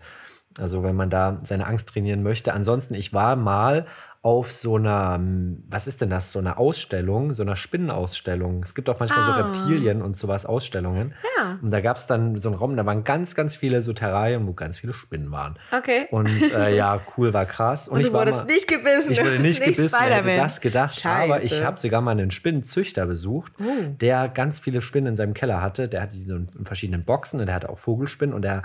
Also 0.57 0.83
wenn 0.83 0.95
man 0.95 1.09
da 1.09 1.39
seine 1.43 1.67
Angst 1.67 1.89
trainieren 1.89 2.23
möchte. 2.23 2.53
Ansonsten, 2.53 2.95
ich 2.95 3.13
war 3.13 3.35
mal 3.35 3.85
auf 4.25 4.51
so 4.51 4.77
einer, 4.77 5.13
hm, 5.17 5.63
was 5.69 5.85
ist 5.85 6.01
denn 6.01 6.09
das, 6.09 6.31
so 6.31 6.39
einer 6.39 6.57
Ausstellung, 6.57 7.35
so 7.35 7.43
einer 7.43 7.55
Spinnenausstellung. 7.55 8.63
Es 8.63 8.73
gibt 8.73 8.89
auch 8.89 8.99
manchmal 8.99 9.21
so 9.21 9.31
Ah. 9.31 9.35
Reptilien 9.35 10.01
und 10.01 10.17
sowas 10.17 10.47
Ausstellungen. 10.47 11.13
Ja. 11.37 11.59
Und 11.61 11.71
da 11.71 11.79
gab 11.79 11.97
es 11.97 12.07
dann 12.07 12.35
so 12.37 12.49
einen 12.49 12.57
Raum, 12.57 12.75
da 12.75 12.87
waren 12.87 13.03
ganz, 13.03 13.35
ganz 13.35 13.55
viele 13.55 13.83
so 13.83 13.93
Terrarien, 13.93 14.47
wo 14.47 14.53
ganz 14.53 14.79
viele 14.79 14.93
Spinnen 14.93 15.31
waren. 15.31 15.59
Okay. 15.71 16.07
Und 16.09 16.27
äh, 16.55 16.75
ja, 16.75 17.01
cool 17.17 17.35
war 17.35 17.45
krass. 17.45 17.87
Und, 17.87 17.97
Und 17.97 18.01
ich 18.01 18.07
du 18.07 18.13
war 18.13 18.21
wurdest 18.21 18.39
mal, 18.39 18.45
nicht 18.51 18.67
gebissen. 18.67 19.11
ich 19.11 19.23
wurde 19.23 19.39
nicht, 19.39 19.61
gebissen, 19.63 19.95
wer 19.99 20.15
hätte 20.15 20.33
das 20.35 20.59
gedacht. 20.59 21.05
Aber 21.05 21.43
ich 21.43 21.51
Scheiße. 21.51 21.63
habe 21.65 21.79
sogar 21.79 22.01
mal 22.01 22.11
einen 22.11 22.31
Spinnenzüchter 22.31 23.05
besucht, 23.05 23.53
Oh. 23.59 23.63
der 24.01 24.27
ganz 24.27 24.57
viele 24.59 24.81
Spinnen 24.81 25.09
in 25.11 25.17
seinem 25.17 25.35
Keller 25.35 25.61
hatte. 25.61 25.87
Der 25.87 26.01
hatte 26.01 26.17
die 26.17 26.23
so 26.23 26.35
in 26.35 26.47
verschiedenen 26.65 27.05
Boxen 27.05 27.39
und 27.41 27.45
der 27.45 27.53
hatte 27.53 27.69
auch 27.69 27.77
Vogelspinnen 27.77 28.33
und 28.33 28.41
der 28.41 28.63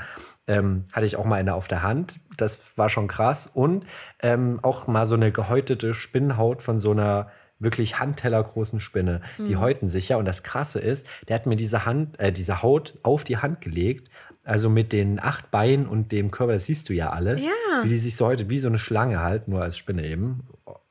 ähm, 0.50 0.84
hatte 0.92 1.06
ich 1.06 1.16
auch 1.16 1.24
mal 1.24 1.36
eine 1.36 1.54
auf 1.54 1.68
der 1.68 1.82
Hand. 1.84 2.18
Das 2.36 2.58
war 2.76 2.88
schon 2.88 3.06
krass. 3.06 3.48
Und 3.52 3.86
ähm, 4.20 4.58
auch 4.62 4.88
mal 4.88 5.06
so 5.06 5.14
eine 5.14 5.30
gehäutete 5.30 5.94
Spinnenhaut 5.94 6.60
von 6.60 6.78
so 6.80 6.90
einer 6.90 7.30
wirklich 7.60 8.00
handtellergroßen 8.00 8.80
Spinne. 8.80 9.20
Die 9.38 9.54
Hm. 9.54 9.60
häuten 9.60 9.88
sich 9.88 10.08
ja. 10.08 10.16
Und 10.16 10.24
das 10.24 10.42
Krasse 10.42 10.80
ist, 10.80 11.06
der 11.28 11.36
hat 11.36 11.46
mir 11.46 11.56
diese, 11.56 11.84
Hand, 11.84 12.18
äh, 12.18 12.32
diese 12.32 12.62
Haut 12.62 12.98
auf 13.04 13.22
die 13.22 13.36
Hand 13.36 13.60
gelegt. 13.60 14.10
Also 14.42 14.68
mit 14.70 14.92
den 14.92 15.20
acht 15.20 15.50
Beinen 15.52 15.86
und 15.86 16.10
dem 16.10 16.30
Körper, 16.32 16.54
das 16.54 16.66
siehst 16.66 16.88
du 16.88 16.94
ja 16.94 17.10
alles. 17.10 17.44
Ja. 17.44 17.84
Wie 17.84 17.88
die 17.88 17.98
sich 17.98 18.16
so 18.16 18.26
heute, 18.26 18.48
wie 18.48 18.58
so 18.58 18.68
eine 18.68 18.78
Schlange 18.78 19.20
halt, 19.20 19.46
nur 19.46 19.62
als 19.62 19.76
Spinne 19.76 20.04
eben. 20.04 20.40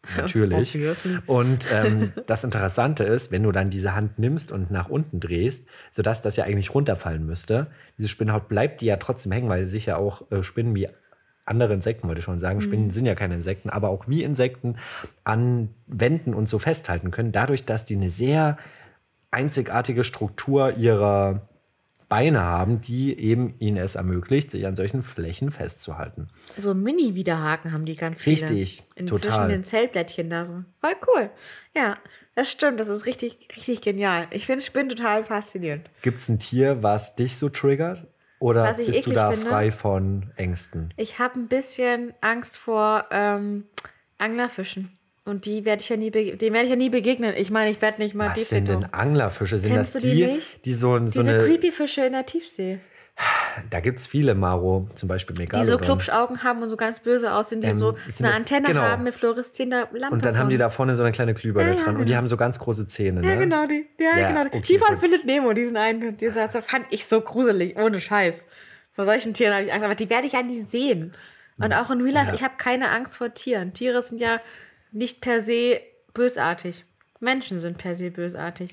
Natürlich. 0.17 0.77
Und 1.27 1.67
ähm, 1.71 2.13
das 2.25 2.45
Interessante 2.45 3.03
ist, 3.03 3.31
wenn 3.31 3.43
du 3.43 3.51
dann 3.51 3.69
diese 3.69 3.95
Hand 3.95 4.17
nimmst 4.17 4.51
und 4.51 4.71
nach 4.71 4.89
unten 4.89 5.19
drehst, 5.19 5.67
sodass 5.91 6.21
das 6.21 6.37
ja 6.37 6.45
eigentlich 6.45 6.73
runterfallen 6.73 7.25
müsste, 7.25 7.67
diese 7.97 8.07
Spinnenhaut 8.07 8.47
bleibt 8.47 8.81
die 8.81 8.85
ja 8.85 8.95
trotzdem 8.95 9.33
hängen, 9.33 9.49
weil 9.49 9.65
sich 9.65 9.87
ja 9.87 9.97
auch 9.97 10.31
äh, 10.31 10.41
Spinnen 10.41 10.73
wie 10.73 10.87
andere 11.45 11.73
Insekten, 11.73 12.07
wollte 12.07 12.19
ich 12.19 12.25
schon 12.25 12.39
sagen, 12.39 12.61
Spinnen 12.61 12.91
sind 12.91 13.07
ja 13.07 13.15
keine 13.15 13.35
Insekten, 13.35 13.69
aber 13.69 13.89
auch 13.89 14.07
wie 14.07 14.23
Insekten 14.23 14.77
an 15.23 15.69
Wänden 15.87 16.33
und 16.33 16.47
so 16.47 16.59
festhalten 16.59 17.11
können, 17.11 17.31
dadurch, 17.31 17.65
dass 17.65 17.85
die 17.85 17.95
eine 17.95 18.11
sehr 18.11 18.57
einzigartige 19.31 20.03
Struktur 20.03 20.77
ihrer 20.77 21.48
Beine 22.09 22.41
haben, 22.41 22.81
die 22.81 23.17
eben 23.17 23.53
ihnen 23.59 23.77
es 23.77 23.95
ermöglicht, 23.95 24.49
sich 24.49 24.65
an 24.65 24.75
solchen 24.75 25.03
Flächen 25.03 25.51
festzuhalten. 25.51 26.27
So 26.57 26.73
Mini-Widerhaken 26.73 27.71
haben 27.71 27.85
die 27.85 27.95
ganz 27.95 28.23
viele. 28.23 28.49
Richtig, 28.49 28.83
total. 28.97 29.19
Zwischen 29.19 29.49
den 29.49 29.63
Zellblättchen 29.63 30.29
da 30.29 30.45
so. 30.45 30.63
Voll 30.81 30.95
cool. 31.07 31.29
Ja, 31.75 31.97
das 32.35 32.49
stimmt. 32.49 32.79
Das 32.79 32.87
ist 32.87 33.05
richtig, 33.05 33.47
richtig 33.55 33.81
genial. 33.81 34.27
Ich 34.31 34.47
finde 34.47 34.65
Spinnen 34.65 34.89
total 34.89 35.23
faszinierend. 35.23 35.89
Gibt 36.01 36.19
es 36.19 36.27
ein 36.27 36.39
Tier, 36.39 36.81
was 36.81 37.15
dich 37.15 37.37
so 37.37 37.47
triggert? 37.49 38.07
Oder 38.39 38.73
bist 38.73 39.05
du 39.05 39.11
da 39.11 39.31
finde? 39.31 39.47
frei 39.47 39.71
von 39.71 40.31
Ängsten? 40.35 40.93
Ich 40.97 41.19
habe 41.19 41.39
ein 41.39 41.47
bisschen 41.47 42.13
Angst 42.21 42.57
vor 42.57 43.05
ähm, 43.11 43.65
Anglerfischen. 44.17 44.97
Und 45.29 45.45
die 45.45 45.63
werde 45.65 45.81
ich 45.81 45.89
ja 45.89 45.95
nie, 45.97 46.11
denen 46.11 46.39
werde 46.39 46.63
ich 46.63 46.69
ja 46.69 46.75
nie 46.75 46.89
begegnen. 46.89 47.33
Ich 47.37 47.51
meine, 47.51 47.69
ich 47.71 47.81
werde 47.81 48.01
nicht 48.01 48.15
mal 48.15 48.31
Was 48.35 48.49
sind 48.49 48.67
denn 48.69 48.85
Anglerfische? 48.91 49.57
Sind 49.59 49.73
Kennst 49.73 49.95
das 49.95 50.01
du 50.03 50.09
die 50.09 50.15
die, 50.15 50.25
nicht? 50.25 50.65
die 50.65 50.73
so, 50.73 50.97
so 51.07 51.21
Diese 51.21 51.21
eine. 51.31 51.43
creepy 51.45 51.71
Fische 51.71 52.05
in 52.05 52.13
der 52.13 52.25
Tiefsee. 52.25 52.79
Da 53.69 53.81
gibt 53.81 53.99
es 53.99 54.07
viele, 54.07 54.33
Maro. 54.33 54.87
Zum 54.95 55.09
Beispiel 55.09 55.35
Die 55.35 55.41
Megalodon. 55.41 55.71
so 55.71 55.77
Klubschaugen 55.77 56.41
haben 56.43 56.63
und 56.63 56.69
so 56.69 56.77
ganz 56.77 57.01
böse 57.01 57.33
aussehen, 57.33 57.59
die 57.59 57.67
Ähm, 57.67 57.75
so 57.75 57.95
eine 58.19 58.33
Antenne 58.33 58.65
genau. 58.67 58.81
haben 58.81 59.03
mit 59.03 59.13
fluoreszierender 59.13 59.89
Lampe. 59.91 60.15
Und 60.15 60.23
dann 60.25 60.37
haben 60.37 60.49
die 60.49 60.57
da 60.57 60.69
vorne 60.69 60.95
so 60.95 61.03
eine 61.03 61.11
kleine 61.11 61.33
Glühbirne 61.33 61.71
Ja, 61.71 61.75
ja, 61.75 61.83
dran. 61.83 61.97
Und 61.97 62.07
die 62.07 62.15
haben 62.15 62.29
so 62.29 62.37
ganz 62.37 62.57
große 62.59 62.87
Zähne. 62.87 63.21
Ja, 63.21 63.31
ne? 63.35 63.37
genau, 63.39 63.65
die. 63.67 63.85
Ja, 63.99 64.17
Ja, 64.17 64.27
genau. 64.29 64.41
okay, 64.45 64.61
die 64.61 64.77
von 64.79 64.95
so- 64.95 65.01
Findet 65.01 65.25
Nemo, 65.25 65.51
diesen 65.51 65.75
einen, 65.75 66.15
dieser, 66.15 66.47
das 66.47 66.65
fand 66.65 66.85
ich 66.91 67.05
so 67.05 67.19
gruselig, 67.19 67.75
ohne 67.77 67.99
Scheiß. 67.99 68.47
Vor 68.93 69.05
solchen 69.05 69.33
Tieren 69.33 69.53
habe 69.53 69.65
ich 69.65 69.73
Angst, 69.73 69.83
aber 69.83 69.95
die 69.95 70.09
werde 70.09 70.25
ich 70.25 70.33
ja 70.33 70.41
nie 70.41 70.61
sehen. 70.61 71.13
Und 71.57 71.73
auch 71.73 71.89
in 71.91 71.99
Real 72.01 72.13
Life, 72.13 72.29
Ja. 72.29 72.33
ich 72.35 72.41
habe 72.43 72.53
keine 72.57 72.89
Angst 72.89 73.17
vor 73.17 73.33
Tieren. 73.33 73.73
Tiere 73.73 74.01
sind 74.01 74.21
ja 74.21 74.39
nicht 74.91 75.21
per 75.21 75.41
se 75.41 75.81
bösartig. 76.13 76.85
Menschen 77.21 77.59
sind 77.59 77.77
per 77.77 77.95
se 77.95 78.11
bösartig. 78.11 78.71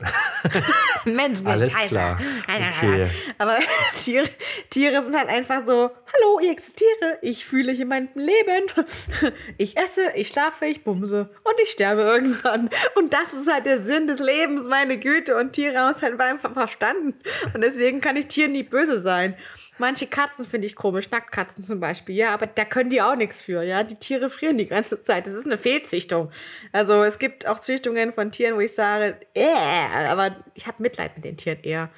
Menschen 1.05 1.39
sind 1.39 1.49
Alles 1.49 1.73
scheiße. 1.73 1.89
klar. 1.89 2.21
Okay. 2.45 3.11
Aber 3.39 3.59
Tiere, 4.05 4.29
Tiere 4.71 5.03
sind 5.03 5.17
halt 5.17 5.29
einfach 5.29 5.67
so, 5.67 5.91
hallo, 5.91 6.41
ich 6.41 6.51
existiere, 6.51 7.19
ich 7.23 7.45
fühle 7.45 7.73
hier 7.73 7.87
mein 7.87 8.09
Leben, 8.15 8.71
ich 9.59 9.77
esse, 9.77 10.13
ich 10.15 10.29
schlafe, 10.29 10.67
ich 10.67 10.85
bumse 10.85 11.29
und 11.43 11.55
ich 11.65 11.71
sterbe 11.71 12.03
irgendwann. 12.03 12.71
Und 12.95 13.13
das 13.13 13.35
ist 13.35 13.53
halt 13.53 13.67
der 13.67 13.85
Sinn 13.85 14.07
des 14.07 14.21
Lebens, 14.21 14.69
meine 14.69 14.99
Güte. 14.99 15.37
Und 15.37 15.53
Tiere 15.55 15.79
haben 15.79 15.95
es 15.95 16.03
halt 16.03 16.21
einfach 16.21 16.53
verstanden. 16.53 17.15
Und 17.53 17.63
deswegen 17.63 18.01
kann 18.01 18.17
ich 18.17 18.29
Tieren 18.29 18.53
nie 18.53 18.63
böse 18.63 18.99
sein. 19.01 19.37
Manche 19.79 20.07
Katzen 20.07 20.47
finde 20.47 20.67
ich 20.67 20.75
komisch, 20.75 21.11
Nacktkatzen 21.11 21.62
zum 21.62 21.81
Beispiel, 21.81 22.15
ja, 22.15 22.33
aber 22.33 22.47
da 22.47 22.65
können 22.65 22.89
die 22.89 23.03
auch 23.03 23.17
nichts 23.17 23.43
für, 23.43 23.62
ja. 23.62 23.83
Die 23.83 23.97
Tiere 23.97 24.31
frieren 24.31 24.57
die 24.57 24.67
ganze 24.67 25.03
Zeit. 25.03 25.27
Das 25.27 25.35
ist 25.35 25.45
eine 25.45 25.59
Fehlzüchtung. 25.59 26.31
Also 26.73 27.03
es 27.03 27.19
gibt 27.19 27.47
auch 27.47 27.61
Züchtungen 27.61 28.12
von 28.12 28.33
Tieren, 28.33 28.57
wo 28.57 28.61
ich 28.61 28.75
sage, 28.75 29.17
äh, 29.35 30.07
aber 30.09 30.37
ich 30.55 30.67
habe 30.67 30.83
Mitleid 30.83 31.15
mit 31.17 31.25
den 31.25 31.37
Tieren 31.37 31.61
eher 31.62 31.91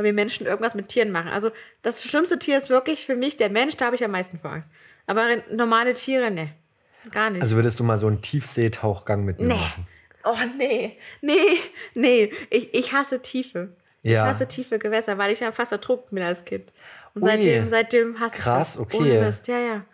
weil 0.00 0.06
wir 0.06 0.12
Menschen 0.14 0.46
irgendwas 0.46 0.74
mit 0.74 0.88
Tieren 0.88 1.10
machen. 1.10 1.28
Also 1.28 1.50
das 1.82 2.02
schlimmste 2.02 2.38
Tier 2.38 2.56
ist 2.56 2.70
wirklich 2.70 3.04
für 3.04 3.16
mich 3.16 3.36
der 3.36 3.50
Mensch, 3.50 3.76
da 3.76 3.86
habe 3.86 3.96
ich 3.96 4.02
am 4.02 4.12
meisten 4.12 4.38
vor 4.38 4.50
Angst. 4.50 4.72
Aber 5.06 5.26
normale 5.52 5.92
Tiere, 5.92 6.30
ne. 6.30 6.54
Gar 7.10 7.30
nicht. 7.30 7.42
Also 7.42 7.56
würdest 7.56 7.78
du 7.80 7.84
mal 7.84 7.98
so 7.98 8.06
einen 8.06 8.22
Tiefseetauchgang 8.22 9.24
mit 9.24 9.38
mir 9.38 9.48
nee. 9.48 9.54
machen? 9.54 9.86
Oh 10.24 10.36
nee, 10.56 10.98
nee, 11.20 11.58
nee. 11.94 12.32
Ich, 12.50 12.74
ich 12.74 12.92
hasse 12.92 13.20
Tiefe. 13.20 13.74
Ja. 14.02 14.24
Ich 14.24 14.30
hasse 14.30 14.48
tiefe 14.48 14.78
Gewässer, 14.78 15.18
weil 15.18 15.32
ich 15.32 15.40
ja 15.40 15.52
fast 15.52 15.72
ertrunken 15.72 16.14
bin 16.14 16.24
als 16.24 16.44
Kind. 16.44 16.72
Und 17.14 17.22
Ui. 17.22 17.28
seitdem, 17.28 17.68
seitdem 17.68 18.20
hasse 18.20 18.36
Krass, 18.36 18.76
ich 18.76 18.86
das. 18.86 18.94
okay. 19.00 19.20
Mist. 19.20 19.48
Ja, 19.48 19.58
ja. 19.58 19.84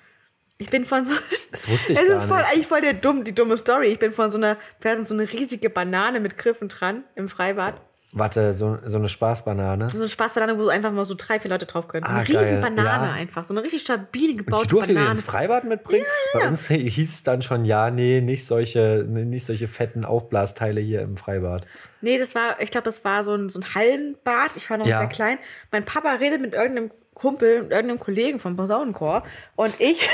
Ich 0.59 0.71
bin 0.71 0.85
von 0.87 1.05
so. 1.05 1.13
Das 1.51 1.69
wusste 1.69 1.93
ich 1.95 1.99
Es 1.99 2.05
ist 2.09 2.25
voll, 2.25 2.39
nicht. 2.39 2.51
eigentlich 2.53 2.67
voll 2.67 2.81
der 2.83 2.93
dumm, 2.95 3.25
die 3.25 3.35
dumme 3.35 3.57
Story. 3.57 3.87
Ich 3.89 3.99
bin 3.99 4.13
von 4.13 4.31
so 4.31 4.37
einer, 4.39 4.57
wir 4.81 4.91
hatten 4.91 5.07
so 5.07 5.15
eine 5.15 5.31
riesige 5.33 5.71
Banane 5.71 6.21
mit 6.21 6.37
Griffen 6.37 6.69
dran 6.69 7.05
im 7.15 7.29
Freibad. 7.29 7.81
Warte, 8.13 8.53
so, 8.55 8.79
so 8.85 8.97
eine 8.97 9.09
Spaßbanane. 9.11 9.91
So 9.91 9.99
eine 9.99 10.09
Spaßbanane, 10.09 10.59
wo 10.59 10.69
einfach 10.69 10.93
mal 10.93 11.05
so 11.05 11.15
drei, 11.19 11.39
vier 11.41 11.51
Leute 11.51 11.67
drauf 11.67 11.87
können. 11.89 12.07
So 12.07 12.13
Ah, 12.13 12.17
eine 12.19 12.29
riesen 12.29 12.41
geil. 12.41 12.61
Banane 12.63 13.07
Ja. 13.09 13.13
einfach. 13.13 13.45
So 13.45 13.53
eine 13.53 13.63
richtig 13.63 13.83
stabil 13.83 14.31
Und 14.31 14.39
gebaute 14.39 14.63
die 14.65 14.69
durfte 14.69 14.95
Banane. 14.95 15.11
ins 15.13 15.23
Freibad 15.23 15.65
mitbringen? 15.65 16.05
Bei 16.33 16.49
uns 16.49 16.69
hieß 16.69 17.13
es 17.15 17.23
dann 17.23 17.43
schon, 17.43 17.65
ja, 17.67 17.91
nee, 17.91 18.21
nicht 18.23 18.47
solche, 18.47 19.05
nicht 19.09 19.45
solche 19.45 19.69
fetten 19.69 20.05
Aufblasteile 20.07 20.81
hier 20.81 21.03
im 21.03 21.17
Freibad. 21.19 21.67
Nee, 22.01 22.17
das 22.19 22.35
war, 22.35 22.61
ich 22.61 22.71
glaube, 22.71 22.85
das 22.87 23.05
war 23.05 23.23
so 23.25 23.35
ein, 23.35 23.49
so 23.51 23.61
ein 23.61 23.75
Hallenbad. 23.75 24.53
Ich 24.57 24.71
war 24.71 24.79
noch 24.79 24.87
Ja. 24.87 25.01
sehr 25.01 25.09
klein. 25.09 25.39
Mein 25.71 25.85
Papa 25.85 26.15
redet 26.15 26.41
mit 26.41 26.55
irgendeinem 26.55 26.91
Kumpel, 27.17 27.67
irgendeinem 27.71 27.99
Kollegen 27.99 28.39
vom 28.39 28.57
Posaunenchor. 28.57 29.23
Und 29.57 29.75
ich, 29.81 30.07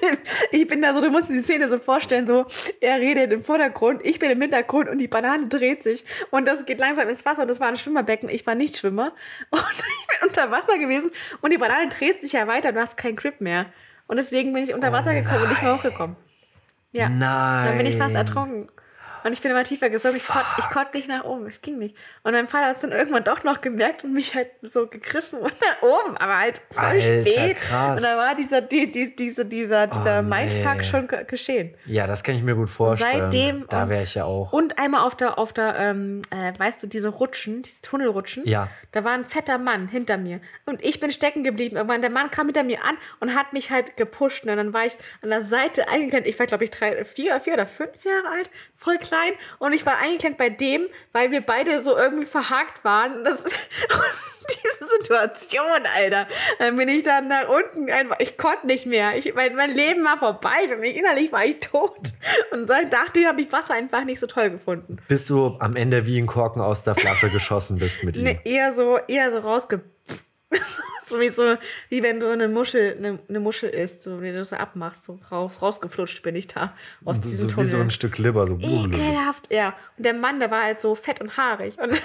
ich 0.50 0.66
bin 0.66 0.80
da 0.80 0.94
so, 0.94 1.02
du 1.02 1.10
musst 1.10 1.28
dir 1.28 1.34
die 1.34 1.42
Szene 1.42 1.68
so 1.68 1.78
vorstellen, 1.78 2.26
so, 2.26 2.46
er 2.80 2.98
redet 2.98 3.30
im 3.30 3.44
Vordergrund, 3.44 4.00
ich 4.04 4.18
bin 4.18 4.30
im 4.30 4.40
Hintergrund 4.40 4.88
und 4.88 4.98
die 4.98 5.06
Banane 5.06 5.48
dreht 5.48 5.84
sich. 5.84 6.04
Und 6.30 6.46
das 6.46 6.64
geht 6.64 6.78
langsam 6.78 7.08
ins 7.10 7.24
Wasser. 7.26 7.42
Und 7.42 7.48
das 7.48 7.60
war 7.60 7.68
ein 7.68 7.76
Schwimmerbecken. 7.76 8.30
Ich 8.30 8.46
war 8.46 8.54
nicht 8.54 8.78
Schwimmer. 8.78 9.12
Und 9.50 9.60
ich 9.60 10.06
bin 10.06 10.28
unter 10.28 10.50
Wasser 10.50 10.78
gewesen. 10.78 11.10
Und 11.42 11.52
die 11.52 11.58
Banane 11.58 11.88
dreht 11.88 12.22
sich 12.22 12.32
ja 12.32 12.46
weiter. 12.46 12.72
Du 12.72 12.80
hast 12.80 12.96
keinen 12.96 13.16
Grip 13.16 13.40
mehr. 13.40 13.66
Und 14.06 14.16
deswegen 14.16 14.52
bin 14.54 14.62
ich 14.62 14.72
unter 14.72 14.92
Wasser 14.92 15.14
gekommen 15.14 15.42
und 15.42 15.48
nicht 15.50 15.62
mehr 15.62 15.76
hochgekommen. 15.76 16.16
Ja. 16.92 17.08
Nein. 17.08 17.66
Dann 17.66 17.76
bin 17.76 17.86
ich 17.86 17.96
fast 17.96 18.14
ertrunken. 18.14 18.68
Und 19.26 19.32
ich 19.32 19.42
bin 19.42 19.50
immer 19.50 19.64
tiefer 19.64 19.90
gesunken. 19.90 20.18
Ich 20.18 20.26
konnte 20.26 20.46
ich 20.58 20.70
konnt 20.70 20.94
nicht 20.94 21.08
nach 21.08 21.24
oben. 21.24 21.46
Es 21.46 21.60
ging 21.60 21.78
nicht. 21.78 21.96
Und 22.22 22.32
mein 22.32 22.46
Vater 22.46 22.66
hat 22.68 22.76
es 22.76 22.82
dann 22.82 22.92
irgendwann 22.92 23.24
doch 23.24 23.42
noch 23.42 23.60
gemerkt 23.60 24.04
und 24.04 24.12
mich 24.12 24.34
halt 24.36 24.50
so 24.62 24.86
gegriffen 24.86 25.40
und 25.40 25.52
nach 25.60 25.82
oben. 25.82 26.16
Aber 26.16 26.38
halt 26.38 26.60
voll 26.70 26.84
Alter, 26.84 27.22
spät. 27.30 27.56
krass. 27.56 27.98
Und 27.98 28.04
da 28.04 28.16
war 28.16 28.34
dieser, 28.36 28.60
die, 28.60 28.90
die, 28.92 29.16
diese, 29.16 29.44
dieser, 29.44 29.88
dieser 29.88 30.20
Oh, 30.20 30.22
nee. 30.22 30.46
Mindfuck 30.46 30.84
schon 30.84 31.08
ge- 31.08 31.24
geschehen. 31.24 31.74
Ja, 31.86 32.06
das 32.06 32.22
kann 32.22 32.36
ich 32.36 32.42
mir 32.42 32.54
gut 32.54 32.70
vorstellen. 32.70 33.22
Seitdem. 33.32 33.66
da 33.68 33.88
wäre 33.88 34.04
ich 34.04 34.14
ja 34.14 34.24
auch. 34.24 34.52
Und 34.52 34.78
einmal 34.78 35.00
auf 35.00 35.16
der, 35.16 35.38
auf 35.38 35.52
der 35.52 35.74
ähm, 35.76 36.22
äh, 36.30 36.52
weißt 36.56 36.82
du, 36.82 36.86
diese 36.86 37.08
Rutschen, 37.08 37.62
diese 37.62 37.82
Tunnelrutschen. 37.82 38.44
Ja. 38.46 38.68
Da 38.92 39.02
war 39.02 39.12
ein 39.12 39.24
fetter 39.24 39.58
Mann 39.58 39.88
hinter 39.88 40.18
mir. 40.18 40.40
Und 40.66 40.84
ich 40.84 41.00
bin 41.00 41.10
stecken 41.10 41.42
geblieben. 41.42 41.76
Irgendwann, 41.76 42.00
der 42.00 42.10
Mann 42.10 42.30
kam 42.30 42.46
hinter 42.46 42.62
mir 42.62 42.84
an 42.84 42.96
und 43.18 43.34
hat 43.34 43.52
mich 43.52 43.70
halt 43.72 43.96
gepusht. 43.96 44.44
Und 44.46 44.56
dann 44.56 44.72
war 44.72 44.86
ich 44.86 44.94
an 45.22 45.30
der 45.30 45.44
Seite 45.44 45.88
eingeklemmt. 45.88 46.26
Ich 46.28 46.38
war, 46.38 46.46
glaube 46.46 46.62
ich, 46.62 46.70
drei, 46.70 47.04
vier, 47.04 47.40
vier 47.40 47.54
oder 47.54 47.66
fünf 47.66 48.04
Jahre 48.04 48.36
alt, 48.36 48.50
voll 48.78 48.98
klein. 48.98 49.15
Und 49.58 49.72
ich 49.72 49.84
war 49.86 49.98
eingeklemmt 49.98 50.38
bei 50.38 50.48
dem, 50.48 50.86
weil 51.12 51.30
wir 51.30 51.40
beide 51.40 51.80
so 51.80 51.96
irgendwie 51.96 52.26
verhakt 52.26 52.84
waren. 52.84 53.24
Das, 53.36 53.42
und 53.42 54.46
diese 54.48 54.88
Situation, 55.00 55.82
Alter. 55.96 56.26
Dann 56.58 56.76
bin 56.76 56.88
ich 56.88 57.02
dann 57.02 57.28
nach 57.28 57.48
unten 57.48 57.90
einfach, 57.90 58.20
ich 58.20 58.36
konnte 58.36 58.66
nicht 58.66 58.86
mehr. 58.86 59.16
Ich, 59.16 59.34
mein, 59.34 59.56
mein 59.56 59.74
Leben 59.74 60.04
war 60.04 60.18
vorbei. 60.18 60.68
Für 60.68 60.76
mich 60.76 60.96
innerlich 60.96 61.32
war 61.32 61.44
ich 61.44 61.58
tot. 61.58 62.12
Und 62.52 62.68
seit 62.68 62.92
nachdem 62.92 63.26
habe 63.26 63.40
ich 63.40 63.50
Wasser 63.50 63.74
einfach 63.74 64.04
nicht 64.04 64.20
so 64.20 64.26
toll 64.26 64.50
gefunden. 64.50 64.98
Bis 65.08 65.26
du 65.26 65.56
am 65.58 65.74
Ende 65.74 66.06
wie 66.06 66.18
ein 66.18 66.26
Korken 66.26 66.62
aus 66.62 66.84
der 66.84 66.94
Flasche 66.94 67.28
geschossen 67.28 67.78
bist 67.78 68.04
mit 68.04 68.16
ihm. 68.16 68.24
Nee, 68.24 68.40
eher 68.44 68.72
so, 68.72 68.98
eher 69.08 69.30
so 69.30 69.38
rausge... 69.38 69.82
so 71.02 71.20
wie 71.20 71.28
so, 71.28 71.56
wie 71.88 72.02
wenn 72.02 72.20
du 72.20 72.28
eine 72.30 72.48
Muschel, 72.48 72.96
eine, 72.96 73.18
eine 73.28 73.40
Muschel 73.40 73.68
isst, 73.70 74.02
so 74.02 74.22
wie 74.22 74.32
du 74.32 74.44
so 74.44 74.56
abmachst, 74.56 75.04
so 75.04 75.18
raus, 75.30 75.60
rausgeflutscht 75.60 76.22
bin 76.22 76.36
ich 76.36 76.46
da 76.46 76.72
aus 77.04 77.20
diesem 77.20 77.48
so, 77.48 77.56
wie 77.56 77.64
so 77.64 77.70
Tunnel. 77.72 77.86
ein 77.86 77.90
Stück 77.90 78.18
Leber. 78.18 78.46
So. 78.46 78.58
Ekelhaft, 78.60 79.52
ja. 79.52 79.74
Und 79.96 80.04
der 80.06 80.14
Mann, 80.14 80.38
der 80.40 80.50
war 80.50 80.62
halt 80.64 80.80
so 80.80 80.94
fett 80.94 81.20
und 81.20 81.36
haarig. 81.36 81.78
Und 81.78 82.00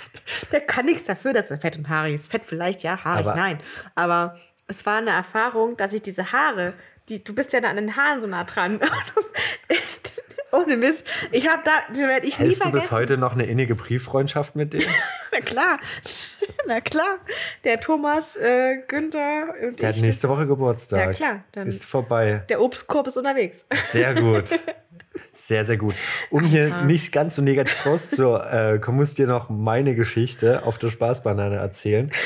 der 0.52 0.60
kann 0.60 0.84
nichts 0.86 1.04
dafür, 1.04 1.32
dass 1.32 1.50
er 1.50 1.58
fett 1.58 1.76
und 1.78 1.88
haarig 1.88 2.14
ist. 2.14 2.30
Fett 2.30 2.42
vielleicht, 2.44 2.82
ja, 2.82 3.02
haarig, 3.04 3.26
Aber- 3.26 3.36
nein. 3.36 3.60
Aber 3.94 4.38
es 4.68 4.84
war 4.84 4.96
eine 4.98 5.10
Erfahrung, 5.10 5.76
dass 5.76 5.92
ich 5.92 6.02
diese 6.02 6.32
Haare, 6.32 6.74
die, 7.08 7.22
du 7.22 7.34
bist 7.34 7.52
ja 7.52 7.60
da 7.60 7.70
an 7.70 7.76
den 7.76 7.96
Haaren 7.96 8.20
so 8.20 8.26
nah 8.26 8.44
dran. 8.44 8.80
Ohne 10.52 10.76
Mist. 10.76 11.04
Ich 11.32 11.48
habe 11.48 11.62
da, 11.64 11.72
werde 12.06 12.26
ich 12.26 12.38
nie 12.38 12.44
Hältst 12.44 12.60
du 12.60 12.62
vergessen. 12.64 12.88
bis 12.88 12.90
heute 12.92 13.18
noch 13.18 13.32
eine 13.32 13.46
innige 13.46 13.74
Brieffreundschaft 13.74 14.54
mit 14.56 14.72
dem? 14.74 14.82
Na 15.32 15.40
klar. 15.40 15.78
Na 16.66 16.80
klar. 16.80 17.18
Der 17.64 17.80
Thomas, 17.80 18.36
äh, 18.36 18.76
Günther 18.88 19.54
und 19.62 19.80
Der 19.82 19.88
hat 19.90 19.96
ich. 19.96 20.02
nächste 20.02 20.28
Woche 20.28 20.46
Geburtstag. 20.46 21.06
Ja, 21.08 21.12
klar, 21.12 21.44
dann- 21.52 21.66
Ist 21.68 21.84
vorbei. 21.84 22.44
Der 22.48 22.60
Obstkorb 22.60 23.06
ist 23.08 23.16
unterwegs. 23.16 23.66
Sehr 23.88 24.14
gut. 24.14 24.50
Sehr, 25.32 25.64
sehr 25.64 25.76
gut. 25.76 25.94
Um 26.30 26.44
hier 26.44 26.64
Alter. 26.64 26.84
nicht 26.84 27.12
ganz 27.12 27.36
so 27.36 27.42
negativ 27.42 27.86
rauszukommen, 27.86 28.96
muss 28.96 29.10
ich 29.10 29.14
dir 29.14 29.26
noch 29.26 29.50
meine 29.50 29.94
Geschichte 29.94 30.64
auf 30.64 30.78
der 30.78 30.90
Spaßbanane 30.90 31.56
erzählen. 31.56 32.10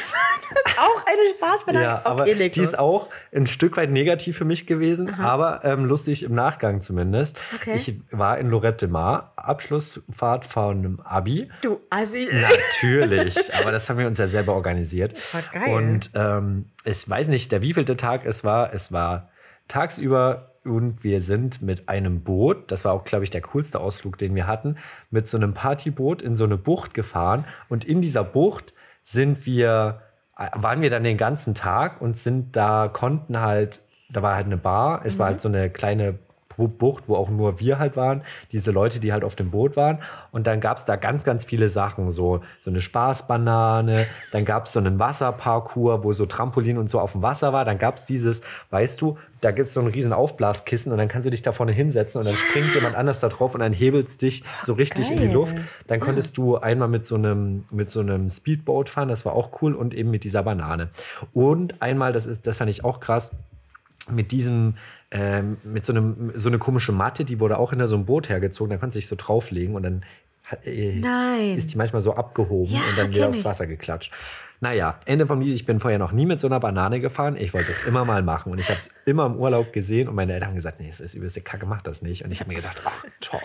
Auch 0.78 1.06
eine 1.06 1.28
Spaßbanane. 1.36 1.84
Ja, 1.84 2.02
aber 2.04 2.22
okay, 2.22 2.32
leg 2.32 2.52
die 2.52 2.60
ist 2.60 2.78
auch 2.78 3.08
ein 3.32 3.46
Stück 3.46 3.76
weit 3.76 3.90
negativ 3.90 4.36
für 4.36 4.44
mich 4.44 4.66
gewesen, 4.66 5.20
aber 5.20 5.60
ähm, 5.62 5.84
lustig 5.84 6.24
im 6.24 6.34
Nachgang 6.34 6.80
zumindest. 6.80 7.38
Okay. 7.54 7.74
Ich 7.76 7.94
war 8.10 8.38
in 8.38 8.48
Lorette 8.48 8.86
de 8.86 8.88
Mar, 8.88 9.32
Abschlussfahrt 9.36 10.44
von 10.44 10.78
einem 10.78 11.00
Abi. 11.00 11.50
Du 11.62 11.80
Assi. 11.90 12.28
Natürlich, 12.32 13.54
aber 13.60 13.70
das 13.70 13.88
haben 13.88 13.98
wir 13.98 14.06
uns 14.06 14.18
ja 14.18 14.26
selber 14.26 14.54
organisiert. 14.54 15.14
War 15.32 15.42
geil. 15.52 15.74
Und 15.74 16.10
ähm, 16.14 16.66
ich 16.84 17.08
weiß 17.08 17.28
nicht, 17.28 17.52
der 17.52 17.62
wievielte 17.62 17.96
Tag 17.96 18.24
es 18.24 18.42
war. 18.42 18.72
Es 18.72 18.90
war 18.90 19.28
tagsüber 19.68 20.49
und 20.64 21.02
wir 21.04 21.22
sind 21.22 21.62
mit 21.62 21.88
einem 21.88 22.22
Boot, 22.22 22.70
das 22.70 22.84
war 22.84 22.92
auch, 22.92 23.04
glaube 23.04 23.24
ich, 23.24 23.30
der 23.30 23.40
coolste 23.40 23.80
Ausflug, 23.80 24.18
den 24.18 24.34
wir 24.34 24.46
hatten, 24.46 24.76
mit 25.10 25.28
so 25.28 25.36
einem 25.36 25.54
Partyboot 25.54 26.20
in 26.22 26.36
so 26.36 26.44
eine 26.44 26.56
Bucht 26.56 26.92
gefahren. 26.92 27.44
Und 27.68 27.84
in 27.84 28.02
dieser 28.02 28.24
Bucht 28.24 28.74
sind 29.02 29.46
wir, 29.46 30.02
äh, 30.36 30.48
waren 30.54 30.82
wir 30.82 30.90
dann 30.90 31.04
den 31.04 31.16
ganzen 31.16 31.54
Tag 31.54 32.00
und 32.02 32.16
sind 32.16 32.56
da, 32.56 32.88
konnten 32.92 33.40
halt, 33.40 33.80
da 34.10 34.22
war 34.22 34.34
halt 34.34 34.46
eine 34.46 34.58
Bar, 34.58 35.02
es 35.04 35.18
war 35.18 35.26
halt 35.26 35.40
so 35.40 35.48
eine 35.48 35.70
kleine 35.70 36.18
Bucht, 36.68 37.04
wo 37.08 37.16
auch 37.16 37.30
nur 37.30 37.60
wir 37.60 37.78
halt 37.78 37.96
waren, 37.96 38.22
diese 38.52 38.70
Leute, 38.70 39.00
die 39.00 39.12
halt 39.12 39.24
auf 39.24 39.34
dem 39.34 39.50
Boot 39.50 39.76
waren. 39.76 39.98
Und 40.32 40.46
dann 40.46 40.60
gab 40.60 40.78
es 40.78 40.84
da 40.84 40.96
ganz, 40.96 41.24
ganz 41.24 41.44
viele 41.44 41.68
Sachen, 41.68 42.10
so, 42.10 42.40
so 42.60 42.70
eine 42.70 42.80
Spaßbanane, 42.80 44.06
dann 44.32 44.44
gab 44.44 44.66
es 44.66 44.72
so 44.72 44.80
einen 44.80 44.98
Wasserparcours, 44.98 46.04
wo 46.04 46.12
so 46.12 46.26
Trampolin 46.26 46.78
und 46.78 46.90
so 46.90 47.00
auf 47.00 47.12
dem 47.12 47.22
Wasser 47.22 47.52
war. 47.52 47.64
Dann 47.64 47.78
gab 47.78 47.96
es 47.96 48.04
dieses, 48.04 48.42
weißt 48.70 49.00
du, 49.00 49.16
da 49.40 49.50
gibt 49.50 49.66
es 49.66 49.74
so 49.74 49.80
ein 49.80 49.86
riesen 49.86 50.12
Aufblaskissen 50.12 50.92
und 50.92 50.98
dann 50.98 51.08
kannst 51.08 51.26
du 51.26 51.30
dich 51.30 51.42
da 51.42 51.52
vorne 51.52 51.72
hinsetzen 51.72 52.18
und 52.20 52.26
dann 52.26 52.36
springt 52.36 52.74
jemand 52.74 52.94
anders 52.94 53.20
da 53.20 53.28
drauf 53.28 53.54
und 53.54 53.60
dann 53.60 53.72
hebelst 53.72 54.20
dich 54.20 54.44
so 54.62 54.74
richtig 54.74 55.10
in 55.10 55.18
die 55.18 55.26
Geil. 55.26 55.34
Luft. 55.34 55.56
Dann 55.86 56.00
konntest 56.00 56.36
du 56.36 56.56
einmal 56.58 56.88
mit 56.88 57.04
so 57.04 57.14
einem, 57.14 57.64
mit 57.70 57.90
so 57.90 58.00
einem 58.00 58.28
Speedboat 58.28 58.88
fahren, 58.88 59.08
das 59.08 59.24
war 59.24 59.32
auch 59.32 59.62
cool 59.62 59.74
und 59.74 59.94
eben 59.94 60.10
mit 60.10 60.24
dieser 60.24 60.42
Banane. 60.42 60.90
Und 61.32 61.80
einmal, 61.80 62.12
das 62.12 62.26
ist, 62.26 62.46
das 62.46 62.58
fand 62.58 62.70
ich 62.70 62.84
auch 62.84 63.00
krass, 63.00 63.32
mit 64.10 64.32
diesem, 64.32 64.74
ähm, 65.10 65.56
mit 65.64 65.84
so 65.84 65.92
einem, 65.92 66.32
so 66.34 66.48
eine 66.48 66.58
komische 66.58 66.92
Matte, 66.92 67.24
die 67.24 67.40
wurde 67.40 67.58
auch 67.58 67.70
hinter 67.70 67.88
so 67.88 67.96
einem 67.96 68.04
Boot 68.06 68.28
hergezogen, 68.28 68.70
da 68.70 68.76
konntest 68.76 68.96
du 68.96 68.98
dich 69.00 69.08
so 69.08 69.16
drauflegen 69.16 69.74
und 69.74 69.82
dann 69.82 70.04
äh, 70.64 70.98
Nein. 70.98 71.56
ist 71.56 71.72
die 71.72 71.78
manchmal 71.78 72.00
so 72.00 72.14
abgehoben 72.14 72.74
Ja, 72.74 72.80
und 72.90 72.98
dann 72.98 73.14
wieder 73.14 73.28
aufs. 73.28 73.44
Wasser 73.44 73.66
geklatscht. 73.66 74.12
Naja, 74.62 75.00
Ende 75.06 75.26
vom 75.26 75.40
Lied, 75.40 75.54
ich 75.54 75.64
bin 75.64 75.80
vorher 75.80 75.98
noch 75.98 76.12
nie 76.12 76.26
mit 76.26 76.38
so 76.38 76.46
einer 76.46 76.60
Banane 76.60 77.00
gefahren. 77.00 77.34
Ich 77.38 77.54
wollte 77.54 77.70
es 77.70 77.86
immer 77.86 78.04
mal 78.04 78.22
machen 78.22 78.52
und 78.52 78.58
ich 78.58 78.68
habe 78.68 78.76
es 78.76 78.90
immer 79.06 79.24
im 79.24 79.36
Urlaub 79.36 79.72
gesehen 79.72 80.06
und 80.06 80.14
meine 80.14 80.34
Eltern 80.34 80.50
haben 80.50 80.54
gesagt, 80.54 80.80
nee, 80.80 80.88
es 80.88 81.00
ist 81.00 81.14
übelste 81.14 81.40
Kacke, 81.40 81.64
mach 81.64 81.80
das 81.80 82.02
nicht. 82.02 82.26
Und 82.26 82.30
ich 82.30 82.40
habe 82.40 82.50
mir 82.50 82.56
gedacht, 82.56 82.76
ach, 82.84 83.04
toll, 83.20 83.40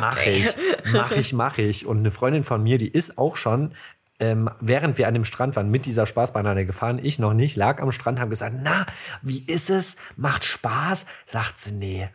mach 0.00 0.24
ich, 0.24 0.46
mach 0.90 1.12
ich, 1.12 1.32
mach 1.34 1.58
ich. 1.58 1.84
Und 1.84 1.98
eine 1.98 2.10
Freundin 2.10 2.44
von 2.44 2.62
mir, 2.62 2.78
die 2.78 2.88
ist 2.88 3.18
auch 3.18 3.36
schon 3.36 3.72
ähm, 4.20 4.50
während 4.60 4.98
wir 4.98 5.06
an 5.08 5.14
dem 5.14 5.24
Strand 5.24 5.54
waren, 5.56 5.70
mit 5.70 5.86
dieser 5.86 6.06
Spaßbanane 6.06 6.66
gefahren. 6.66 6.98
Ich 7.02 7.18
noch 7.18 7.34
nicht, 7.34 7.56
lag 7.56 7.80
am 7.80 7.92
Strand, 7.92 8.18
haben 8.20 8.30
gesagt, 8.30 8.56
na, 8.62 8.86
wie 9.22 9.44
ist 9.46 9.70
es? 9.70 9.96
Macht 10.16 10.44
Spaß? 10.44 11.06
Sagt 11.26 11.58
sie, 11.60 11.72
nee, 11.74 12.08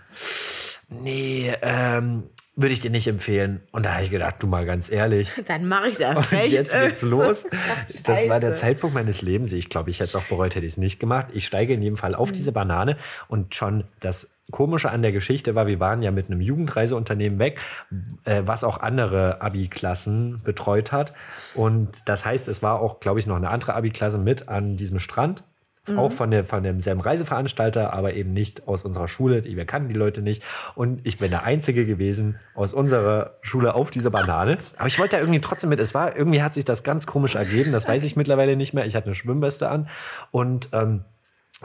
nee, 0.89 1.53
ähm, 1.61 2.23
würde 2.55 2.73
ich 2.73 2.81
dir 2.81 2.91
nicht 2.91 3.07
empfehlen. 3.07 3.61
Und 3.71 3.83
da 3.85 3.93
habe 3.95 4.03
ich 4.03 4.11
gedacht, 4.11 4.35
du 4.39 4.45
mal 4.47 4.65
ganz 4.65 4.91
ehrlich. 4.91 5.33
Dann 5.47 5.67
mache 5.67 5.87
ich 5.87 5.93
es 5.95 5.99
erst 6.01 6.17
Und 6.31 6.31
recht. 6.39 6.51
jetzt 6.51 6.73
geht's 6.73 7.01
los. 7.03 7.45
Ach, 7.51 7.85
Das 8.03 8.29
war 8.29 8.39
der. 8.39 8.53
Zeitpunkt 8.53 8.93
meines 8.93 9.21
Lebens. 9.23 9.53
Ich 9.53 9.69
glaube, 9.69 9.89
ich 9.89 9.99
hätte 9.99 10.09
es 10.09 10.15
auch 10.15 10.25
bereut, 10.25 10.53
hätte 10.55 10.65
ich 10.65 10.73
es 10.73 10.77
nicht 10.77 10.99
gemacht. 10.99 11.27
Ich 11.33 11.45
steige 11.47 11.73
in 11.73 11.81
jedem 11.81 11.97
Fall 11.97 12.11
Mhm. 12.11 12.15
auf 12.17 12.31
diese 12.31 12.51
Banane 12.51 12.97
und 13.27 13.55
schon 13.55 13.85
das 14.01 14.32
Komische 14.51 14.91
an 14.91 15.01
der 15.01 15.11
Geschichte 15.11 15.55
war, 15.55 15.67
wir 15.67 15.79
waren 15.79 16.01
ja 16.01 16.11
mit 16.11 16.29
einem 16.29 16.41
Jugendreiseunternehmen 16.41 17.39
weg, 17.39 17.59
äh, 18.25 18.43
was 18.45 18.63
auch 18.63 18.79
andere 18.79 19.41
Abi-Klassen 19.41 20.41
betreut 20.43 20.91
hat. 20.91 21.13
Und 21.55 21.89
das 22.05 22.25
heißt, 22.25 22.47
es 22.47 22.61
war 22.61 22.79
auch, 22.79 22.99
glaube 22.99 23.19
ich, 23.19 23.27
noch 23.27 23.37
eine 23.37 23.49
andere 23.49 23.73
Abi-Klasse 23.73 24.19
mit 24.19 24.49
an 24.49 24.75
diesem 24.75 24.99
Strand. 24.99 25.43
Mhm. 25.87 25.99
Auch 25.99 26.13
von, 26.13 26.31
der, 26.31 26.45
von 26.45 26.63
demselben 26.63 27.01
Reiseveranstalter, 27.01 27.91
aber 27.91 28.13
eben 28.13 28.31
nicht 28.31 28.67
aus 28.69 28.85
unserer 28.85 29.09
Schule. 29.09 29.43
Wir 29.43 29.65
kannten 29.65 29.89
die 29.89 29.95
Leute 29.95 30.21
nicht. 30.21 30.41
Und 30.75 31.05
ich 31.05 31.17
bin 31.17 31.29
der 31.29 31.43
Einzige 31.43 31.85
gewesen 31.85 32.39
aus 32.55 32.73
unserer 32.73 33.37
Schule 33.41 33.75
auf 33.75 33.91
dieser 33.91 34.09
Banane. 34.09 34.59
Aber 34.77 34.87
ich 34.87 34.97
wollte 34.97 35.17
da 35.17 35.21
irgendwie 35.21 35.41
trotzdem 35.41 35.69
mit. 35.69 35.79
Es 35.79 35.93
war, 35.93 36.15
irgendwie 36.15 36.41
hat 36.41 36.53
sich 36.53 36.63
das 36.63 36.83
ganz 36.83 37.05
komisch 37.05 37.35
ergeben. 37.35 37.73
Das 37.73 37.87
weiß 37.87 38.05
ich 38.05 38.15
mittlerweile 38.15 38.55
nicht 38.55 38.73
mehr. 38.73 38.85
Ich 38.85 38.95
hatte 38.95 39.07
eine 39.07 39.15
Schwimmweste 39.15 39.67
an. 39.69 39.89
Und 40.31 40.69
ähm, 40.71 41.03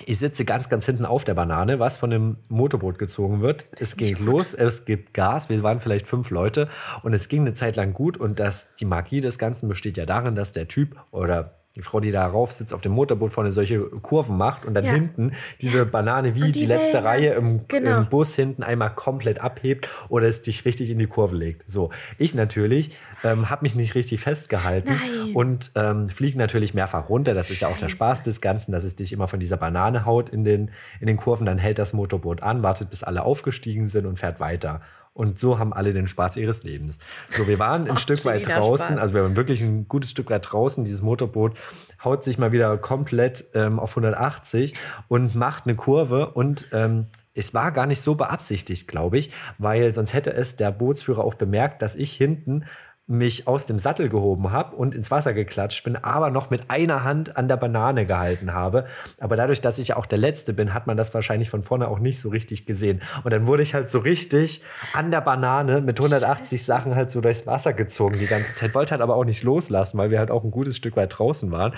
ich 0.07 0.19
sitze 0.19 0.45
ganz, 0.45 0.69
ganz 0.69 0.87
hinten 0.87 1.05
auf 1.05 1.25
der 1.25 1.35
Banane, 1.35 1.79
was 1.79 1.97
von 1.97 2.11
dem 2.11 2.37
Motorboot 2.49 2.99
gezogen 2.99 3.41
wird. 3.41 3.69
Es 3.79 3.97
ging 3.97 4.17
los, 4.25 4.55
es 4.55 4.85
gibt 4.85 5.15
Gas, 5.15 5.49
wir 5.49 5.63
waren 5.63 5.81
vielleicht 5.81 6.07
fünf 6.07 6.31
Leute 6.31 6.69
und 7.03 7.13
es 7.13 7.29
ging 7.29 7.43
eine 7.43 7.55
Zeit 7.55 7.77
lang 7.77 7.93
gut. 7.93 8.17
Und 8.17 8.41
das, 8.41 8.75
die 8.81 8.85
Magie 8.85 9.21
des 9.21 9.39
Ganzen 9.39 9.69
besteht 9.69 9.97
ja 9.97 10.07
darin, 10.07 10.35
dass 10.35 10.53
der 10.53 10.69
Typ 10.69 10.97
oder 11.11 11.59
die 11.79 11.83
Frau, 11.83 12.01
die 12.01 12.11
da 12.11 12.27
rauf 12.27 12.53
sitzt, 12.53 12.75
auf 12.75 12.83
dem 12.83 12.93
Motorboot 12.93 13.33
vorne 13.33 13.53
solche 13.53 13.81
Kurven 13.81 14.37
macht 14.37 14.67
und 14.67 14.75
dann 14.75 14.85
Ja. 14.85 14.93
hinten 14.93 15.33
diese 15.63 15.87
Banane 15.87 16.35
wie 16.35 16.53
die, 16.53 16.61
die 16.61 16.67
letzte 16.67 16.95
Wellen. 16.99 17.07
Reihe 17.07 17.31
im, 17.35 17.61
Genau. 17.69 17.99
im 17.99 18.09
Bus 18.09 18.35
hinten 18.35 18.63
einmal 18.63 18.91
komplett 18.95 19.41
abhebt 19.41 19.89
oder 20.09 20.27
es 20.27 20.43
dich 20.43 20.65
richtig 20.65 20.91
in 20.91 20.99
die 20.99 21.07
Kurve 21.07 21.37
legt. 21.37 21.71
So, 21.71 21.91
ich 22.19 22.35
natürlich 22.35 22.97
ähm, 23.25 23.49
habe 23.49 23.63
mich 23.63 23.75
nicht 23.75 23.95
richtig 23.95 24.21
festgehalten 24.21 24.91
Nein. 24.91 25.35
und 25.35 25.71
ähm, 25.77 26.09
fliege 26.09 26.37
natürlich 26.39 26.75
mehrfach 26.75 27.09
runter. 27.09 27.33
Das 27.35 27.51
ist 27.51 27.61
ja 27.63 27.69
auch 27.69 27.77
der. 27.77 27.89
Spaß 27.89 28.23
des 28.25 28.41
Ganzen, 28.41 28.73
dass 28.73 28.85
es 28.85 28.97
dich 28.97 29.13
immer 29.13 29.29
von 29.29 29.41
dieser 29.41 29.57
Banane 29.57 30.05
haut 30.05 30.29
in 30.29 30.45
den, 30.45 30.71
in 31.01 31.07
den 31.07 31.17
Kurven. 31.17 31.47
Dann 31.47 31.59
hält 31.59 31.79
das 31.79 31.93
Motorboot 31.93 32.43
an, 32.43 32.63
wartet, 32.63 32.91
bis 32.91 33.03
alle 33.03 33.23
aufgestiegen 33.23 33.89
sind 33.89 34.05
und 34.05 34.19
fährt 34.19 34.41
weiter. 34.41 34.81
Und 35.19 35.37
so 35.37 35.59
haben 35.59 35.73
alle 35.73 35.93
den 35.93 36.07
Spaß 36.07 36.37
ihres 36.37 36.63
Lebens. 36.63 37.01
So, 37.31 37.49
wir 37.49 37.59
waren 37.59 37.87
ein 37.87 37.95
Ach, 37.95 37.99
Stück 37.99 38.25
weit 38.25 38.47
draußen, 38.47 38.87
Spaß. 38.87 38.99
also 39.03 39.15
wir 39.15 39.25
waren 39.25 39.35
wirklich 39.35 39.61
ein 39.61 39.89
gutes 39.89 40.13
Stück 40.13 40.31
weit 40.31 40.47
draußen. 40.53 40.85
Dieses 40.85 41.03
Motorboot 41.03 41.57
haut 42.05 42.23
sich 42.23 42.39
mal 42.39 42.53
wieder 42.53 42.79
komplett 42.79 43.45
ähm, 43.55 43.81
auf 43.81 43.91
180 43.91 44.75
und 45.09 45.35
macht 45.35 45.67
eine 45.67 45.75
Kurve 45.75 46.31
und 46.35 46.67
ähm, 46.71 47.07
es 47.35 47.53
war 47.53 47.73
gar 47.73 47.87
nicht 47.87 48.01
so 48.01 48.15
beabsichtigt, 48.15 48.87
glaube 48.87 49.19
ich, 49.19 49.33
weil 49.59 49.93
sonst 49.93 50.15
hätte 50.15 50.33
es 50.33 50.55
der 50.55 50.71
Bootsführer 50.71 51.25
auch 51.25 51.35
bemerkt, 51.35 51.83
dass 51.83 51.97
ich 51.97 52.13
hinten 52.13 52.65
mich 53.11 53.49
aus 53.49 53.65
dem 53.65 53.79
Sattel 53.79 54.11
gehoben 54.11 54.53
habe 54.53 54.77
und 54.77 54.95
ins 54.95 55.11
Wasser 55.11 55.33
geklatscht 55.33 55.83
bin, 55.83 55.97
aber 55.97 56.31
noch 56.31 56.51
mit 56.51 56.71
einer 56.71 57.05
Hand 57.05 57.39
an 57.39 57.49
der 57.49 57.57
Banane 57.57 58.05
gehalten 58.05 58.53
habe. 58.53 58.85
Aber 59.19 59.35
dadurch, 59.35 59.63
dass 59.63 59.79
ich 59.79 59.89
ja 59.89 59.97
auch 59.97 60.05
der 60.05 60.19
Letzte 60.19 60.53
bin, 60.53 60.75
hat 60.75 60.87
man 60.87 60.99
das 60.99 61.15
wahrscheinlich 61.15 61.49
von 61.49 61.63
vorne 61.63 61.89
auch 61.89 62.01
nicht 62.01 62.21
so 62.21 62.29
richtig 62.29 62.67
gesehen. 62.67 63.01
Und 63.25 63.33
dann 63.33 63.47
wurde 63.47 63.63
ich 63.63 63.73
halt 63.73 63.89
so 63.89 64.01
richtig 64.01 64.63
an 64.93 65.11
der 65.11 65.23
Banane 65.23 65.81
mit 65.81 65.99
180 65.99 66.63
Sachen 66.63 66.95
halt 66.95 67.11
so 67.11 67.23
durchs 67.23 67.47
Wasser 67.47 67.73
gezogen 67.73 68.19
die 68.19 68.27
ganze 68.27 68.53
Zeit. 68.55 68.75
Wollte 68.75 68.91
halt 68.91 69.01
aber 69.01 69.17
auch 69.17 69.25
nicht 69.25 69.43
loslassen, 69.43 69.97
weil 69.97 70.11
wir 70.11 70.19
halt 70.19 70.31
auch 70.31 70.45
ein 70.45 70.51
gutes 70.51 70.77
Stück 70.77 70.95
weit 70.95 71.19
draußen 71.19 71.51
waren. 71.51 71.73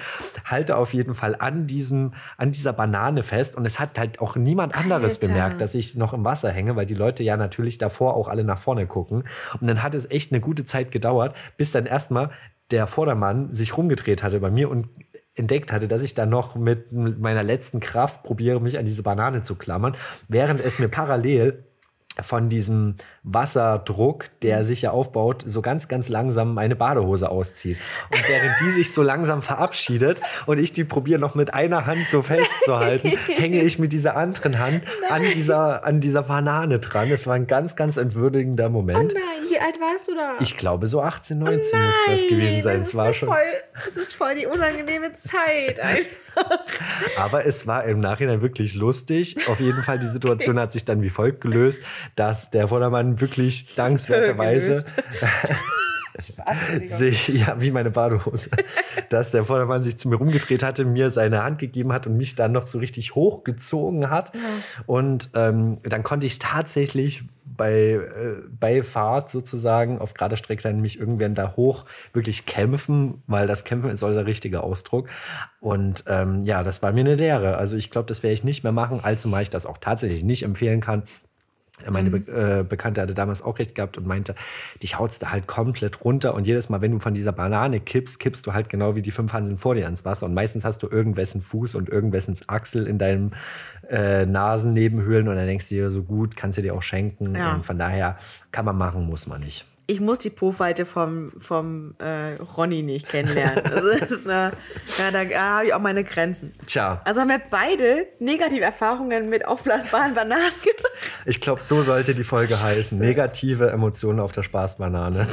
Halte 0.44 0.76
auf 0.76 0.92
jeden 0.92 1.14
Fall 1.14 1.36
an 1.38 1.68
diesem, 1.68 2.12
an 2.38 2.50
dieser 2.50 2.72
Banane 2.72 3.22
fest 3.22 3.56
und 3.56 3.64
es 3.64 3.78
hat 3.78 3.96
halt 4.00 4.20
auch 4.20 4.34
niemand 4.34 4.74
anderes 4.74 5.14
Alter. 5.14 5.28
bemerkt, 5.28 5.60
dass 5.60 5.76
ich 5.76 5.94
noch 5.94 6.12
im 6.12 6.24
Wasser 6.24 6.50
hänge, 6.50 6.74
weil 6.74 6.86
die 6.86 6.94
Leute 6.94 7.22
ja 7.22 7.36
natürlich 7.36 7.78
davor 7.78 8.16
auch 8.16 8.26
alle 8.26 8.42
nach 8.42 8.58
vorne 8.58 8.88
gucken. 8.88 9.22
Und 9.60 9.68
dann 9.68 9.84
hat 9.84 9.94
es 9.94 10.10
echt 10.10 10.32
eine 10.32 10.40
gute 10.40 10.64
Zeit 10.64 10.90
gedauert, 10.90 11.19
bis 11.56 11.72
dann 11.72 11.86
erstmal 11.86 12.30
der 12.70 12.86
Vordermann 12.86 13.54
sich 13.54 13.76
rumgedreht 13.76 14.22
hatte 14.22 14.40
bei 14.40 14.50
mir 14.50 14.70
und 14.70 14.88
entdeckt 15.34 15.72
hatte, 15.72 15.88
dass 15.88 16.02
ich 16.02 16.14
dann 16.14 16.28
noch 16.28 16.54
mit 16.54 16.92
meiner 16.92 17.42
letzten 17.42 17.80
Kraft 17.80 18.22
probiere, 18.22 18.60
mich 18.60 18.78
an 18.78 18.86
diese 18.86 19.02
Banane 19.02 19.42
zu 19.42 19.56
klammern, 19.56 19.96
während 20.28 20.60
es 20.60 20.78
mir 20.78 20.88
parallel 20.88 21.64
von 22.22 22.48
diesem 22.48 22.96
Wasserdruck, 23.22 24.26
der 24.42 24.64
sich 24.64 24.82
ja 24.82 24.90
aufbaut, 24.90 25.44
so 25.46 25.62
ganz, 25.62 25.88
ganz 25.88 26.08
langsam 26.08 26.54
meine 26.54 26.76
Badehose 26.76 27.30
auszieht. 27.30 27.78
Und 28.10 28.28
während 28.28 28.60
die 28.60 28.70
sich 28.70 28.92
so 28.92 29.02
langsam 29.02 29.42
verabschiedet 29.42 30.20
und 30.46 30.58
ich 30.58 30.72
die 30.72 30.84
probiere 30.84 31.20
noch 31.20 31.34
mit 31.34 31.54
einer 31.54 31.86
Hand 31.86 32.10
so 32.10 32.22
festzuhalten, 32.22 33.12
hänge 33.36 33.62
ich 33.62 33.78
mit 33.78 33.92
dieser 33.92 34.16
anderen 34.16 34.58
Hand 34.58 34.82
an 35.08 35.22
dieser, 35.34 35.84
an 35.84 36.00
dieser 36.00 36.24
Banane 36.24 36.80
dran. 36.80 37.10
Es 37.10 37.26
war 37.26 37.34
ein 37.34 37.46
ganz, 37.46 37.76
ganz 37.76 37.96
entwürdigender 37.96 38.68
Moment. 38.68 39.14
Nein, 39.14 39.39
wie 39.50 39.58
alt 39.58 39.80
warst 39.80 40.08
du 40.08 40.14
da? 40.14 40.36
Ich 40.40 40.56
glaube, 40.56 40.86
so 40.86 41.02
18, 41.02 41.38
19 41.38 41.84
muss 41.84 41.94
das 42.06 42.20
gewesen 42.28 42.62
sein. 42.62 42.78
Das 42.78 42.88
Es 42.88 42.94
war 42.94 43.12
schon. 43.12 43.28
voll, 43.28 43.38
das 43.84 43.96
ist 43.96 44.14
voll 44.14 44.34
die 44.36 44.46
unangenehme 44.46 45.12
Zeit. 45.12 45.80
einfach. 45.80 46.60
Aber 47.18 47.44
es 47.44 47.66
war 47.66 47.84
im 47.84 48.00
Nachhinein 48.00 48.40
wirklich 48.42 48.74
lustig. 48.74 49.36
Auf 49.48 49.60
jeden 49.60 49.82
Fall, 49.82 49.98
die 49.98 50.06
Situation 50.06 50.58
hat 50.58 50.72
sich 50.72 50.84
dann 50.84 51.02
wie 51.02 51.10
folgt 51.10 51.40
gelöst, 51.40 51.82
dass 52.16 52.50
der 52.50 52.68
Vordermann 52.68 53.20
wirklich 53.20 53.74
dankenswerterweise 53.74 54.84
sich, 56.84 57.28
ja, 57.28 57.60
wie 57.60 57.70
meine 57.70 57.90
Badehose, 57.90 58.50
dass 59.08 59.30
der 59.30 59.44
Vordermann 59.44 59.82
sich 59.82 59.96
zu 59.96 60.08
mir 60.08 60.16
rumgedreht 60.16 60.62
hatte, 60.62 60.84
mir 60.84 61.10
seine 61.10 61.42
Hand 61.42 61.58
gegeben 61.58 61.92
hat 61.92 62.06
und 62.06 62.16
mich 62.16 62.34
dann 62.34 62.52
noch 62.52 62.66
so 62.66 62.78
richtig 62.78 63.14
hochgezogen 63.14 64.10
hat. 64.10 64.32
Und 64.86 65.30
ähm, 65.34 65.78
dann 65.82 66.02
konnte 66.02 66.26
ich 66.26 66.38
tatsächlich 66.38 67.24
bei, 67.60 67.72
äh, 67.72 68.42
bei 68.58 68.82
Fahrt 68.82 69.28
sozusagen 69.28 69.98
auf 69.98 70.14
gerader 70.14 70.36
Strecke 70.36 70.62
dann 70.62 70.80
mich 70.80 70.98
irgendwann 70.98 71.34
da 71.34 71.56
hoch 71.56 71.84
wirklich 72.14 72.46
kämpfen, 72.46 73.22
weil 73.26 73.46
das 73.46 73.64
Kämpfen 73.64 73.90
ist 73.90 74.02
unser 74.02 74.24
richtiger 74.24 74.64
Ausdruck. 74.64 75.10
Und 75.60 76.04
ähm, 76.06 76.42
ja, 76.42 76.62
das 76.62 76.80
war 76.82 76.92
mir 76.92 77.00
eine 77.00 77.16
Lehre. 77.16 77.58
Also 77.58 77.76
ich 77.76 77.90
glaube, 77.90 78.06
das 78.06 78.22
werde 78.22 78.32
ich 78.32 78.44
nicht 78.44 78.62
mehr 78.62 78.72
machen, 78.72 79.00
allzumal 79.02 79.42
ich 79.42 79.50
das 79.50 79.66
auch 79.66 79.76
tatsächlich 79.76 80.24
nicht 80.24 80.42
empfehlen 80.42 80.80
kann. 80.80 81.02
Meine 81.88 82.10
Be 82.10 82.18
äh, 82.60 82.64
Bekannte 82.64 83.00
hatte 83.02 83.14
damals 83.14 83.42
auch 83.42 83.58
recht 83.58 83.74
gehabt 83.74 83.96
und 83.98 84.06
meinte, 84.06 84.34
dich 84.82 84.98
haut's 84.98 85.18
da 85.18 85.30
halt 85.30 85.46
komplett 85.46 86.04
runter 86.04 86.34
und 86.34 86.46
jedes 86.46 86.68
Mal, 86.68 86.80
wenn 86.80 86.92
du 86.92 86.98
von 86.98 87.14
dieser 87.14 87.32
Banane 87.32 87.80
kippst, 87.80 88.18
kippst 88.18 88.46
du 88.46 88.52
halt 88.52 88.68
genau 88.68 88.96
wie 88.96 89.02
die 89.02 89.10
fünf 89.10 89.32
Hansen 89.32 89.58
vor 89.58 89.74
dir 89.74 89.86
ins 89.86 90.04
Wasser 90.04 90.26
und 90.26 90.34
meistens 90.34 90.64
hast 90.64 90.82
du 90.82 90.88
irgendwessen 90.88 91.40
Fuß 91.42 91.74
und 91.74 91.88
irgendwessens 91.88 92.48
Achsel 92.48 92.86
in 92.86 92.98
deinem 92.98 93.32
äh, 93.88 94.26
Nasennebenhöhlen 94.26 95.28
und 95.28 95.36
dann 95.36 95.46
denkst 95.46 95.68
du 95.68 95.74
dir 95.76 95.90
so 95.90 96.02
gut, 96.02 96.36
kannst 96.36 96.58
du 96.58 96.62
dir 96.62 96.74
auch 96.74 96.82
schenken 96.82 97.34
Ja. 97.34 97.54
und 97.54 97.64
von 97.66 97.78
daher 97.78 98.18
kann 98.52 98.64
man 98.64 98.76
machen, 98.76 99.06
muss 99.06 99.26
man 99.26 99.40
nicht. 99.40 99.66
Ich 99.90 100.00
muss 100.00 100.20
die 100.20 100.30
Po-Falte 100.30 100.86
vom, 100.86 101.32
vom 101.40 101.96
äh, 101.98 102.40
Ronny 102.56 102.82
nicht 102.82 103.08
kennenlernen. 103.08 103.64
Also 103.74 103.90
das 103.98 104.10
ist 104.12 104.28
eine, 104.28 104.52
ja, 104.98 105.10
da, 105.10 105.24
da 105.24 105.40
habe 105.56 105.66
ich 105.66 105.74
auch 105.74 105.80
meine 105.80 106.04
Grenzen. 106.04 106.52
Tja, 106.64 107.00
Also 107.04 107.20
haben 107.20 107.28
wir 107.28 107.40
beide 107.50 108.06
negative 108.20 108.62
Erfahrungen 108.62 109.28
mit 109.28 109.48
aufblasbaren 109.48 110.14
Bananen 110.14 110.52
gemacht. 110.62 110.92
ich 111.24 111.40
glaube, 111.40 111.60
so 111.60 111.82
sollte 111.82 112.14
die 112.14 112.22
Folge 112.22 112.62
heißen. 112.62 112.98
Negative 113.00 113.68
Emotionen 113.70 114.20
auf 114.20 114.30
der 114.30 114.44
Spaßbanane. 114.44 115.26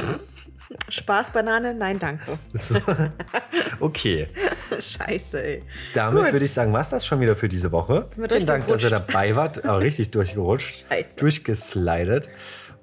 Spaßbanane? 0.90 1.76
Nein, 1.76 2.00
danke. 2.00 2.40
So. 2.54 2.80
Okay. 3.80 4.28
Scheiße, 4.80 5.42
ey. 5.44 5.64
Damit 5.94 6.24
Gut. 6.26 6.34
würde 6.34 6.46
ich 6.46 6.52
sagen, 6.54 6.74
was 6.74 6.90
das 6.90 7.06
schon 7.06 7.20
wieder 7.22 7.36
für 7.36 7.48
diese 7.48 7.72
Woche. 7.72 8.08
Vielen 8.16 8.46
Dank, 8.46 8.66
dass 8.68 8.84
ihr 8.84 8.90
dabei 8.90 9.36
wart. 9.36 9.60
Äh, 9.60 9.70
richtig 9.70 10.12
durchgerutscht. 10.12 10.86
Scheiße. 10.90 11.16
Durchgeslidet. 11.18 12.30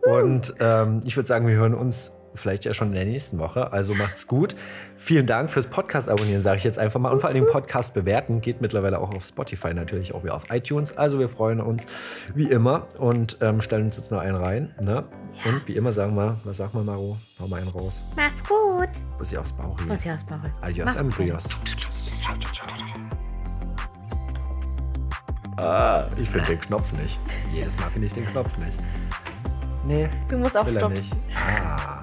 Und 0.05 0.55
ähm, 0.61 1.01
ich 1.05 1.17
würde 1.17 1.27
sagen, 1.27 1.47
wir 1.47 1.55
hören 1.55 1.75
uns 1.75 2.13
vielleicht 2.35 2.65
ja 2.65 2.75
schon 2.75 2.89
in 2.89 2.95
der 2.95 3.05
nächsten 3.05 3.39
Woche. 3.39 3.73
Also 3.73 3.95
macht's 3.95 4.27
gut. 4.27 4.55
Vielen 4.97 5.27
Dank 5.27 5.51
fürs 5.51 5.67
Podcast 5.67 6.09
abonnieren, 6.09 6.41
sage 6.41 6.59
ich 6.59 6.65
jetzt 6.65 6.79
einfach 6.79 7.01
mal. 7.01 7.11
Und 7.11 7.21
vor 7.21 7.31
allem 7.31 7.47
Podcast 7.47 7.95
bewerten. 7.95 8.41
Geht 8.41 8.61
mittlerweile 8.61 8.99
auch 8.99 9.15
auf 9.15 9.25
Spotify, 9.25 9.73
natürlich 9.73 10.15
auch 10.15 10.25
wieder 10.25 10.35
auf 10.35 10.51
iTunes. 10.51 10.97
Also 10.97 11.19
wir 11.19 11.29
freuen 11.29 11.61
uns 11.61 11.87
wie 12.35 12.51
immer 12.51 12.87
und 12.99 13.39
ähm, 13.41 13.61
stellen 13.61 13.87
uns 13.87 13.97
jetzt 13.97 14.11
noch 14.11 14.19
einen 14.19 14.37
rein. 14.37 14.75
Ne? 14.81 15.05
Und 15.45 15.67
wie 15.67 15.77
immer 15.77 15.93
sagen 15.93 16.15
wir, 16.17 16.39
was 16.45 16.59
sag 16.59 16.75
mal, 16.75 16.85
Maro? 16.85 17.17
Hau 17.41 17.49
mal 17.49 17.61
einen 17.61 17.69
raus. 17.69 18.03
Macht's 18.17 18.43
gut. 18.45 18.89
Bussi 19.19 19.37
aufs 19.37 19.53
Bauch. 19.53 19.77
ja 20.05 20.15
aus 20.15 20.25
Bauch. 20.25 20.39
Adios, 20.61 20.97
amigos. 20.97 21.49
Ah, 25.57 26.07
ich 26.21 26.29
finde 26.29 26.47
den 26.49 26.61
Knopf 26.61 26.93
nicht. 26.95 27.19
Jedes 27.53 27.79
Mal 27.79 27.89
finde 27.91 28.07
ich 28.07 28.13
den 28.13 28.27
Knopf 28.27 28.59
nicht. 28.59 28.77
Nee. 29.87 30.09
Du 30.28 30.39
musst 30.39 30.57
auf 30.57 30.68
Stopp. 30.68 30.93
Ah. 31.35 32.03